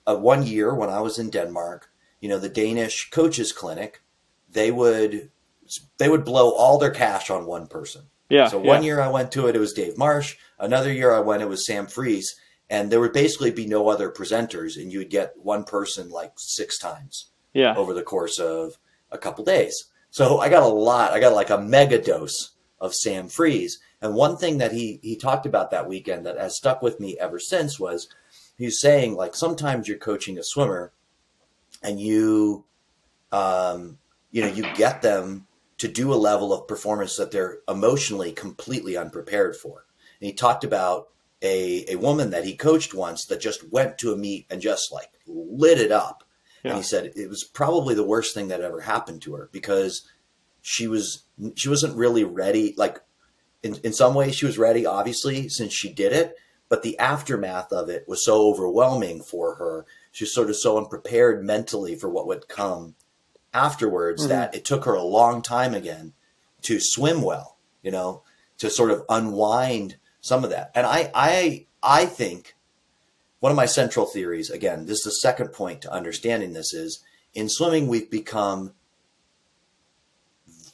uh, 0.06 0.16
one 0.16 0.46
year 0.46 0.74
when 0.74 0.90
I 0.90 1.02
was 1.02 1.18
in 1.18 1.30
Denmark, 1.30 1.90
you 2.22 2.30
know, 2.30 2.40
the 2.40 2.50
Danish 2.50 3.10
coaches 3.10 3.52
clinic, 3.52 4.02
they 4.50 4.72
would 4.72 5.32
they 5.98 6.08
would 6.08 6.24
blow 6.24 6.52
all 6.52 6.78
their 6.78 6.92
cash 6.92 7.30
on 7.30 7.46
one 7.46 7.68
person. 7.68 8.04
Yeah. 8.30 8.48
So 8.48 8.60
one 8.60 8.84
yeah. 8.84 8.88
year 8.88 9.02
I 9.02 9.10
went 9.10 9.32
to 9.34 9.48
it, 9.48 9.56
it 9.56 9.60
was 9.60 9.74
Dave 9.74 9.98
Marsh. 9.98 10.38
Another 10.60 10.92
year 10.92 11.14
I 11.14 11.20
went, 11.20 11.42
it 11.42 11.50
was 11.50 11.66
Sam 11.66 11.88
Freas 11.88 12.28
and 12.74 12.92
there 12.92 13.00
would 13.00 13.14
basically 13.14 13.52
be 13.52 13.68
no 13.68 13.88
other 13.90 14.10
presenters, 14.10 14.78
and 14.78 14.92
you 14.92 14.98
would 14.98 15.12
get 15.12 15.38
one 15.38 15.64
person 15.64 16.10
like 16.10 16.34
six 16.38 16.80
times. 16.80 17.28
Yeah. 17.54 17.76
Over 17.76 17.94
the 17.94 18.02
course 18.02 18.40
of 18.40 18.80
a 19.12 19.18
couple 19.20 19.46
days, 19.46 19.92
so 20.10 20.40
I 20.40 20.50
got 20.50 20.64
a 20.64 20.68
lot. 20.68 21.12
I 21.12 21.20
got 21.20 21.36
like 21.36 21.52
a 21.52 21.62
mega 21.62 22.02
dose 22.02 22.54
of 22.82 22.96
Sam 22.96 23.28
Freas, 23.28 23.74
and 24.04 24.14
one 24.14 24.36
thing 24.36 24.58
that 24.58 24.74
he 24.74 25.00
he 25.02 25.16
talked 25.16 25.46
about 25.46 25.72
that 25.72 25.88
weekend 25.88 26.26
that 26.26 26.38
has 26.38 26.58
stuck 26.58 26.82
with 26.82 27.00
me 27.00 27.18
ever 27.18 27.40
since 27.40 27.80
was 27.80 28.10
he's 28.58 28.80
saying 28.80 29.16
like 29.16 29.34
sometimes 29.34 29.88
you're 29.88 29.98
coaching 29.98 30.38
a 30.38 30.44
swimmer, 30.44 30.92
and 31.82 32.02
you, 32.02 32.66
um, 33.32 33.98
you 34.30 34.42
know, 34.42 34.50
you 34.50 34.66
get 34.76 35.02
them 35.02 35.48
to 35.78 35.88
do 35.88 36.14
a 36.14 36.16
level 36.16 36.52
of 36.52 36.68
performance 36.68 37.16
that 37.16 37.32
they're 37.32 37.60
emotionally 37.68 38.34
completely 38.34 38.98
unprepared 38.98 39.56
for. 39.56 39.86
And 40.20 40.28
he 40.28 40.34
talked 40.34 40.66
about 40.66 41.08
a, 41.42 41.86
a 41.94 41.96
woman 41.96 42.30
that 42.32 42.44
he 42.44 42.58
coached 42.58 42.94
once 42.94 43.26
that 43.28 43.40
just 43.40 43.72
went 43.72 43.98
to 44.00 44.12
a 44.12 44.18
meet 44.18 44.46
and 44.50 44.62
just 44.62 44.92
like 44.92 45.12
lit 45.26 45.80
it 45.80 45.94
up. 45.94 46.26
Yeah. 46.64 46.72
And 46.72 46.78
he 46.78 46.84
said 46.84 47.14
it 47.16 47.30
was 47.30 47.46
probably 47.46 47.96
the 47.96 48.06
worst 48.06 48.34
thing 48.34 48.50
that 48.50 48.62
ever 48.62 48.82
happened 48.82 49.22
to 49.22 49.36
her 49.36 49.50
because 49.54 50.06
she 50.62 50.88
was 50.88 51.24
she 51.56 51.70
wasn't 51.70 51.96
really 51.96 52.26
ready. 52.26 52.74
Like 52.78 53.00
in, 53.64 53.76
in 53.84 53.94
some 53.94 54.14
ways 54.14 54.36
she 54.36 54.46
was 54.46 54.58
ready, 54.58 54.86
obviously, 54.86 55.50
since 55.50 55.74
she 55.74 55.92
did 55.92 56.12
it, 56.12 56.36
but 56.70 56.84
the 56.84 57.00
aftermath 57.00 57.72
of 57.72 57.90
it 57.90 58.06
was 58.08 58.26
so 58.26 58.48
overwhelming 58.50 59.22
for 59.22 59.56
her. 59.56 59.86
She 60.12 60.26
was 60.26 60.36
sort 60.36 60.50
of 60.50 60.58
so 60.58 60.78
unprepared 60.78 61.44
mentally 61.44 61.96
for 61.96 62.10
what 62.10 62.28
would 62.28 62.48
come 62.48 62.96
afterwards 63.54 64.24
mm-hmm. 64.24 64.30
that 64.30 64.56
it 64.56 64.66
took 64.66 64.86
her 64.86 64.94
a 64.94 65.04
long 65.04 65.42
time 65.42 65.74
again 65.74 66.14
to 66.64 66.78
swim 66.80 67.22
well, 67.22 67.58
you 67.82 67.92
know, 67.92 68.24
to 68.58 68.70
sort 68.70 68.92
of 68.92 69.04
unwind 69.10 69.98
some 70.22 70.44
of 70.44 70.50
that. 70.50 70.72
And 70.76 70.86
I, 70.86 71.12
I, 71.14 71.66
I 71.82 72.06
think 72.06 72.56
one 73.40 73.52
of 73.52 73.56
my 73.56 73.66
central 73.66 74.06
theories, 74.06 74.50
again, 74.50 74.86
this 74.86 75.00
is 75.00 75.04
the 75.04 75.12
second 75.12 75.50
point 75.50 75.82
to 75.82 75.92
understanding 75.92 76.54
this 76.54 76.74
is 76.74 77.04
in 77.34 77.50
swimming, 77.50 77.88
we've 77.88 78.10
become 78.10 78.74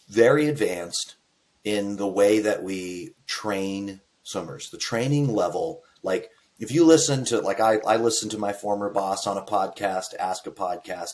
very 0.07 0.47
advanced 0.47 1.15
in 1.63 1.97
the 1.97 2.07
way 2.07 2.39
that 2.39 2.63
we 2.63 3.15
train 3.27 4.01
swimmers. 4.23 4.69
The 4.69 4.77
training 4.77 5.33
level, 5.33 5.83
like 6.03 6.29
if 6.59 6.71
you 6.71 6.85
listen 6.85 7.25
to, 7.25 7.39
like 7.39 7.59
I, 7.59 7.79
I 7.87 7.97
listened 7.97 8.31
to 8.31 8.37
my 8.37 8.53
former 8.53 8.89
boss 8.89 9.27
on 9.27 9.37
a 9.37 9.45
podcast, 9.45 10.17
ASCA 10.19 10.53
Podcast, 10.53 11.13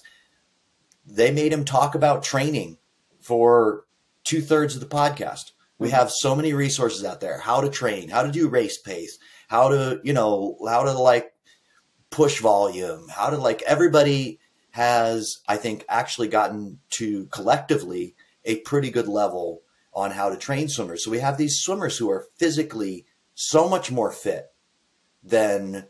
they 1.05 1.31
made 1.31 1.53
him 1.53 1.65
talk 1.65 1.95
about 1.95 2.23
training 2.23 2.77
for 3.21 3.86
two 4.23 4.41
thirds 4.41 4.75
of 4.75 4.81
the 4.81 4.88
podcast. 4.88 5.51
We 5.77 5.88
mm-hmm. 5.88 5.97
have 5.97 6.12
so 6.12 6.36
many 6.36 6.53
resources 6.53 7.05
out 7.05 7.21
there. 7.21 7.39
How 7.39 7.62
to 7.62 7.69
train, 7.69 8.10
how 8.10 8.23
to 8.23 8.31
do 8.31 8.49
race 8.49 8.79
pace, 8.79 9.17
how 9.47 9.69
to, 9.69 9.99
you 10.03 10.13
know, 10.13 10.58
how 10.67 10.84
to 10.84 10.93
like 10.93 11.31
push 12.10 12.39
volume, 12.39 13.08
how 13.10 13.29
to 13.29 13.38
like 13.38 13.62
everybody 13.63 14.39
has, 14.71 15.41
I 15.47 15.58
think, 15.58 15.86
actually 15.88 16.27
gotten 16.27 16.79
to 16.91 17.27
collectively 17.27 18.15
a 18.43 18.58
pretty 18.62 18.89
good 18.89 19.08
level 19.08 19.62
on 19.95 20.12
how 20.12 20.29
to 20.29 20.38
train 20.38 20.67
swimmers. 20.67 21.03
So 21.03 21.12
we 21.12 21.19
have 21.19 21.38
these 21.38 21.60
swimmers 21.60 21.97
who 21.97 22.10
are 22.12 22.27
physically 22.38 23.06
so 23.33 23.69
much 23.69 23.91
more 23.91 24.12
fit 24.12 24.48
than 25.23 25.87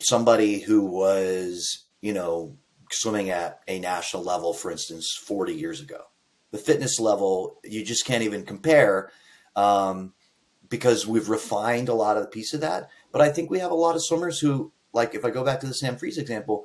somebody 0.00 0.60
who 0.60 0.84
was, 0.84 1.86
you 2.00 2.12
know, 2.12 2.56
swimming 2.90 3.30
at 3.30 3.60
a 3.66 3.78
national 3.80 4.22
level, 4.22 4.52
for 4.52 4.70
instance, 4.70 5.18
40 5.26 5.54
years 5.54 5.80
ago 5.80 6.04
the 6.50 6.58
fitness 6.58 6.98
level 6.98 7.58
you 7.64 7.84
just 7.84 8.06
can't 8.06 8.22
even 8.22 8.44
compare 8.44 9.10
um, 9.56 10.14
because 10.68 11.06
we've 11.06 11.28
refined 11.28 11.88
a 11.88 11.94
lot 11.94 12.16
of 12.16 12.22
the 12.22 12.28
piece 12.28 12.54
of 12.54 12.60
that. 12.60 12.88
But 13.12 13.22
I 13.22 13.30
think 13.30 13.50
we 13.50 13.58
have 13.58 13.70
a 13.70 13.74
lot 13.74 13.96
of 13.96 14.04
swimmers 14.04 14.38
who, 14.38 14.72
like, 14.92 15.14
if 15.14 15.24
I 15.24 15.30
go 15.30 15.44
back 15.44 15.60
to 15.60 15.66
the 15.66 15.74
Sam 15.74 15.96
Freas 15.96 16.18
example, 16.18 16.64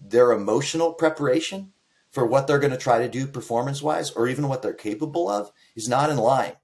their 0.00 0.32
emotional 0.32 0.92
preparation 0.92 1.72
for 2.10 2.26
what 2.26 2.46
they're 2.46 2.58
going 2.58 2.72
to 2.72 2.78
try 2.78 2.98
to 2.98 3.08
do 3.08 3.26
performance 3.26 3.82
wise, 3.82 4.10
or 4.10 4.28
even 4.28 4.48
what 4.48 4.62
they're 4.62 4.72
capable 4.72 5.28
of, 5.28 5.50
is 5.76 5.88
not 5.88 6.10
in 6.10 6.16
line. 6.16 6.54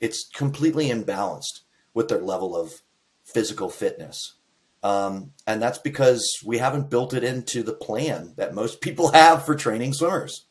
It's 0.00 0.28
completely 0.28 0.88
imbalanced 0.88 1.60
with 1.92 2.08
their 2.08 2.20
level 2.20 2.56
of 2.56 2.82
physical 3.24 3.68
fitness. 3.68 4.34
Um, 4.82 5.32
and 5.46 5.62
that's 5.62 5.78
because 5.78 6.38
we 6.44 6.58
haven't 6.58 6.90
built 6.90 7.14
it 7.14 7.24
into 7.24 7.62
the 7.62 7.72
plan 7.72 8.34
that 8.36 8.54
most 8.54 8.80
people 8.80 9.12
have 9.12 9.44
for 9.44 9.54
training 9.54 9.94
swimmers. 9.94 10.46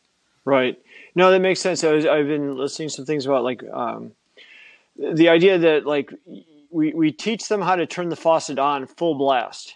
Right. 0.45 0.81
No, 1.15 1.31
that 1.31 1.39
makes 1.39 1.61
sense. 1.61 1.83
I 1.83 1.91
was, 1.91 2.05
I've 2.05 2.27
been 2.27 2.57
listening 2.57 2.89
to 2.89 2.95
some 2.95 3.05
things 3.05 3.25
about 3.25 3.43
like 3.43 3.63
um, 3.71 4.11
the 4.97 5.29
idea 5.29 5.57
that 5.59 5.85
like 5.85 6.11
we, 6.69 6.93
we 6.93 7.11
teach 7.11 7.47
them 7.47 7.61
how 7.61 7.75
to 7.75 7.85
turn 7.85 8.09
the 8.09 8.15
faucet 8.15 8.59
on 8.59 8.87
full 8.87 9.15
blast, 9.15 9.75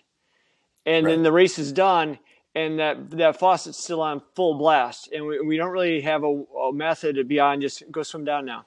and 0.85 1.05
right. 1.05 1.11
then 1.11 1.23
the 1.23 1.31
race 1.31 1.59
is 1.59 1.71
done, 1.71 2.17
and 2.57 2.79
that 2.79 3.11
that 3.11 3.39
faucet's 3.39 3.77
still 3.77 4.01
on 4.01 4.21
full 4.35 4.55
blast, 4.55 5.11
and 5.13 5.27
we, 5.27 5.39
we 5.39 5.57
don't 5.57 5.71
really 5.71 6.01
have 6.01 6.23
a, 6.23 6.43
a 6.69 6.73
method 6.73 7.27
beyond 7.27 7.61
just 7.61 7.83
go 7.91 8.03
swim 8.03 8.25
down 8.25 8.45
now. 8.45 8.65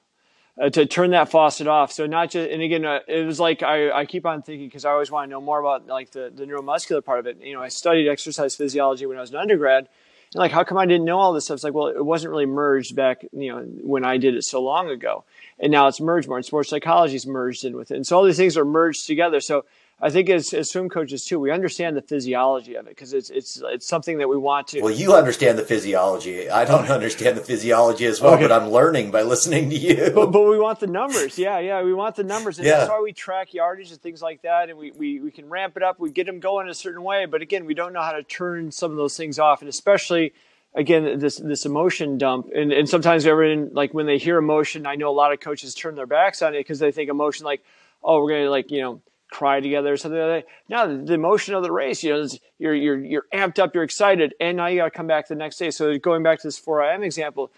Uh, 0.61 0.69
to 0.69 0.85
turn 0.85 1.11
that 1.11 1.31
faucet 1.31 1.65
off. 1.65 1.93
So 1.93 2.05
not 2.05 2.29
just, 2.31 2.51
and 2.51 2.61
again, 2.61 2.85
uh, 2.85 2.99
it 3.07 3.25
was 3.25 3.39
like 3.39 3.63
I, 3.63 3.89
I 3.91 4.05
keep 4.05 4.25
on 4.25 4.41
thinking 4.41 4.67
because 4.67 4.83
I 4.83 4.91
always 4.91 5.09
want 5.09 5.29
to 5.29 5.31
know 5.31 5.39
more 5.39 5.59
about 5.59 5.87
like 5.87 6.11
the, 6.11 6.31
the 6.33 6.45
neuromuscular 6.45 7.03
part 7.03 7.19
of 7.19 7.25
it. 7.25 7.37
You 7.41 7.53
know, 7.53 7.61
I 7.61 7.69
studied 7.69 8.09
exercise 8.09 8.55
physiology 8.55 9.05
when 9.05 9.17
I 9.17 9.21
was 9.21 9.29
an 9.29 9.37
undergrad, 9.37 9.87
and 10.33 10.39
like, 10.39 10.51
how 10.51 10.63
come 10.63 10.77
I 10.77 10.85
didn't 10.85 11.05
know 11.05 11.19
all 11.19 11.33
this 11.33 11.45
stuff? 11.45 11.55
It's 11.55 11.63
like, 11.63 11.73
well, 11.73 11.87
it 11.87 12.05
wasn't 12.05 12.31
really 12.31 12.45
merged 12.45 12.95
back, 12.95 13.25
you 13.33 13.51
know, 13.51 13.61
when 13.61 14.05
I 14.05 14.17
did 14.17 14.35
it 14.35 14.43
so 14.43 14.61
long 14.61 14.89
ago. 14.89 15.25
And 15.59 15.71
now 15.71 15.87
it's 15.87 15.99
merged 15.99 16.29
more. 16.29 16.37
And 16.37 16.45
sports 16.45 16.69
psychology 16.69 17.15
is 17.15 17.27
merged 17.27 17.65
in 17.65 17.75
with 17.75 17.91
it. 17.91 17.95
And 17.95 18.07
so 18.07 18.17
all 18.17 18.23
these 18.23 18.37
things 18.37 18.57
are 18.57 18.63
merged 18.63 19.07
together. 19.07 19.41
So 19.41 19.65
I 20.03 20.09
think 20.09 20.31
as, 20.31 20.51
as 20.53 20.71
swim 20.71 20.89
coaches 20.89 21.23
too, 21.23 21.39
we 21.39 21.51
understand 21.51 21.95
the 21.95 22.01
physiology 22.01 22.73
of 22.73 22.87
it 22.87 22.89
because 22.89 23.13
it's 23.13 23.29
it's 23.29 23.61
it's 23.63 23.85
something 23.85 24.17
that 24.17 24.27
we 24.27 24.35
want 24.35 24.69
to. 24.69 24.81
Well, 24.81 24.91
you 24.91 25.13
understand 25.13 25.59
the 25.59 25.63
physiology. 25.63 26.49
I 26.49 26.65
don't 26.65 26.89
understand 26.89 27.37
the 27.37 27.43
physiology 27.43 28.05
as 28.05 28.19
well, 28.19 28.33
okay. 28.33 28.47
but 28.47 28.51
I'm 28.51 28.69
learning 28.69 29.11
by 29.11 29.21
listening 29.21 29.69
to 29.69 29.75
you. 29.75 30.11
But, 30.15 30.31
but 30.31 30.41
we 30.49 30.57
want 30.57 30.79
the 30.79 30.87
numbers. 30.87 31.37
Yeah, 31.37 31.59
yeah, 31.59 31.83
we 31.83 31.93
want 31.93 32.15
the 32.15 32.23
numbers, 32.23 32.57
and 32.57 32.65
yeah. 32.65 32.77
that's 32.77 32.89
why 32.89 32.99
we 32.99 33.13
track 33.13 33.53
yardage 33.53 33.91
and 33.91 34.01
things 34.01 34.23
like 34.23 34.41
that, 34.41 34.69
and 34.69 34.79
we, 34.79 34.91
we 34.91 35.19
we 35.19 35.29
can 35.29 35.47
ramp 35.49 35.77
it 35.77 35.83
up. 35.83 35.99
We 35.99 36.09
get 36.09 36.25
them 36.25 36.39
going 36.39 36.67
a 36.67 36.73
certain 36.73 37.03
way, 37.03 37.25
but 37.25 37.43
again, 37.43 37.65
we 37.65 37.75
don't 37.75 37.93
know 37.93 38.01
how 38.01 38.13
to 38.13 38.23
turn 38.23 38.71
some 38.71 38.89
of 38.89 38.97
those 38.97 39.15
things 39.15 39.37
off, 39.37 39.61
and 39.61 39.69
especially 39.69 40.33
again 40.73 41.19
this 41.19 41.35
this 41.37 41.65
emotion 41.65 42.17
dump 42.17 42.49
and 42.55 42.71
and 42.71 42.87
sometimes 42.87 43.25
everyone 43.25 43.71
like 43.73 43.93
when 43.93 44.05
they 44.05 44.17
hear 44.17 44.37
emotion 44.37 44.87
i 44.87 44.95
know 44.95 45.09
a 45.09 45.11
lot 45.11 45.33
of 45.33 45.39
coaches 45.41 45.75
turn 45.75 45.95
their 45.95 46.05
backs 46.05 46.41
on 46.41 46.55
it 46.55 46.59
because 46.59 46.79
they 46.79 46.93
think 46.93 47.09
emotion 47.09 47.45
like 47.45 47.61
oh 48.01 48.23
we're 48.23 48.29
gonna 48.31 48.49
like 48.49 48.71
you 48.71 48.81
know 48.81 49.01
cry 49.31 49.59
together 49.59 49.93
or 49.93 49.97
something 49.97 50.19
like 50.19 50.45
that. 50.45 50.51
Now 50.69 50.85
the 50.85 51.13
emotion 51.13 51.55
of 51.55 51.63
the 51.63 51.71
race, 51.71 52.03
you 52.03 52.13
know, 52.13 52.27
you're 52.59 52.75
you're 52.75 53.03
you're 53.03 53.25
amped 53.33 53.57
up, 53.57 53.73
you're 53.73 53.83
excited, 53.83 54.35
and 54.39 54.57
now 54.57 54.67
you 54.67 54.77
got 54.77 54.85
to 54.85 54.91
come 54.91 55.07
back 55.07 55.27
the 55.27 55.35
next 55.35 55.57
day. 55.57 55.71
So 55.71 55.97
going 55.97 56.21
back 56.21 56.39
to 56.41 56.47
this 56.47 56.59
4IM 56.59 57.03
example, 57.03 57.51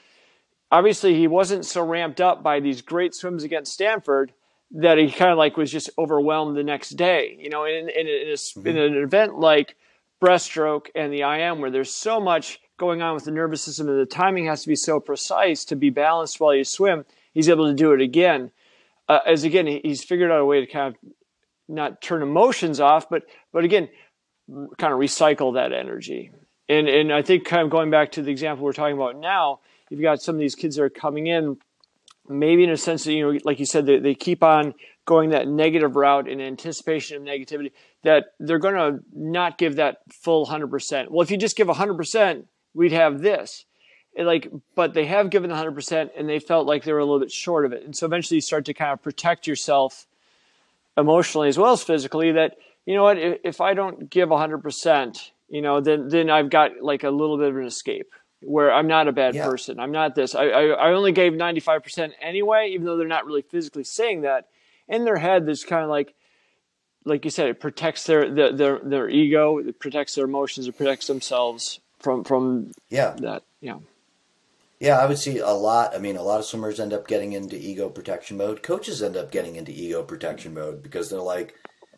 obviously 0.71 1.15
he 1.15 1.27
wasn't 1.27 1.65
so 1.65 1.83
ramped 1.83 2.21
up 2.21 2.41
by 2.41 2.59
these 2.61 2.81
great 2.81 3.13
swims 3.13 3.43
against 3.43 3.73
Stanford 3.73 4.31
that 4.71 4.97
he 4.97 5.11
kind 5.11 5.31
of 5.31 5.37
like 5.37 5.57
was 5.57 5.71
just 5.71 5.89
overwhelmed 5.97 6.55
the 6.55 6.63
next 6.63 6.91
day. 6.91 7.37
You 7.39 7.49
know, 7.49 7.65
in 7.65 7.89
in, 7.89 8.07
in, 8.07 8.29
a, 8.29 8.33
mm-hmm. 8.33 8.67
in 8.67 8.77
an 8.77 8.95
event 8.95 9.39
like 9.39 9.75
breaststroke 10.23 10.87
and 10.95 11.11
the 11.11 11.21
IM 11.21 11.59
where 11.59 11.71
there's 11.71 11.93
so 11.93 12.19
much 12.19 12.61
going 12.77 13.01
on 13.01 13.13
with 13.13 13.25
the 13.25 13.31
nervous 13.31 13.61
system 13.61 13.89
and 13.89 13.99
the 13.99 14.05
timing 14.05 14.45
has 14.45 14.61
to 14.61 14.67
be 14.67 14.75
so 14.75 14.99
precise 14.99 15.65
to 15.65 15.75
be 15.75 15.89
balanced 15.89 16.39
while 16.39 16.55
you 16.55 16.63
swim, 16.63 17.05
he's 17.33 17.49
able 17.49 17.67
to 17.67 17.73
do 17.73 17.91
it 17.91 18.01
again. 18.01 18.51
Uh, 19.09 19.19
as 19.27 19.43
again, 19.43 19.67
he's 19.67 20.03
figured 20.03 20.31
out 20.31 20.39
a 20.39 20.45
way 20.45 20.65
to 20.65 20.71
kind 20.71 20.95
of 20.95 21.11
not 21.67 22.01
turn 22.01 22.21
emotions 22.21 22.79
off, 22.79 23.09
but 23.09 23.23
but 23.51 23.63
again, 23.63 23.89
kind 24.77 24.93
of 24.93 24.99
recycle 24.99 25.55
that 25.55 25.73
energy. 25.73 26.31
And 26.69 26.87
and 26.87 27.13
I 27.13 27.21
think 27.21 27.45
kind 27.45 27.63
of 27.63 27.69
going 27.69 27.91
back 27.91 28.11
to 28.13 28.21
the 28.21 28.31
example 28.31 28.65
we're 28.65 28.73
talking 28.73 28.95
about 28.95 29.17
now, 29.17 29.59
you've 29.89 30.01
got 30.01 30.21
some 30.21 30.35
of 30.35 30.39
these 30.39 30.55
kids 30.55 30.75
that 30.75 30.83
are 30.83 30.89
coming 30.89 31.27
in, 31.27 31.57
maybe 32.27 32.63
in 32.63 32.69
a 32.69 32.77
sense 32.77 33.03
that 33.03 33.13
you 33.13 33.33
know, 33.33 33.39
like 33.43 33.59
you 33.59 33.65
said, 33.65 33.85
they, 33.85 33.99
they 33.99 34.15
keep 34.15 34.43
on 34.43 34.73
going 35.05 35.31
that 35.31 35.47
negative 35.47 35.95
route 35.95 36.29
in 36.29 36.39
anticipation 36.39 37.17
of 37.17 37.23
negativity. 37.23 37.71
That 38.03 38.25
they're 38.39 38.59
going 38.59 38.75
to 38.75 39.03
not 39.13 39.57
give 39.57 39.77
that 39.77 39.97
full 40.11 40.45
hundred 40.45 40.69
percent. 40.69 41.11
Well, 41.11 41.21
if 41.21 41.31
you 41.31 41.37
just 41.37 41.55
give 41.55 41.67
hundred 41.69 41.95
percent, 41.95 42.47
we'd 42.73 42.91
have 42.91 43.21
this. 43.21 43.65
And 44.15 44.27
like, 44.27 44.51
but 44.75 44.93
they 44.93 45.05
have 45.05 45.31
given 45.31 45.49
100% 45.49 46.09
and 46.15 46.29
they 46.29 46.39
felt 46.39 46.67
like 46.67 46.83
they 46.83 46.93
were 46.93 46.99
a 46.99 47.05
little 47.05 47.19
bit 47.19 47.31
short 47.31 47.65
of 47.65 47.73
it. 47.73 47.83
And 47.83 47.95
so 47.95 48.05
eventually 48.05 48.35
you 48.35 48.41
start 48.41 48.65
to 48.65 48.73
kind 48.73 48.91
of 48.91 49.01
protect 49.01 49.47
yourself 49.47 50.05
emotionally 50.97 51.47
as 51.47 51.57
well 51.57 51.73
as 51.73 51.83
physically 51.83 52.31
that 52.33 52.57
you 52.85 52.95
know 52.95 53.03
what 53.03 53.17
if, 53.17 53.39
if 53.43 53.61
i 53.61 53.73
don't 53.73 54.09
give 54.09 54.29
100% 54.29 55.31
you 55.49 55.61
know 55.61 55.81
then 55.81 56.07
then 56.09 56.29
i've 56.29 56.49
got 56.49 56.71
like 56.81 57.03
a 57.03 57.09
little 57.09 57.37
bit 57.37 57.49
of 57.49 57.57
an 57.57 57.65
escape 57.65 58.13
where 58.45 58.71
i'm 58.73 58.87
not 58.87 59.07
a 59.07 59.11
bad 59.11 59.35
yeah. 59.35 59.45
person. 59.45 59.79
I'm 59.79 59.91
not 59.91 60.15
this. 60.15 60.35
I, 60.35 60.45
I, 60.45 60.63
I 60.67 60.93
only 60.93 61.11
gave 61.11 61.33
95% 61.33 62.11
anyway 62.21 62.69
even 62.71 62.85
though 62.85 62.97
they're 62.97 63.07
not 63.07 63.25
really 63.25 63.41
physically 63.41 63.83
saying 63.83 64.21
that. 64.21 64.47
In 64.87 65.05
their 65.05 65.17
head 65.17 65.45
there's 65.45 65.63
kind 65.63 65.83
of 65.83 65.89
like 65.89 66.13
like 67.05 67.25
you 67.25 67.31
said 67.31 67.47
it 67.47 67.59
protects 67.59 68.05
their 68.05 68.29
their 68.29 68.51
their, 68.51 68.79
their 68.79 69.09
ego 69.09 69.59
it 69.59 69.79
protects 69.79 70.15
their 70.15 70.25
emotions 70.25 70.67
it 70.67 70.77
protects 70.77 71.07
themselves 71.07 71.79
from 71.99 72.23
from 72.23 72.71
yeah. 72.89 73.15
that. 73.19 73.43
Yeah 73.61 73.77
yeah, 74.83 74.99
I 74.99 75.05
would 75.05 75.17
see 75.17 75.39
a 75.39 75.47
lot. 75.47 75.95
I 75.95 75.99
mean, 75.99 76.17
a 76.17 76.21
lot 76.21 76.41
of 76.41 76.45
swimmers 76.45 76.77
end 76.77 76.91
up 76.91 77.07
getting 77.07 77.31
into 77.31 77.55
ego 77.55 77.87
protection 77.87 78.35
mode. 78.35 78.61
Coaches 78.61 79.01
end 79.01 79.15
up 79.15 79.31
getting 79.31 79.55
into 79.55 79.71
ego 79.71 80.03
protection 80.03 80.53
mode 80.53 80.83
because 80.83 81.09
they're 81.09 81.21
like, 81.21 81.55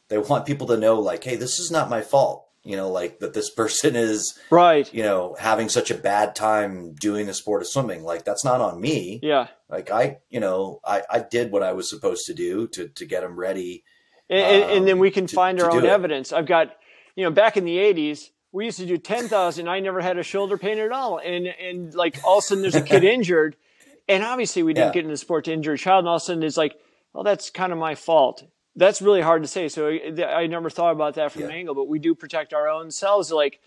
they 0.08 0.20
want 0.20 0.46
people 0.46 0.68
to 0.68 0.78
know, 0.78 1.00
like, 1.00 1.24
hey, 1.24 1.36
this 1.36 1.58
is 1.58 1.72
not 1.72 1.90
my 1.90 2.02
fault. 2.02 2.46
You 2.64 2.78
know, 2.78 2.92
like 2.92 3.18
that 3.20 3.34
this 3.34 3.50
person 3.56 3.96
is 3.96 4.38
right. 4.52 4.92
You 4.94 5.02
know, 5.02 5.36
having 5.40 5.68
such 5.68 5.90
a 5.90 5.96
bad 5.96 6.36
time 6.36 6.94
doing 6.94 7.26
the 7.26 7.34
sport 7.34 7.64
of 7.64 7.68
swimming. 7.68 8.04
Like 8.04 8.24
that's 8.24 8.46
not 8.46 8.62
on 8.62 8.80
me. 8.80 9.20
Yeah. 9.24 9.48
Like 9.68 9.90
I, 9.90 10.18
you 10.30 10.40
know, 10.40 10.80
I, 10.86 11.02
I 11.10 11.20
did 11.20 11.52
what 11.52 11.64
I 11.64 11.74
was 11.74 11.90
supposed 11.90 12.28
to 12.28 12.36
do 12.36 12.68
to 12.68 12.90
to 12.90 13.06
get 13.06 13.22
them 13.22 13.36
ready. 13.36 13.84
And, 14.30 14.64
um, 14.64 14.78
and 14.78 14.88
then 14.88 15.00
we 15.00 15.10
can 15.10 15.26
to, 15.26 15.36
find 15.36 15.60
our 15.60 15.72
own 15.72 15.88
evidence. 15.88 16.32
I've 16.32 16.46
got, 16.46 16.76
you 17.16 17.24
know, 17.24 17.32
back 17.32 17.58
in 17.58 17.66
the 17.66 17.78
'80s, 17.78 18.30
we 18.56 18.64
used 18.64 18.80
to 18.80 18.86
do 18.86 18.98
10,000. 18.98 19.68
I 19.68 19.82
never 19.82 20.00
had 20.00 20.18
a 20.18 20.24
shoulder 20.24 20.58
pain 20.58 20.80
at 20.80 20.94
all. 20.94 21.20
And, 21.20 21.46
and 21.46 21.94
like 21.94 22.18
all 22.24 22.38
of 22.38 22.44
a 22.46 22.48
sudden 22.48 22.62
there's 22.62 22.74
a 22.74 22.82
kid 22.82 23.04
injured. 23.16 23.58
And 24.08 24.24
obviously 24.24 24.64
we 24.64 24.74
didn't 24.74 24.88
yeah. 24.88 24.94
get 24.94 25.00
into 25.00 25.12
the 25.12 25.18
sport 25.18 25.44
to 25.46 25.54
injure 25.54 25.74
a 25.74 25.78
child. 25.78 26.00
And 26.00 26.08
all 26.08 26.16
of 26.16 26.22
a 26.22 26.26
sudden 26.26 26.42
it's 26.42 26.56
like, 26.56 26.80
well, 27.12 27.26
that's 27.26 27.50
kind 27.50 27.74
of 27.74 27.78
my 27.78 27.96
fault. 27.96 28.46
That's 28.78 29.02
really 29.02 29.20
hard 29.20 29.42
to 29.42 29.48
say. 29.50 29.68
So 29.68 29.90
I 29.90 30.48
never 30.48 30.70
thought 30.70 30.94
about 30.94 31.16
that 31.16 31.34
from 31.34 31.42
yeah. 31.42 31.48
an 31.50 31.54
angle, 31.54 31.76
but 31.76 31.90
we 31.90 32.00
do 32.00 32.16
protect 32.16 32.54
our 32.54 32.70
own 32.70 32.92
selves. 32.92 33.30
Like, 33.30 33.60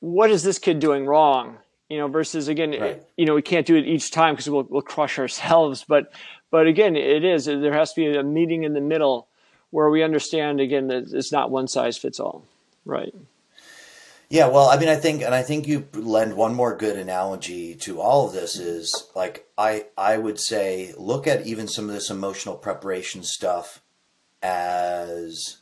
what 0.00 0.30
is 0.30 0.42
this 0.42 0.58
kid 0.58 0.78
doing 0.78 1.04
wrong? 1.04 1.58
You 1.90 1.98
know, 1.98 2.08
versus 2.08 2.48
again, 2.48 2.70
right. 2.80 3.02
you 3.18 3.26
know, 3.26 3.34
we 3.34 3.42
can't 3.42 3.66
do 3.66 3.76
it 3.76 3.84
each 3.84 4.10
time 4.10 4.34
because 4.34 4.48
we'll, 4.48 4.66
we'll 4.70 4.80
crush 4.80 5.18
ourselves. 5.18 5.84
But, 5.86 6.10
but 6.50 6.66
again, 6.66 6.96
it 6.96 7.26
is, 7.26 7.44
there 7.44 7.74
has 7.74 7.92
to 7.92 8.00
be 8.00 8.16
a 8.16 8.22
meeting 8.22 8.64
in 8.64 8.72
the 8.72 8.80
middle 8.80 9.28
where 9.68 9.90
we 9.90 10.02
understand 10.02 10.60
again 10.60 10.86
that 10.86 11.12
it's 11.12 11.30
not 11.30 11.50
one 11.50 11.68
size 11.68 11.98
fits 11.98 12.18
all. 12.18 12.46
Right. 12.86 13.14
Yeah, 14.34 14.48
well, 14.48 14.68
I 14.68 14.78
mean, 14.78 14.88
I 14.88 14.96
think, 14.96 15.22
and 15.22 15.32
I 15.32 15.42
think 15.42 15.68
you 15.68 15.86
lend 15.92 16.34
one 16.34 16.56
more 16.56 16.76
good 16.76 16.98
analogy 16.98 17.76
to 17.76 18.00
all 18.00 18.26
of 18.26 18.32
this 18.32 18.56
is 18.56 19.08
like 19.14 19.46
I 19.56 19.86
I 19.96 20.18
would 20.18 20.40
say 20.40 20.92
look 20.98 21.28
at 21.28 21.46
even 21.46 21.68
some 21.68 21.88
of 21.88 21.94
this 21.94 22.10
emotional 22.10 22.56
preparation 22.56 23.22
stuff 23.22 23.80
as 24.42 25.58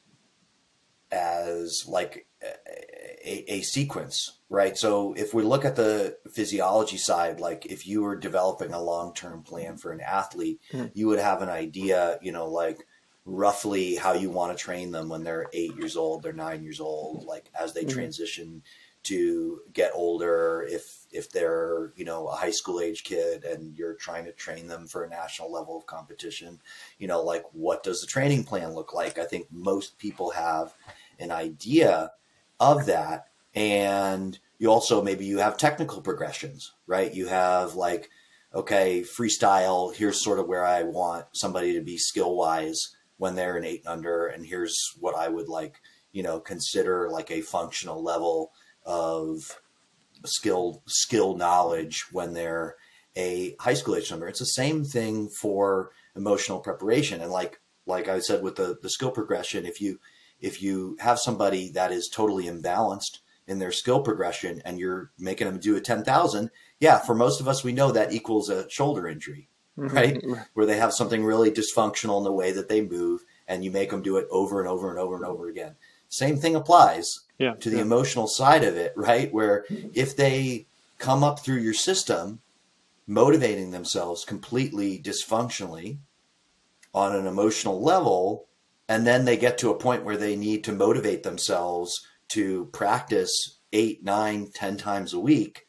as 1.11 1.85
like 1.87 2.27
a, 2.43 3.53
a, 3.53 3.61
sequence, 3.61 4.39
right? 4.49 4.79
So 4.79 5.13
if 5.19 5.35
we 5.35 5.43
look 5.43 5.67
at 5.67 5.77
the 5.77 6.17
physiology 6.33 6.97
side, 6.97 7.41
like 7.41 7.67
if 7.67 7.87
you 7.87 8.01
were 8.01 8.17
developing 8.17 8.73
a 8.73 8.83
long 8.83 9.13
term 9.13 9.43
plan 9.43 9.77
for 9.77 9.93
an 9.93 10.01
athlete, 10.01 10.61
mm-hmm. 10.73 10.87
you 10.95 11.09
would 11.09 11.19
have 11.19 11.43
an 11.43 11.51
idea, 11.51 12.19
you 12.23 12.33
know, 12.33 12.47
like 12.47 12.87
roughly 13.25 13.95
how 13.95 14.13
you 14.13 14.31
want 14.31 14.57
to 14.57 14.63
train 14.63 14.91
them 14.91 15.09
when 15.09 15.23
they're 15.23 15.47
eight 15.53 15.77
years 15.77 15.97
old, 15.97 16.23
they're 16.23 16.33
nine 16.33 16.63
years 16.63 16.81
old, 16.81 17.25
like 17.25 17.51
as 17.59 17.73
they 17.73 17.83
mm-hmm. 17.85 17.95
transition 17.95 18.63
to 19.05 19.61
get 19.73 19.91
older 19.95 20.67
if 20.71 21.07
if 21.11 21.31
they're 21.31 21.93
you 21.97 22.05
know 22.05 22.29
a 22.29 22.37
high 22.37 22.51
school 22.51 22.81
age 22.81 23.03
kid 23.03 23.45
and 23.45 23.77
you're 23.77 23.95
trying 23.95 24.25
to 24.25 24.33
train 24.33 24.67
them 24.67 24.87
for 24.87 25.05
a 25.05 25.09
national 25.09 25.51
level 25.51 25.77
of 25.77 25.87
competition 25.87 26.61
you 26.99 27.09
know 27.09 27.23
like 27.23 27.45
what 27.53 27.83
does 27.83 28.01
the 28.01 28.07
training 28.07 28.45
plan 28.45 28.73
look 28.73 28.95
like 28.95 29.19
i 29.19 29.25
think 29.25 29.47
most 29.51 29.99
people 29.99 30.31
have 30.31 30.75
an 31.19 31.31
idea 31.31 32.13
of 32.61 32.87
that 32.87 33.27
and 33.55 34.39
you 34.59 34.71
also 34.71 35.03
maybe 35.03 35.25
you 35.25 35.39
have 35.39 35.57
technical 35.57 36.01
progressions 36.01 36.73
right 36.87 37.13
you 37.13 37.27
have 37.27 37.75
like 37.75 38.09
okay 38.55 39.03
freestyle 39.03 39.95
here's 39.95 40.23
sort 40.23 40.39
of 40.39 40.47
where 40.47 40.65
i 40.65 40.85
want 40.85 41.27
somebody 41.33 41.73
to 41.73 41.81
be 41.81 41.99
skill 41.99 42.37
wise 42.37 42.95
when 43.19 43.35
they're 43.35 43.57
an 43.57 43.65
eight 43.65 43.83
and 43.85 43.89
under, 43.89 44.27
and 44.27 44.47
here's 44.47 44.77
what 44.99 45.17
I 45.17 45.29
would 45.29 45.49
like, 45.49 45.81
you 46.13 46.23
know, 46.23 46.41
consider 46.41 47.09
like 47.11 47.31
a 47.31 47.41
functional 47.41 48.03
level 48.03 48.53
of 48.85 49.59
skill 50.25 50.83
skill 50.87 51.37
knowledge 51.37 52.05
when 52.13 52.35
they're 52.35 52.77
a 53.17 53.55
high 53.61 53.75
school 53.75 53.97
age 53.97 54.11
number. 54.11 54.29
It's 54.29 54.39
the 54.39 54.47
same 54.47 54.85
thing 54.85 55.29
for 55.29 55.91
emotional 56.17 56.61
preparation, 56.61 57.21
and 57.21 57.31
like 57.31 57.61
like 57.87 58.09
I 58.09 58.21
said 58.21 58.43
with 58.43 58.57
the 58.57 58.79
the 58.83 58.91
skill 58.91 59.11
progression, 59.11 59.67
if 59.67 59.81
you 59.81 59.99
if 60.41 60.63
you 60.63 60.97
have 61.01 61.19
somebody 61.19 61.71
that 61.71 61.93
is 61.93 62.11
totally 62.13 62.45
imbalanced 62.45 63.19
in 63.47 63.59
their 63.59 63.73
skill 63.73 64.01
progression 64.03 64.61
and 64.65 64.79
you're 64.79 65.11
making 65.19 65.47
them 65.47 65.59
do 65.59 65.77
a 65.77 65.81
10,000, 65.81 66.51
yeah, 66.81 66.99
for 66.99 67.15
most 67.15 67.41
of 67.41 67.49
us, 67.49 67.65
we 67.65 67.73
know 67.73 67.93
that 67.93 68.13
equals 68.13 68.49
a 68.49 68.69
shoulder 68.69 69.07
injury. 69.07 69.49
Right? 69.77 70.23
Where 70.53 70.67
they 70.67 70.77
have 70.77 70.93
something 70.93 71.25
really 71.25 71.51
dysfunctional 71.51 72.19
in 72.19 72.25
the 72.25 72.33
way 72.33 72.53
that 72.53 72.69
they 72.69 72.83
move, 72.83 73.25
and 73.49 73.65
you 73.65 73.71
make 73.71 73.91
them 73.91 74.03
do 74.03 74.19
it 74.19 74.29
over 74.31 74.61
and 74.61 74.69
over 74.69 74.91
and 74.91 74.99
over 74.99 75.17
and 75.17 75.25
over 75.25 75.49
again. 75.49 75.77
Same 76.11 76.37
thing 76.37 76.55
applies 76.55 77.21
yeah, 77.39 77.55
to 77.55 77.71
the 77.71 77.77
yeah. 77.77 77.83
emotional 77.83 78.27
side 78.27 78.65
of 78.65 78.77
it, 78.77 78.93
right? 78.97 79.33
Where 79.33 79.65
if 79.95 80.15
they 80.15 80.67
come 80.99 81.25
up 81.25 81.41
through 81.41 81.61
your 81.61 81.75
system 81.75 82.41
motivating 83.07 83.71
themselves 83.71 84.25
completely 84.25 84.99
dysfunctionally 84.99 85.99
on 86.95 87.17
an 87.17 87.27
emotional 87.27 87.83
level 87.83 88.47
and 88.89 89.07
then 89.07 89.25
they 89.25 89.37
get 89.37 89.59
to 89.59 89.71
a 89.71 89.79
point 89.79 90.05
where 90.05 90.17
they 90.17 90.37
need 90.37 90.63
to 90.65 90.73
motivate 90.73 91.23
themselves 91.23 92.07
to 92.29 92.67
practice 92.67 93.59
eight 93.73 94.05
nine 94.05 94.51
ten 94.55 94.77
times 94.77 95.13
a 95.13 95.19
week 95.19 95.67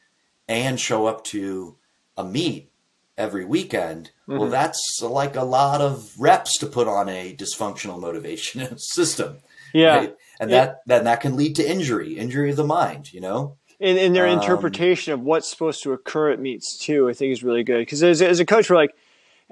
and 0.47 0.79
show 0.79 1.05
up 1.05 1.23
to 1.23 1.77
a 2.17 2.23
meet 2.23 2.69
every 3.17 3.45
weekend 3.45 4.11
mm-hmm. 4.27 4.39
well 4.39 4.49
that's 4.49 5.01
like 5.01 5.35
a 5.35 5.43
lot 5.43 5.81
of 5.81 6.11
reps 6.19 6.57
to 6.57 6.65
put 6.65 6.87
on 6.87 7.07
a 7.09 7.35
dysfunctional 7.35 7.99
motivation 7.99 8.77
system 8.77 9.37
yeah 9.73 9.95
right? 9.95 10.15
and 10.39 10.51
that 10.51 10.81
then 10.85 11.03
that 11.03 11.21
can 11.21 11.35
lead 11.35 11.55
to 11.55 11.69
injury 11.69 12.17
injury 12.17 12.49
of 12.49 12.55
the 12.55 12.63
mind 12.63 13.13
you 13.13 13.21
know 13.21 13.57
and, 13.79 13.97
and 13.97 14.15
their 14.15 14.27
um, 14.27 14.39
interpretation 14.39 15.13
of 15.13 15.21
what's 15.21 15.49
supposed 15.49 15.83
to 15.83 15.93
occur 15.93 16.31
at 16.31 16.39
meets 16.39 16.77
too 16.77 17.07
i 17.07 17.13
think 17.13 17.31
is 17.31 17.43
really 17.43 17.63
good 17.63 17.79
because 17.79 18.01
as, 18.01 18.21
as 18.21 18.39
a 18.39 18.45
coach 18.45 18.69
we're 18.69 18.75
like 18.75 18.95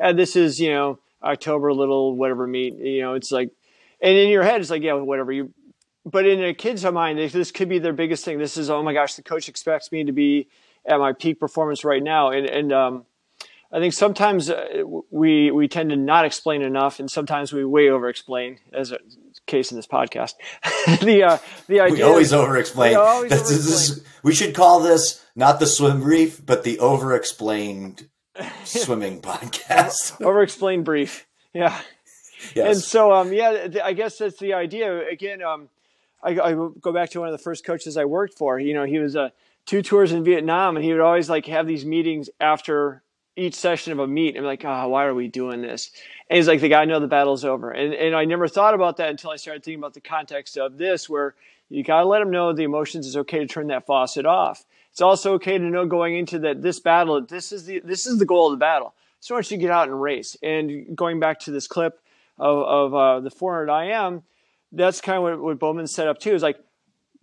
uh, 0.02 0.14
this 0.14 0.36
is 0.36 0.60
you 0.60 0.72
know 0.72 1.00
october 1.24 1.72
little 1.72 2.16
whatever 2.16 2.48
meet 2.48 2.76
you 2.78 3.02
know 3.02 3.14
it's 3.14 3.32
like 3.32 3.52
and 4.02 4.18
in 4.18 4.30
your 4.30 4.44
head 4.44 4.60
it's 4.60 4.72
like 4.72 4.82
yeah 4.82 4.94
whatever 4.94 5.32
you 5.32 5.54
but 6.04 6.26
in 6.26 6.44
a 6.44 6.54
kid's 6.54 6.84
mind 6.84 7.20
this 7.20 7.52
could 7.52 7.70
be 7.70 7.78
their 7.78 7.94
biggest 7.94 8.26
thing 8.26 8.40
this 8.40 8.58
is 8.58 8.72
oh 8.72 8.82
my 8.82 8.94
gosh 8.94 9.14
the 9.16 9.22
coach 9.22 9.48
expects 9.48 9.92
me 9.92 10.04
to 10.04 10.12
be 10.12 10.48
at 10.86 10.98
my 10.98 11.14
peak 11.14 11.40
performance 11.40 11.86
right 11.86 12.02
now 12.02 12.32
and 12.32 12.48
and 12.48 12.74
um 12.74 13.06
I 13.74 13.80
think 13.80 13.94
sometimes 13.94 14.50
uh, 14.50 14.84
we 15.10 15.50
we 15.52 15.68
tend 15.68 15.92
to 15.92 15.96
not 15.96 16.26
explain 16.26 16.62
enough, 16.62 17.00
and 17.00 17.10
sometimes 17.10 17.54
we 17.54 17.64
way 17.64 17.90
over 17.90 18.10
explain, 18.10 18.60
as 18.74 18.92
a 18.92 18.98
case 19.48 19.72
in 19.72 19.78
this 19.78 19.88
podcast. 19.88 20.34
the 21.02 21.24
uh, 21.24 21.38
the 21.68 21.80
idea 21.80 21.96
we 21.96 22.02
always 22.04 22.34
over 22.34 22.58
explain. 22.58 22.98
We 24.24 24.34
should 24.34 24.54
call 24.54 24.82
this 24.82 25.26
not 25.36 25.60
the 25.60 25.68
swim 25.68 26.02
brief, 26.02 26.46
but 26.46 26.64
the 26.64 26.80
over 26.80 27.16
explained 27.16 28.10
swimming 28.66 29.22
podcast. 29.22 30.22
over 30.26 30.42
explained 30.42 30.86
brief, 30.86 31.28
yeah. 31.54 31.80
Yes. 32.56 32.76
And 32.76 32.84
so, 32.84 33.14
um, 33.14 33.32
yeah, 33.32 33.68
I 33.84 33.94
guess 33.94 34.18
that's 34.18 34.40
the 34.40 34.56
idea. 34.56 35.08
Again, 35.08 35.44
um, 35.44 35.70
I, 36.24 36.32
I 36.32 36.54
go 36.54 36.92
back 36.92 37.12
to 37.12 37.20
one 37.20 37.30
of 37.30 37.34
the 37.34 37.44
first 37.44 37.64
coaches 37.64 37.98
I 37.98 38.06
worked 38.06 38.36
for. 38.36 38.60
You 38.60 38.74
know, 38.74 38.84
he 38.84 38.98
was 38.98 39.16
uh, 39.16 39.30
two 39.66 39.84
tours 39.84 40.12
in 40.12 40.24
Vietnam, 40.24 40.76
and 40.76 40.84
he 40.84 40.92
would 40.92 41.02
always 41.02 41.30
like 41.30 41.46
have 41.46 41.68
these 41.68 41.86
meetings 41.86 42.32
after 42.40 43.04
each 43.36 43.56
session 43.56 43.94
of 43.94 44.00
a 44.00 44.08
meet 44.08 44.36
and 44.36 44.46
like, 44.46 44.66
oh, 44.66 44.88
why 44.90 45.06
are 45.06 45.14
we 45.14 45.28
doing 45.28 45.62
this? 45.62 45.92
And 46.30 46.38
he's 46.38 46.48
like, 46.48 46.62
the 46.62 46.70
guy 46.70 46.86
know 46.86 47.00
the 47.00 47.08
battle's 47.08 47.46
over. 47.46 47.72
And 47.72 47.94
and 47.94 48.16
I 48.16 48.26
never 48.26 48.48
thought 48.48 48.74
about 48.74 48.98
that 48.98 49.10
until 49.10 49.32
I 49.32 49.38
started 49.38 49.64
thinking 49.64 49.80
about 49.80 49.94
the 49.94 50.02
context 50.02 50.58
of 50.58 50.78
this, 50.78 51.10
where 51.10 51.36
you 51.70 51.84
got 51.84 52.02
to 52.02 52.08
let 52.08 52.20
them 52.20 52.32
know 52.32 52.54
the 52.54 52.64
emotions 52.64 53.08
is 53.08 53.16
okay 53.18 53.40
to 53.40 53.48
turn 53.48 53.68
that 53.68 53.86
faucet 53.86 54.26
off. 54.26 54.66
It's 54.92 55.02
also 55.02 55.34
okay 55.36 55.58
to 55.58 55.64
know 55.64 55.86
going 55.86 56.18
into 56.18 56.40
that 56.40 56.62
this 56.62 56.80
battle, 56.80 57.22
this 57.22 57.52
is 57.52 57.66
the 57.66 57.80
this 57.80 58.06
is 58.06 58.20
the 58.20 58.26
goal 58.26 58.48
of 58.48 58.52
the 58.52 58.58
battle. 58.58 58.94
So 59.22 59.36
once 59.36 59.52
you 59.52 59.58
get 59.58 59.72
out 59.72 59.88
and 59.88 60.02
race. 60.02 60.36
And 60.44 60.98
going 60.98 61.20
back 61.20 61.40
to 61.42 61.52
this 61.52 61.68
clip 61.68 62.02
of, 62.38 62.58
of 62.64 62.94
uh, 62.96 63.20
the 63.20 63.30
400 63.30 63.72
IM, 63.72 64.24
that's 64.72 65.00
kind 65.00 65.18
of 65.18 65.24
what, 65.24 65.40
what 65.40 65.60
Bowman 65.60 65.88
set 65.88 66.08
up 66.08 66.20
too. 66.20 66.34
Is 66.34 66.44
like 66.44 66.58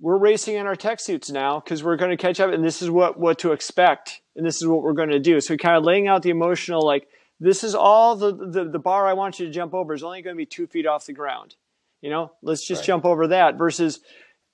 we're 0.00 0.16
racing 0.16 0.54
in 0.54 0.66
our 0.66 0.76
tech 0.76 1.00
suits 1.00 1.30
now 1.30 1.60
because 1.60 1.82
we're 1.82 1.96
going 1.96 2.10
to 2.10 2.16
catch 2.16 2.40
up, 2.40 2.52
and 2.52 2.64
this 2.64 2.80
is 2.80 2.88
what 2.90 3.18
what 3.18 3.38
to 3.40 3.52
expect 3.52 4.20
and 4.38 4.46
this 4.46 4.56
is 4.56 4.66
what 4.68 4.82
we're 4.82 4.94
going 4.94 5.10
to 5.10 5.18
do. 5.18 5.40
So 5.40 5.54
we're 5.54 5.58
kind 5.58 5.76
of 5.76 5.84
laying 5.84 6.06
out 6.06 6.22
the 6.22 6.30
emotional, 6.30 6.80
like, 6.80 7.08
this 7.40 7.64
is 7.64 7.74
all 7.74 8.16
the, 8.16 8.32
the, 8.32 8.70
the 8.70 8.78
bar 8.78 9.06
I 9.06 9.12
want 9.12 9.38
you 9.38 9.46
to 9.46 9.52
jump 9.52 9.74
over 9.74 9.92
is 9.92 10.02
only 10.02 10.22
going 10.22 10.34
to 10.34 10.38
be 10.38 10.46
two 10.46 10.66
feet 10.66 10.86
off 10.86 11.06
the 11.06 11.12
ground. 11.12 11.56
You 12.00 12.10
know, 12.10 12.32
let's 12.40 12.64
just 12.64 12.80
right. 12.80 12.86
jump 12.86 13.04
over 13.04 13.26
that 13.26 13.56
versus, 13.56 14.00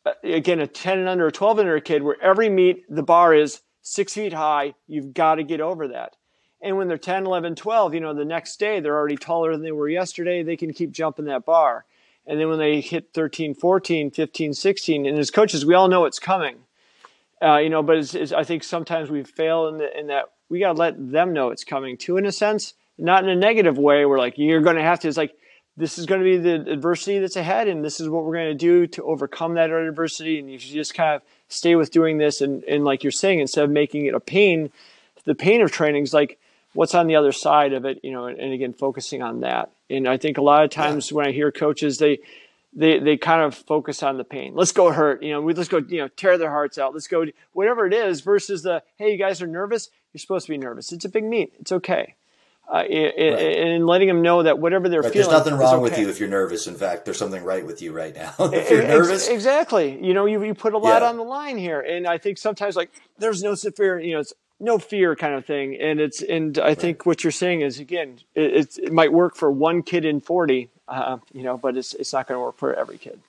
uh, 0.07 0.13
again, 0.23 0.61
a 0.61 0.67
10 0.67 0.99
and 0.99 1.09
under, 1.09 1.27
a 1.27 1.33
12 1.33 1.59
and 1.59 1.69
under 1.69 1.81
kid 1.81 2.03
where 2.03 2.21
every 2.21 2.49
meet, 2.49 2.85
the 2.89 3.03
bar 3.03 3.35
is 3.35 3.61
six 3.83 4.15
feet 4.15 4.33
high. 4.33 4.75
You've 4.87 5.13
got 5.13 5.37
to 5.37 5.45
get 5.45 5.61
over 5.61 5.89
that. 5.89 6.17
And 6.63 6.79
when 6.79 6.89
they're 6.89 6.97
10, 6.97 7.27
11, 7.27 7.57
12, 7.57 7.93
you 7.93 8.01
know, 8.01 8.15
the 8.15 8.25
next 8.25 8.59
day 8.59 8.81
they're 8.81 8.97
already 8.97 9.17
taller 9.17 9.53
than 9.53 9.63
they 9.63 9.73
were 9.73 9.89
yesterday. 9.89 10.43
They 10.43 10.57
can 10.57 10.73
keep 10.73 10.93
jumping 10.93 11.27
that 11.27 11.45
bar. 11.45 11.85
And 12.27 12.41
then 12.41 12.49
when 12.49 12.59
they 12.59 12.81
hit 12.81 13.11
13, 13.13 13.55
14, 13.55 14.11
15, 14.11 14.55
16, 14.55 15.07
and 15.07 15.19
as 15.19 15.31
coaches, 15.31 15.67
we 15.67 15.75
all 15.75 15.89
know 15.89 16.07
it's 16.07 16.19
coming. 16.19 16.64
Uh, 17.45 17.59
you 17.59 17.69
know, 17.69 17.83
but 17.83 17.99
it's, 17.99 18.15
it's, 18.15 18.33
I 18.33 18.43
think 18.43 18.65
sometimes 18.65 19.11
we 19.11 19.23
fail 19.23 19.69
in, 19.69 19.77
the, 19.77 19.99
in 19.99 20.07
that 20.07 20.31
we 20.49 20.61
got 20.61 20.73
to 20.73 20.79
let 20.79 20.95
them 21.13 21.35
know 21.35 21.51
it's 21.51 21.65
coming 21.65 21.99
too, 21.99 22.17
in 22.17 22.25
a 22.25 22.33
sense, 22.33 22.73
not 22.97 23.23
in 23.23 23.29
a 23.29 23.37
negative 23.37 23.77
way. 23.77 24.07
We're 24.07 24.19
like, 24.19 24.39
you're 24.39 24.63
going 24.63 24.77
to 24.77 24.83
have 24.83 25.01
to, 25.01 25.09
it's 25.09 25.19
like, 25.19 25.35
this 25.77 25.99
is 25.99 26.07
going 26.07 26.21
to 26.21 26.25
be 26.25 26.39
the 26.39 26.71
adversity 26.73 27.19
that's 27.19 27.37
ahead, 27.37 27.67
and 27.69 27.85
this 27.85 28.01
is 28.01 28.09
what 28.09 28.25
we're 28.25 28.37
going 28.37 28.53
to 28.53 28.55
do 28.55 28.87
to 28.87 29.03
overcome 29.03 29.55
that 29.55 29.71
adversity. 29.71 30.39
And 30.39 30.51
you 30.51 30.57
just 30.57 30.95
kind 30.95 31.17
of 31.17 31.23
stay 31.49 31.75
with 31.75 31.91
doing 31.91 32.17
this. 32.17 32.41
And, 32.41 32.63
and 32.65 32.85
like 32.85 33.03
you're 33.03 33.11
saying, 33.11 33.41
instead 33.41 33.65
of 33.65 33.71
making 33.71 34.07
it 34.07 34.15
a 34.15 34.21
pain, 34.21 34.71
the 35.25 35.35
pain 35.35 35.61
of 35.61 35.73
training 35.73 36.05
is 36.05 36.15
like, 36.15 36.39
what's 36.75 36.95
on 36.95 37.09
the 37.09 37.17
other 37.17 37.33
side 37.33 37.73
of 37.73 37.85
it, 37.85 38.01
you 38.03 38.13
know, 38.13 38.27
and, 38.27 38.39
and 38.39 38.53
again, 38.53 38.73
focusing 38.73 39.21
on 39.23 39.41
that. 39.41 39.71
And 39.91 40.09
I 40.09 40.17
think 40.17 40.39
a 40.39 40.43
lot 40.43 40.65
of 40.65 40.71
times 40.71 41.11
yeah. 41.11 41.17
when 41.17 41.27
I 41.27 41.33
hear 41.33 41.53
coaches, 41.53 41.99
they, 41.99 42.21
they 42.75 42.99
they 42.99 43.17
kind 43.17 43.43
of 43.43 43.55
focus 43.55 44.03
on 44.03 44.17
the 44.17 44.25
pain. 44.25 44.55
Let's 44.55 44.73
go 44.73 44.91
hurt, 44.91 45.23
you 45.23 45.33
know. 45.33 45.41
We, 45.41 45.55
let's 45.55 45.69
go, 45.69 45.79
you 45.79 45.99
know, 45.99 46.09
tear 46.09 46.39
their 46.39 46.51
hearts 46.51 46.79
out. 46.79 46.93
Let's 46.93 47.07
go, 47.07 47.25
whatever 47.53 47.87
it 47.87 47.95
is. 47.95 48.21
Versus 48.21 48.63
the, 48.63 48.83
hey, 48.97 49.13
you 49.13 49.19
guys 49.19 49.41
are 49.43 49.47
nervous. 49.47 49.91
You're 50.13 50.21
supposed 50.21 50.47
to 50.47 50.53
be 50.53 50.59
nervous. 50.59 50.93
It's 50.93 51.05
a 51.05 51.09
big 51.09 51.25
meet. 51.25 51.55
It's 51.61 51.73
okay. 51.73 52.15
Uh, 52.67 52.83
it, 52.89 53.35
right. 53.35 53.59
and 53.59 53.87
letting 53.87 54.09
them 54.09 54.23
know 54.23 54.43
that 54.43 54.59
whatever 54.59 54.89
they're 54.89 55.03
right. 55.03 55.13
feeling, 55.13 55.29
there's 55.29 55.39
nothing 55.39 55.59
wrong 55.59 55.75
okay. 55.75 55.83
with 55.83 55.99
you 55.99 56.09
if 56.09 56.19
you're 56.19 56.31
nervous. 56.31 56.67
In 56.67 56.75
fact, 56.75 57.05
there's 57.05 57.19
something 57.19 57.45
right 57.45 57.65
with 57.65 57.83
you 57.83 57.93
right 57.93 58.15
now. 58.15 58.33
if 58.39 58.71
you're 58.71 58.83
nervous, 58.83 59.29
exactly. 59.29 60.03
You 60.03 60.15
know, 60.15 60.25
you, 60.25 60.43
you 60.43 60.55
put 60.55 60.73
a 60.73 60.79
lot 60.79 61.03
yeah. 61.03 61.09
on 61.09 61.19
the 61.19 61.25
line 61.25 61.59
here, 61.59 61.81
and 61.81 62.07
I 62.07 62.17
think 62.17 62.39
sometimes 62.39 62.75
like 62.75 62.91
there's 63.19 63.43
no 63.43 63.55
fear. 63.55 64.01
You 64.01 64.15
know, 64.15 64.21
it's 64.21 64.33
no 64.61 64.79
fear 64.79 65.15
kind 65.15 65.35
of 65.35 65.45
thing, 65.45 65.77
and 65.79 66.01
it's 66.01 66.23
and 66.23 66.59
I 66.59 66.69
right. 66.69 66.79
think 66.79 67.05
what 67.05 67.23
you're 67.23 67.33
saying 67.33 67.61
is 67.61 67.81
again, 67.81 68.21
it, 68.35 68.79
it 68.79 68.93
might 68.93 69.13
work 69.13 69.37
for 69.37 69.51
one 69.51 69.83
kid 69.83 70.07
in 70.07 70.21
40, 70.23 70.71
uh, 70.89 71.19
you 71.33 71.43
know, 71.43 71.57
but 71.57 71.77
it's 71.77 71.95
it's 71.95 72.13
not 72.13 72.27
going 72.27 72.37
to 72.37 72.43
work 72.43 72.57
for 72.57 72.75
every 72.75 72.99
kid. 72.99 73.21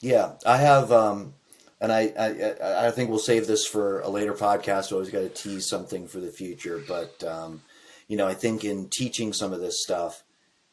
Yeah, 0.00 0.32
I 0.44 0.56
have, 0.56 0.90
um, 0.90 1.34
and 1.80 1.92
I, 1.92 2.12
I, 2.18 2.86
I 2.86 2.90
think 2.90 3.08
we'll 3.08 3.20
save 3.20 3.46
this 3.46 3.64
for 3.64 4.00
a 4.00 4.08
later 4.08 4.32
podcast. 4.32 4.90
We 4.90 4.96
always 4.96 5.10
got 5.10 5.20
to 5.20 5.28
tease 5.28 5.68
something 5.68 6.08
for 6.08 6.18
the 6.18 6.32
future, 6.32 6.82
but 6.86 7.22
um, 7.22 7.62
you 8.08 8.16
know, 8.16 8.26
I 8.26 8.34
think 8.34 8.64
in 8.64 8.88
teaching 8.88 9.32
some 9.32 9.52
of 9.52 9.60
this 9.60 9.80
stuff, 9.80 10.24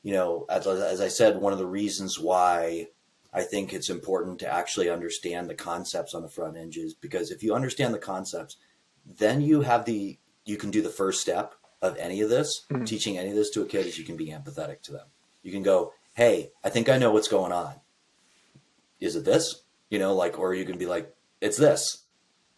you 0.01 0.13
know, 0.13 0.45
as, 0.49 0.65
as 0.65 0.99
I 0.99 1.09
said, 1.09 1.39
one 1.39 1.53
of 1.53 1.59
the 1.59 1.67
reasons 1.67 2.19
why 2.19 2.87
I 3.31 3.43
think 3.43 3.71
it's 3.71 3.89
important 3.89 4.39
to 4.39 4.51
actually 4.51 4.89
understand 4.89 5.47
the 5.47 5.55
concepts 5.55 6.15
on 6.15 6.23
the 6.23 6.29
front 6.29 6.57
end 6.57 6.75
is 6.75 6.95
because 6.95 7.29
if 7.29 7.43
you 7.43 7.53
understand 7.53 7.93
the 7.93 7.99
concepts, 7.99 8.57
then 9.05 9.41
you 9.41 9.61
have 9.61 9.85
the 9.85 10.17
you 10.45 10.57
can 10.57 10.71
do 10.71 10.81
the 10.81 10.89
first 10.89 11.21
step 11.21 11.53
of 11.81 11.95
any 11.97 12.21
of 12.21 12.29
this, 12.29 12.65
mm-hmm. 12.71 12.83
teaching 12.83 13.17
any 13.17 13.29
of 13.29 13.35
this 13.35 13.51
to 13.51 13.61
a 13.61 13.65
kid 13.65 13.85
is 13.85 13.97
you 13.97 14.05
can 14.05 14.17
be 14.17 14.29
empathetic 14.29 14.81
to 14.81 14.91
them. 14.91 15.07
You 15.43 15.51
can 15.51 15.63
go, 15.63 15.93
"Hey, 16.13 16.51
I 16.63 16.69
think 16.69 16.89
I 16.89 16.97
know 16.97 17.11
what's 17.11 17.27
going 17.27 17.51
on 17.51 17.75
is 18.99 19.15
it 19.15 19.25
this? 19.25 19.63
You 19.89 19.99
know, 19.99 20.13
like, 20.13 20.37
or 20.37 20.53
you 20.53 20.65
can 20.65 20.77
be 20.77 20.85
like, 20.85 21.13
it's 21.41 21.57
this. 21.57 22.03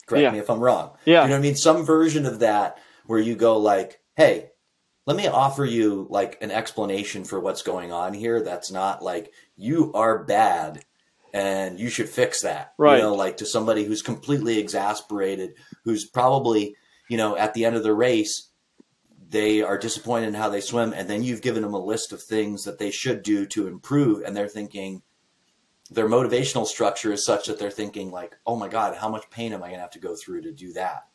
Correct 0.05 0.23
yeah. 0.23 0.31
me 0.31 0.39
if 0.39 0.49
I'm 0.49 0.59
wrong. 0.59 0.91
Yeah. 1.05 1.23
You 1.23 1.29
know 1.29 1.35
what 1.35 1.39
I 1.39 1.41
mean? 1.41 1.55
Some 1.55 1.85
version 1.85 2.25
of 2.25 2.39
that 2.39 2.77
where 3.05 3.19
you 3.19 3.35
go 3.35 3.57
like, 3.57 4.01
hey, 4.15 4.51
let 5.05 5.15
me 5.15 5.27
offer 5.27 5.65
you 5.65 6.07
like 6.09 6.37
an 6.41 6.51
explanation 6.51 7.23
for 7.23 7.39
what's 7.39 7.61
going 7.61 7.91
on 7.91 8.13
here. 8.13 8.41
That's 8.41 8.71
not 8.71 9.03
like 9.03 9.31
you 9.55 9.91
are 9.93 10.23
bad 10.23 10.83
and 11.33 11.79
you 11.79 11.89
should 11.89 12.09
fix 12.09 12.41
that. 12.41 12.73
Right. 12.77 12.97
You 12.97 13.03
know, 13.03 13.15
like 13.15 13.37
to 13.37 13.45
somebody 13.45 13.85
who's 13.85 14.01
completely 14.01 14.59
exasperated, 14.59 15.53
who's 15.85 16.05
probably, 16.05 16.75
you 17.07 17.17
know, 17.17 17.37
at 17.37 17.53
the 17.53 17.65
end 17.65 17.75
of 17.75 17.83
the 17.83 17.93
race, 17.93 18.49
they 19.31 19.61
are 19.61 19.77
disappointed 19.77 20.27
in 20.27 20.33
how 20.33 20.49
they 20.49 20.59
swim, 20.59 20.93
and 20.93 21.09
then 21.09 21.23
you've 21.23 21.41
given 21.41 21.63
them 21.63 21.73
a 21.73 21.79
list 21.79 22.11
of 22.11 22.21
things 22.21 22.65
that 22.65 22.79
they 22.79 22.91
should 22.91 23.23
do 23.23 23.45
to 23.47 23.67
improve, 23.67 24.23
and 24.23 24.35
they're 24.35 24.47
thinking, 24.47 25.01
their 25.89 26.07
motivational 26.07 26.65
structure 26.65 27.13
is 27.13 27.25
such 27.25 27.47
that 27.47 27.57
they're 27.57 27.69
thinking 27.69 28.11
like, 28.11 28.37
oh 28.45 28.57
my 28.57 28.67
God, 28.67 28.97
how 28.97 29.09
much 29.09 29.29
pain 29.29 29.53
am 29.53 29.63
I 29.63 29.67
going 29.67 29.77
to 29.77 29.81
have 29.81 29.91
to 29.91 29.99
go 29.99 30.15
through 30.15 30.41
to 30.41 30.51
do 30.51 30.73
that? 30.73 31.07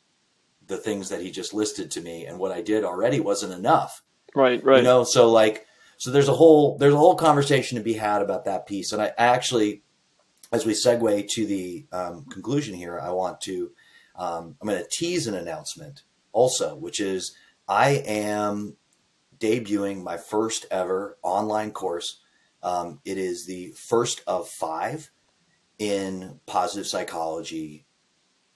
The 0.67 0.79
things 0.79 1.11
that 1.11 1.21
he 1.21 1.31
just 1.31 1.55
listed 1.55 1.91
to 1.93 2.01
me 2.01 2.27
and 2.27 2.39
what 2.39 2.53
I 2.53 2.63
did 2.63 2.85
already 2.85 3.21
wasn't 3.21 3.53
enough. 3.53 4.03
Right, 4.35 4.63
right. 4.65 4.79
You 4.79 4.83
know, 4.83 5.05
so 5.05 5.31
like, 5.31 5.67
so 5.99 6.11
there's 6.11 6.29
a 6.29 6.35
whole, 6.35 6.77
there's 6.79 6.95
a 6.95 6.99
whole 6.99 7.15
conversation 7.15 7.79
to 7.79 7.85
be 7.85 7.95
had 7.95 8.21
about 8.21 8.45
that 8.45 8.67
piece. 8.67 8.93
And 8.93 9.01
I 9.01 9.13
actually, 9.17 9.83
as 10.53 10.67
we 10.67 10.73
segue 10.75 11.29
to 11.29 11.47
the 11.47 11.87
um, 11.93 12.27
conclusion 12.27 12.75
here, 12.75 12.99
I 12.99 13.11
want 13.11 13.41
to, 13.43 13.73
um, 14.15 14.57
I'm 14.61 14.69
going 14.69 14.83
to 14.83 14.89
tease 14.91 15.27
an 15.27 15.35
announcement 15.35 16.03
also, 16.33 16.77
which 16.77 17.01
is 17.01 17.35
I 17.69 18.03
am 18.07 18.77
debuting 19.39 20.03
my 20.03 20.17
first 20.17 20.67
ever 20.71 21.19
online 21.23 21.73
course 21.73 22.21
um, 22.67 23.01
it 23.05 23.17
is 23.17 23.47
the 23.47 23.69
first 23.77 24.23
of 24.27 24.49
five 24.49 25.11
in 25.79 26.41
positive 26.47 26.87
psychology 26.87 27.87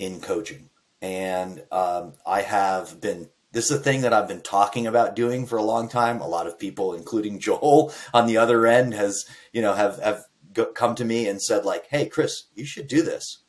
in 0.01 0.21
coaching. 0.21 0.71
And 1.01 1.63
um, 1.71 2.15
I 2.27 2.43
have 2.43 3.01
been, 3.01 3.29
this 3.53 3.71
is 3.71 3.79
a 3.79 3.81
thing 3.81 4.01
that 4.01 4.13
I've 4.13 4.27
been 4.27 4.41
talking 4.41 4.89
about 4.89 5.15
doing 5.15 5.47
for 5.47 5.59
a 5.59 5.63
long 5.63 5.89
time. 5.89 6.21
A 6.21 6.27
lot 6.27 6.49
of 6.49 6.59
people, 6.59 6.93
including 6.93 7.39
Joel 7.41 7.93
on 8.13 8.27
the 8.27 8.37
other 8.37 8.67
end, 8.67 8.95
has, 8.95 9.25
you 9.53 9.63
know, 9.63 9.75
have, 9.75 10.01
have 10.01 10.25
come 10.75 10.97
to 10.97 11.05
me 11.05 11.29
and 11.29 11.41
said, 11.41 11.65
like, 11.65 11.87
hey, 11.87 12.07
Chris, 12.07 12.45
you 12.57 12.65
should 12.65 12.89
do 12.89 13.03
this. 13.03 13.45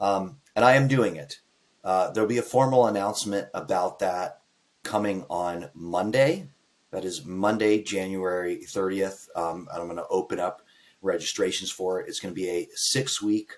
Um, 0.00 0.38
and 0.56 0.64
I 0.64 0.72
am 0.72 0.88
doing 0.88 1.14
it. 1.14 1.40
Uh, 1.84 2.10
there'll 2.10 2.28
be 2.28 2.38
a 2.38 2.42
formal 2.42 2.86
announcement 2.86 3.48
about 3.54 4.00
that 4.00 4.39
coming 4.82 5.24
on 5.30 5.70
Monday. 5.74 6.48
That 6.90 7.04
is 7.04 7.24
Monday, 7.24 7.82
January 7.82 8.58
30th. 8.66 9.28
Um, 9.36 9.68
I'm 9.72 9.84
going 9.84 9.96
to 9.96 10.06
open 10.08 10.40
up 10.40 10.62
registrations 11.02 11.70
for 11.70 12.00
it. 12.00 12.08
It's 12.08 12.20
going 12.20 12.34
to 12.34 12.40
be 12.40 12.48
a 12.48 12.68
six 12.74 13.22
week 13.22 13.52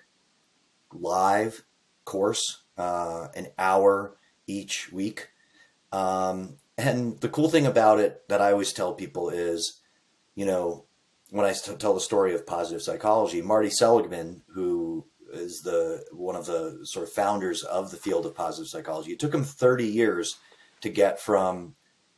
live 0.91 1.63
course, 2.05 2.63
uh, 2.77 3.27
an 3.35 3.47
hour 3.57 4.17
each 4.47 4.91
week. 4.91 5.29
Um, 5.91 6.57
and 6.77 7.19
the 7.21 7.29
cool 7.29 7.49
thing 7.49 7.65
about 7.65 7.99
it 7.99 8.27
that 8.29 8.41
I 8.41 8.51
always 8.51 8.73
tell 8.73 8.93
people 8.93 9.29
is, 9.29 9.81
you 10.35 10.45
know, 10.45 10.85
when 11.29 11.45
I 11.45 11.53
tell 11.53 11.93
the 11.93 11.99
story 11.99 12.35
of 12.35 12.45
positive 12.45 12.81
psychology, 12.81 13.41
Marty 13.41 13.69
Seligman, 13.69 14.43
who 14.53 15.05
is 15.31 15.61
the 15.61 16.03
one 16.11 16.35
of 16.35 16.45
the 16.45 16.79
sort 16.83 17.07
of 17.07 17.13
founders 17.13 17.63
of 17.63 17.89
the 17.89 17.97
field 17.97 18.25
of 18.25 18.35
positive 18.35 18.69
psychology, 18.69 19.13
it 19.13 19.19
took 19.19 19.33
him 19.33 19.43
30 19.43 19.85
years 19.85 20.37
to 20.83 20.89
get 20.89 21.17
from 21.17 21.75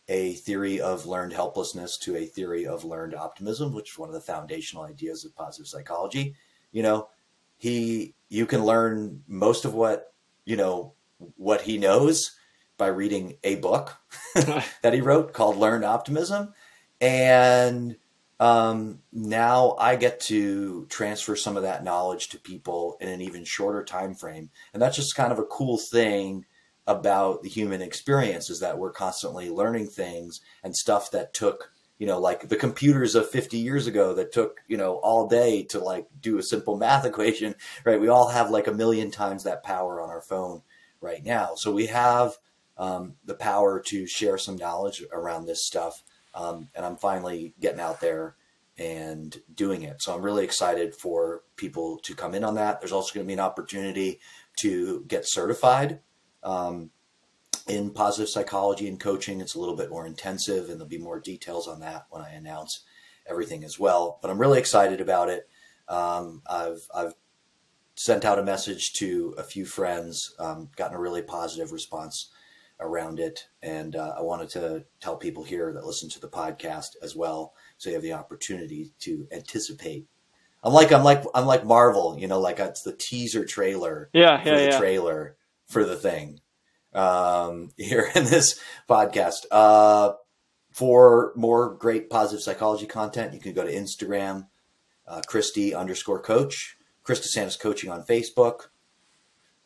a 0.08 0.34
theory 0.34 0.82
of 0.82 1.06
learned 1.06 1.34
helplessness 1.34 2.00
to 2.00 2.16
a 2.16 2.26
theory 2.26 2.66
of 2.66 2.84
learned 2.84 3.14
optimism, 3.14 3.74
which 3.74 3.92
is 3.92 3.98
one 4.00 4.10
of 4.10 4.14
the 4.16 4.22
foundational 4.22 4.84
ideas 4.84 5.24
of 5.24 5.36
positive 5.36 5.68
psychology. 5.68 6.34
You 6.72 6.82
know, 6.82 7.10
he 7.58 8.16
you 8.28 8.48
can 8.48 8.66
learn 8.66 9.22
most 9.28 9.66
of 9.66 9.76
what 9.76 10.14
you 10.46 10.56
know 10.56 10.94
what 11.38 11.62
he 11.62 11.78
knows 11.78 12.36
by 12.76 12.88
reading 12.88 13.38
a 13.44 13.56
book 13.58 13.98
that 14.34 14.94
he 14.94 15.02
wrote 15.02 15.32
called 15.32 15.58
Learned 15.58 15.86
Optimism, 15.86 16.56
and 17.00 17.98
um, 18.40 19.00
now 19.14 19.76
I 19.78 19.96
get 19.96 20.22
to 20.22 20.88
transfer 20.90 21.36
some 21.36 21.56
of 21.56 21.64
that 21.64 21.84
knowledge 21.84 22.30
to 22.30 22.40
people 22.40 22.98
in 23.00 23.10
an 23.10 23.22
even 23.22 23.44
shorter 23.44 23.84
time 23.84 24.16
frame, 24.16 24.50
and 24.74 24.82
that's 24.82 24.96
just 24.96 25.16
kind 25.16 25.32
of 25.32 25.38
a 25.38 25.46
cool 25.46 25.78
thing 25.78 26.46
about 26.88 27.42
the 27.42 27.50
human 27.50 27.82
experience 27.82 28.50
is 28.50 28.60
that 28.60 28.78
we're 28.78 28.92
constantly 28.92 29.50
learning 29.50 29.88
things 29.88 30.42
and 30.64 30.76
stuff 30.76 31.12
that 31.12 31.34
took 31.34 31.72
you 31.98 32.06
know 32.06 32.20
like 32.20 32.48
the 32.50 32.56
computers 32.56 33.16
of 33.16 33.30
50 33.30 33.58
years 33.58 33.88
ago 33.88 34.14
that 34.14 34.32
took 34.32 34.62
you 34.68 34.78
know 34.78 34.96
all 34.96 35.28
day 35.28 35.64
to 35.64 35.80
like 35.80 36.08
do 36.20 36.38
a 36.38 36.44
simple 36.44 36.78
math 36.86 37.06
equation 37.06 37.56
right? 37.84 38.00
We 38.00 38.08
all 38.08 38.30
have 38.30 38.52
like 38.52 38.68
a 38.68 38.74
million 38.74 39.12
times 39.12 39.44
that 39.44 39.64
power 39.64 40.02
on 40.02 40.10
our 40.10 40.22
phone 40.22 40.62
right 41.02 41.24
now. 41.24 41.56
So 41.56 41.72
we 41.72 41.88
have 41.88 42.38
um, 42.78 43.16
the 43.24 43.36
power 43.36 43.80
to 43.88 44.08
share 44.08 44.38
some 44.38 44.58
knowledge 44.58 45.04
around 45.12 45.46
this 45.46 45.66
stuff 45.66 46.04
um, 46.34 46.70
and 46.76 46.86
i'm 46.86 46.98
finally 46.98 47.54
getting 47.60 47.80
out 47.80 48.02
there 48.02 48.36
and 48.78 49.42
doing 49.54 49.84
it. 49.84 50.02
So 50.02 50.14
i'm 50.14 50.22
really 50.22 50.44
excited 50.44 50.94
for 50.94 51.42
people 51.56 51.98
to 52.04 52.14
come 52.14 52.36
in 52.36 52.44
on 52.44 52.56
that. 52.56 52.80
There's 52.80 52.92
also 52.92 53.14
going 53.14 53.26
to 53.26 53.28
be 53.28 53.34
an 53.34 53.40
opportunity 53.40 54.20
to 54.60 55.04
get 55.08 55.24
certified 55.26 56.00
um, 56.46 56.92
in 57.68 57.90
positive 57.90 58.30
psychology 58.30 58.88
and 58.88 59.00
coaching, 59.00 59.42
it's 59.42 59.56
a 59.56 59.60
little 59.60 59.76
bit 59.76 59.90
more 59.90 60.06
intensive, 60.06 60.70
and 60.70 60.80
there'll 60.80 60.88
be 60.88 60.98
more 60.98 61.20
details 61.20 61.68
on 61.68 61.80
that 61.82 62.06
when 62.10 62.22
I 62.22 62.30
announce 62.30 62.84
everything 63.28 63.64
as 63.64 63.80
well. 63.80 64.20
But 64.22 64.30
I'm 64.30 64.38
really 64.38 64.60
excited 64.60 65.02
about 65.02 65.30
it. 65.30 65.50
Um, 65.90 66.44
I've 66.48 66.88
I've 66.94 67.14
sent 67.96 68.24
out 68.24 68.40
a 68.40 68.44
message 68.44 68.94
to 68.94 69.34
a 69.38 69.44
few 69.44 69.66
friends, 69.66 70.36
um, 70.38 70.70
gotten 70.76 70.96
a 70.96 71.00
really 71.00 71.22
positive 71.22 71.72
response 71.72 72.30
around 72.80 73.20
it, 73.20 73.48
and 73.64 73.96
uh, 73.96 74.16
I 74.18 74.22
wanted 74.22 74.50
to 74.50 74.86
tell 75.00 75.16
people 75.16 75.44
here 75.44 75.74
that 75.74 75.86
listen 75.86 76.10
to 76.10 76.20
the 76.20 76.28
podcast 76.28 76.90
as 77.02 77.16
well, 77.16 77.54
so 77.78 77.90
you 77.90 77.96
have 77.96 78.04
the 78.04 78.14
opportunity 78.14 78.92
to 79.00 79.28
anticipate. 79.32 80.06
I'm 80.62 80.74
like 80.74 80.92
I'm 80.92 81.04
like 81.04 81.24
I'm 81.34 81.46
like 81.46 81.66
Marvel, 81.66 82.16
you 82.20 82.28
know, 82.28 82.40
like 82.40 82.60
it's 82.60 82.84
the 82.84 82.96
teaser 82.96 83.46
trailer, 83.46 84.10
yeah, 84.14 84.42
for 84.44 84.50
yeah, 84.50 84.58
the 84.58 84.64
yeah. 84.66 84.78
trailer 84.78 85.38
for 85.68 85.84
the 85.84 85.96
thing 85.96 86.40
um, 86.94 87.72
here 87.78 88.10
in 88.16 88.26
this 88.26 88.60
podcast. 88.90 89.46
Uh, 89.52 90.14
for 90.72 91.32
more 91.36 91.74
great 91.74 92.10
positive 92.10 92.44
psychology 92.44 92.86
content, 92.86 93.34
you 93.34 93.40
can 93.40 93.54
go 93.54 93.64
to 93.64 93.74
Instagram, 93.74 94.48
uh, 95.08 95.22
Christy 95.26 95.74
underscore 95.74 96.22
coach, 96.22 96.78
Chris 97.04 97.22
DeSantis 97.22 97.60
coaching 97.60 97.90
on 97.90 98.04
Facebook. 98.04 98.68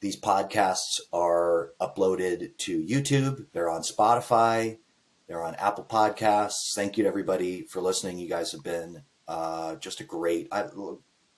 These 0.02 0.20
podcasts 0.22 1.00
are 1.12 1.72
uploaded 1.82 2.58
to 2.60 2.86
YouTube. 2.86 3.48
They're 3.54 3.70
on 3.70 3.82
Spotify. 3.82 4.78
They're 5.28 5.44
on 5.44 5.56
Apple 5.56 5.84
Podcasts. 5.84 6.74
Thank 6.74 6.98
you 6.98 7.04
to 7.04 7.10
everybody 7.10 7.64
for 7.64 7.82
listening. 7.82 8.18
You 8.18 8.30
guys 8.30 8.52
have 8.52 8.64
been 8.64 9.04
uh, 9.28 9.76
just 9.76 10.00
a 10.00 10.04
great. 10.04 10.48
I, 10.52 10.66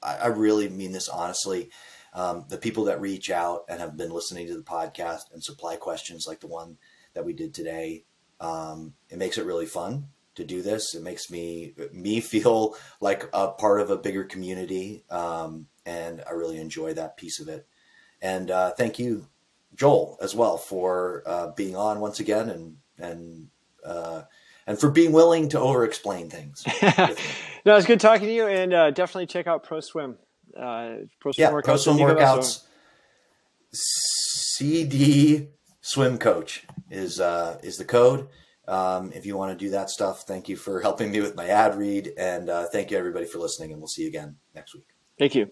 I 0.04 0.28
really 0.28 0.70
mean 0.70 0.92
this 0.92 1.10
honestly. 1.10 1.70
Um, 2.14 2.46
the 2.50 2.58
people 2.58 2.86
that 2.86 3.00
reach 3.00 3.30
out 3.30 3.66
and 3.70 3.80
have 3.80 3.96
been 3.96 4.12
listening 4.12 4.48
to 4.48 4.56
the 4.56 4.64
podcast 4.64 5.32
and 5.34 5.44
supply 5.44 5.78
questions 5.78 6.28
like 6.28 6.42
the 6.42 6.48
one 6.48 6.78
that 7.14 7.26
we 7.26 7.34
did 7.34 7.54
today, 7.54 8.04
um, 8.40 8.94
it 9.10 9.18
makes 9.18 9.38
it 9.38 9.46
really 9.46 9.66
fun 9.66 10.08
to 10.36 10.44
do 10.44 10.62
this. 10.62 10.94
It 10.96 11.04
makes 11.04 11.30
me 11.30 11.74
me 11.92 12.20
feel 12.20 12.76
like 13.00 13.30
a 13.34 13.50
part 13.50 13.82
of 13.82 13.90
a 13.90 13.98
bigger 13.98 14.24
community, 14.24 15.04
um, 15.10 15.68
and 15.86 16.24
I 16.28 16.32
really 16.32 16.58
enjoy 16.58 16.94
that 16.94 17.18
piece 17.18 17.40
of 17.40 17.48
it. 17.48 17.68
And 18.22 18.52
uh, 18.52 18.72
thank 18.72 19.00
you, 19.00 19.28
Joel, 19.76 20.18
as 20.22 20.36
well 20.36 20.58
for 20.58 21.24
uh, 21.26 21.48
being 21.56 21.76
on 21.76 22.00
once 22.00 22.20
again 22.20 22.50
and 22.50 22.78
and 22.98 23.48
uh, 23.86 24.24
and 24.68 24.80
for 24.80 24.92
being 24.92 25.12
willing 25.12 25.50
to 25.50 25.60
over 25.60 25.84
explain 25.84 26.30
things. 26.30 26.64
no, 27.66 27.76
it's 27.76 27.86
good 27.86 28.00
talking 28.00 28.28
to 28.28 28.34
you, 28.34 28.48
and 28.48 28.74
uh, 28.74 28.92
definitely 28.92 29.28
check 29.28 29.48
out 29.48 29.64
Pro 29.64 29.80
Swim. 29.80 30.18
Uh, 30.58 31.06
Pro 31.20 31.32
Swim 31.32 31.48
yeah, 31.48 31.52
workouts. 31.52 31.64
Pro 31.64 31.78
Swim 31.78 31.98
You 31.98 32.08
go 32.08 32.14
there, 32.14 32.26
workouts. 32.26 32.64
CD 33.74 35.48
Swim 35.82 36.18
Coach 36.18 36.66
is 36.90 37.20
uh, 37.20 37.60
is 37.64 37.78
the 37.78 37.86
code. 37.86 38.28
Um, 38.68 39.12
if 39.14 39.26
you 39.26 39.36
want 39.38 39.58
to 39.58 39.66
do 39.66 39.72
that 39.72 39.90
stuff, 39.90 40.24
thank 40.24 40.48
you 40.48 40.56
for 40.56 40.82
helping 40.82 41.12
me 41.12 41.20
with 41.20 41.36
my 41.36 41.48
ad 41.48 41.76
read, 41.76 42.14
and 42.18 42.50
uh, 42.50 42.68
thank 42.72 42.92
you 42.92 42.98
everybody 42.98 43.26
for 43.26 43.40
listening, 43.40 43.72
and 43.72 43.82
we'll 43.82 43.88
see 43.88 44.04
you 44.04 44.08
again 44.08 44.38
next 44.54 44.74
week. 44.74 44.86
Thank 45.18 45.36
you. 45.36 45.52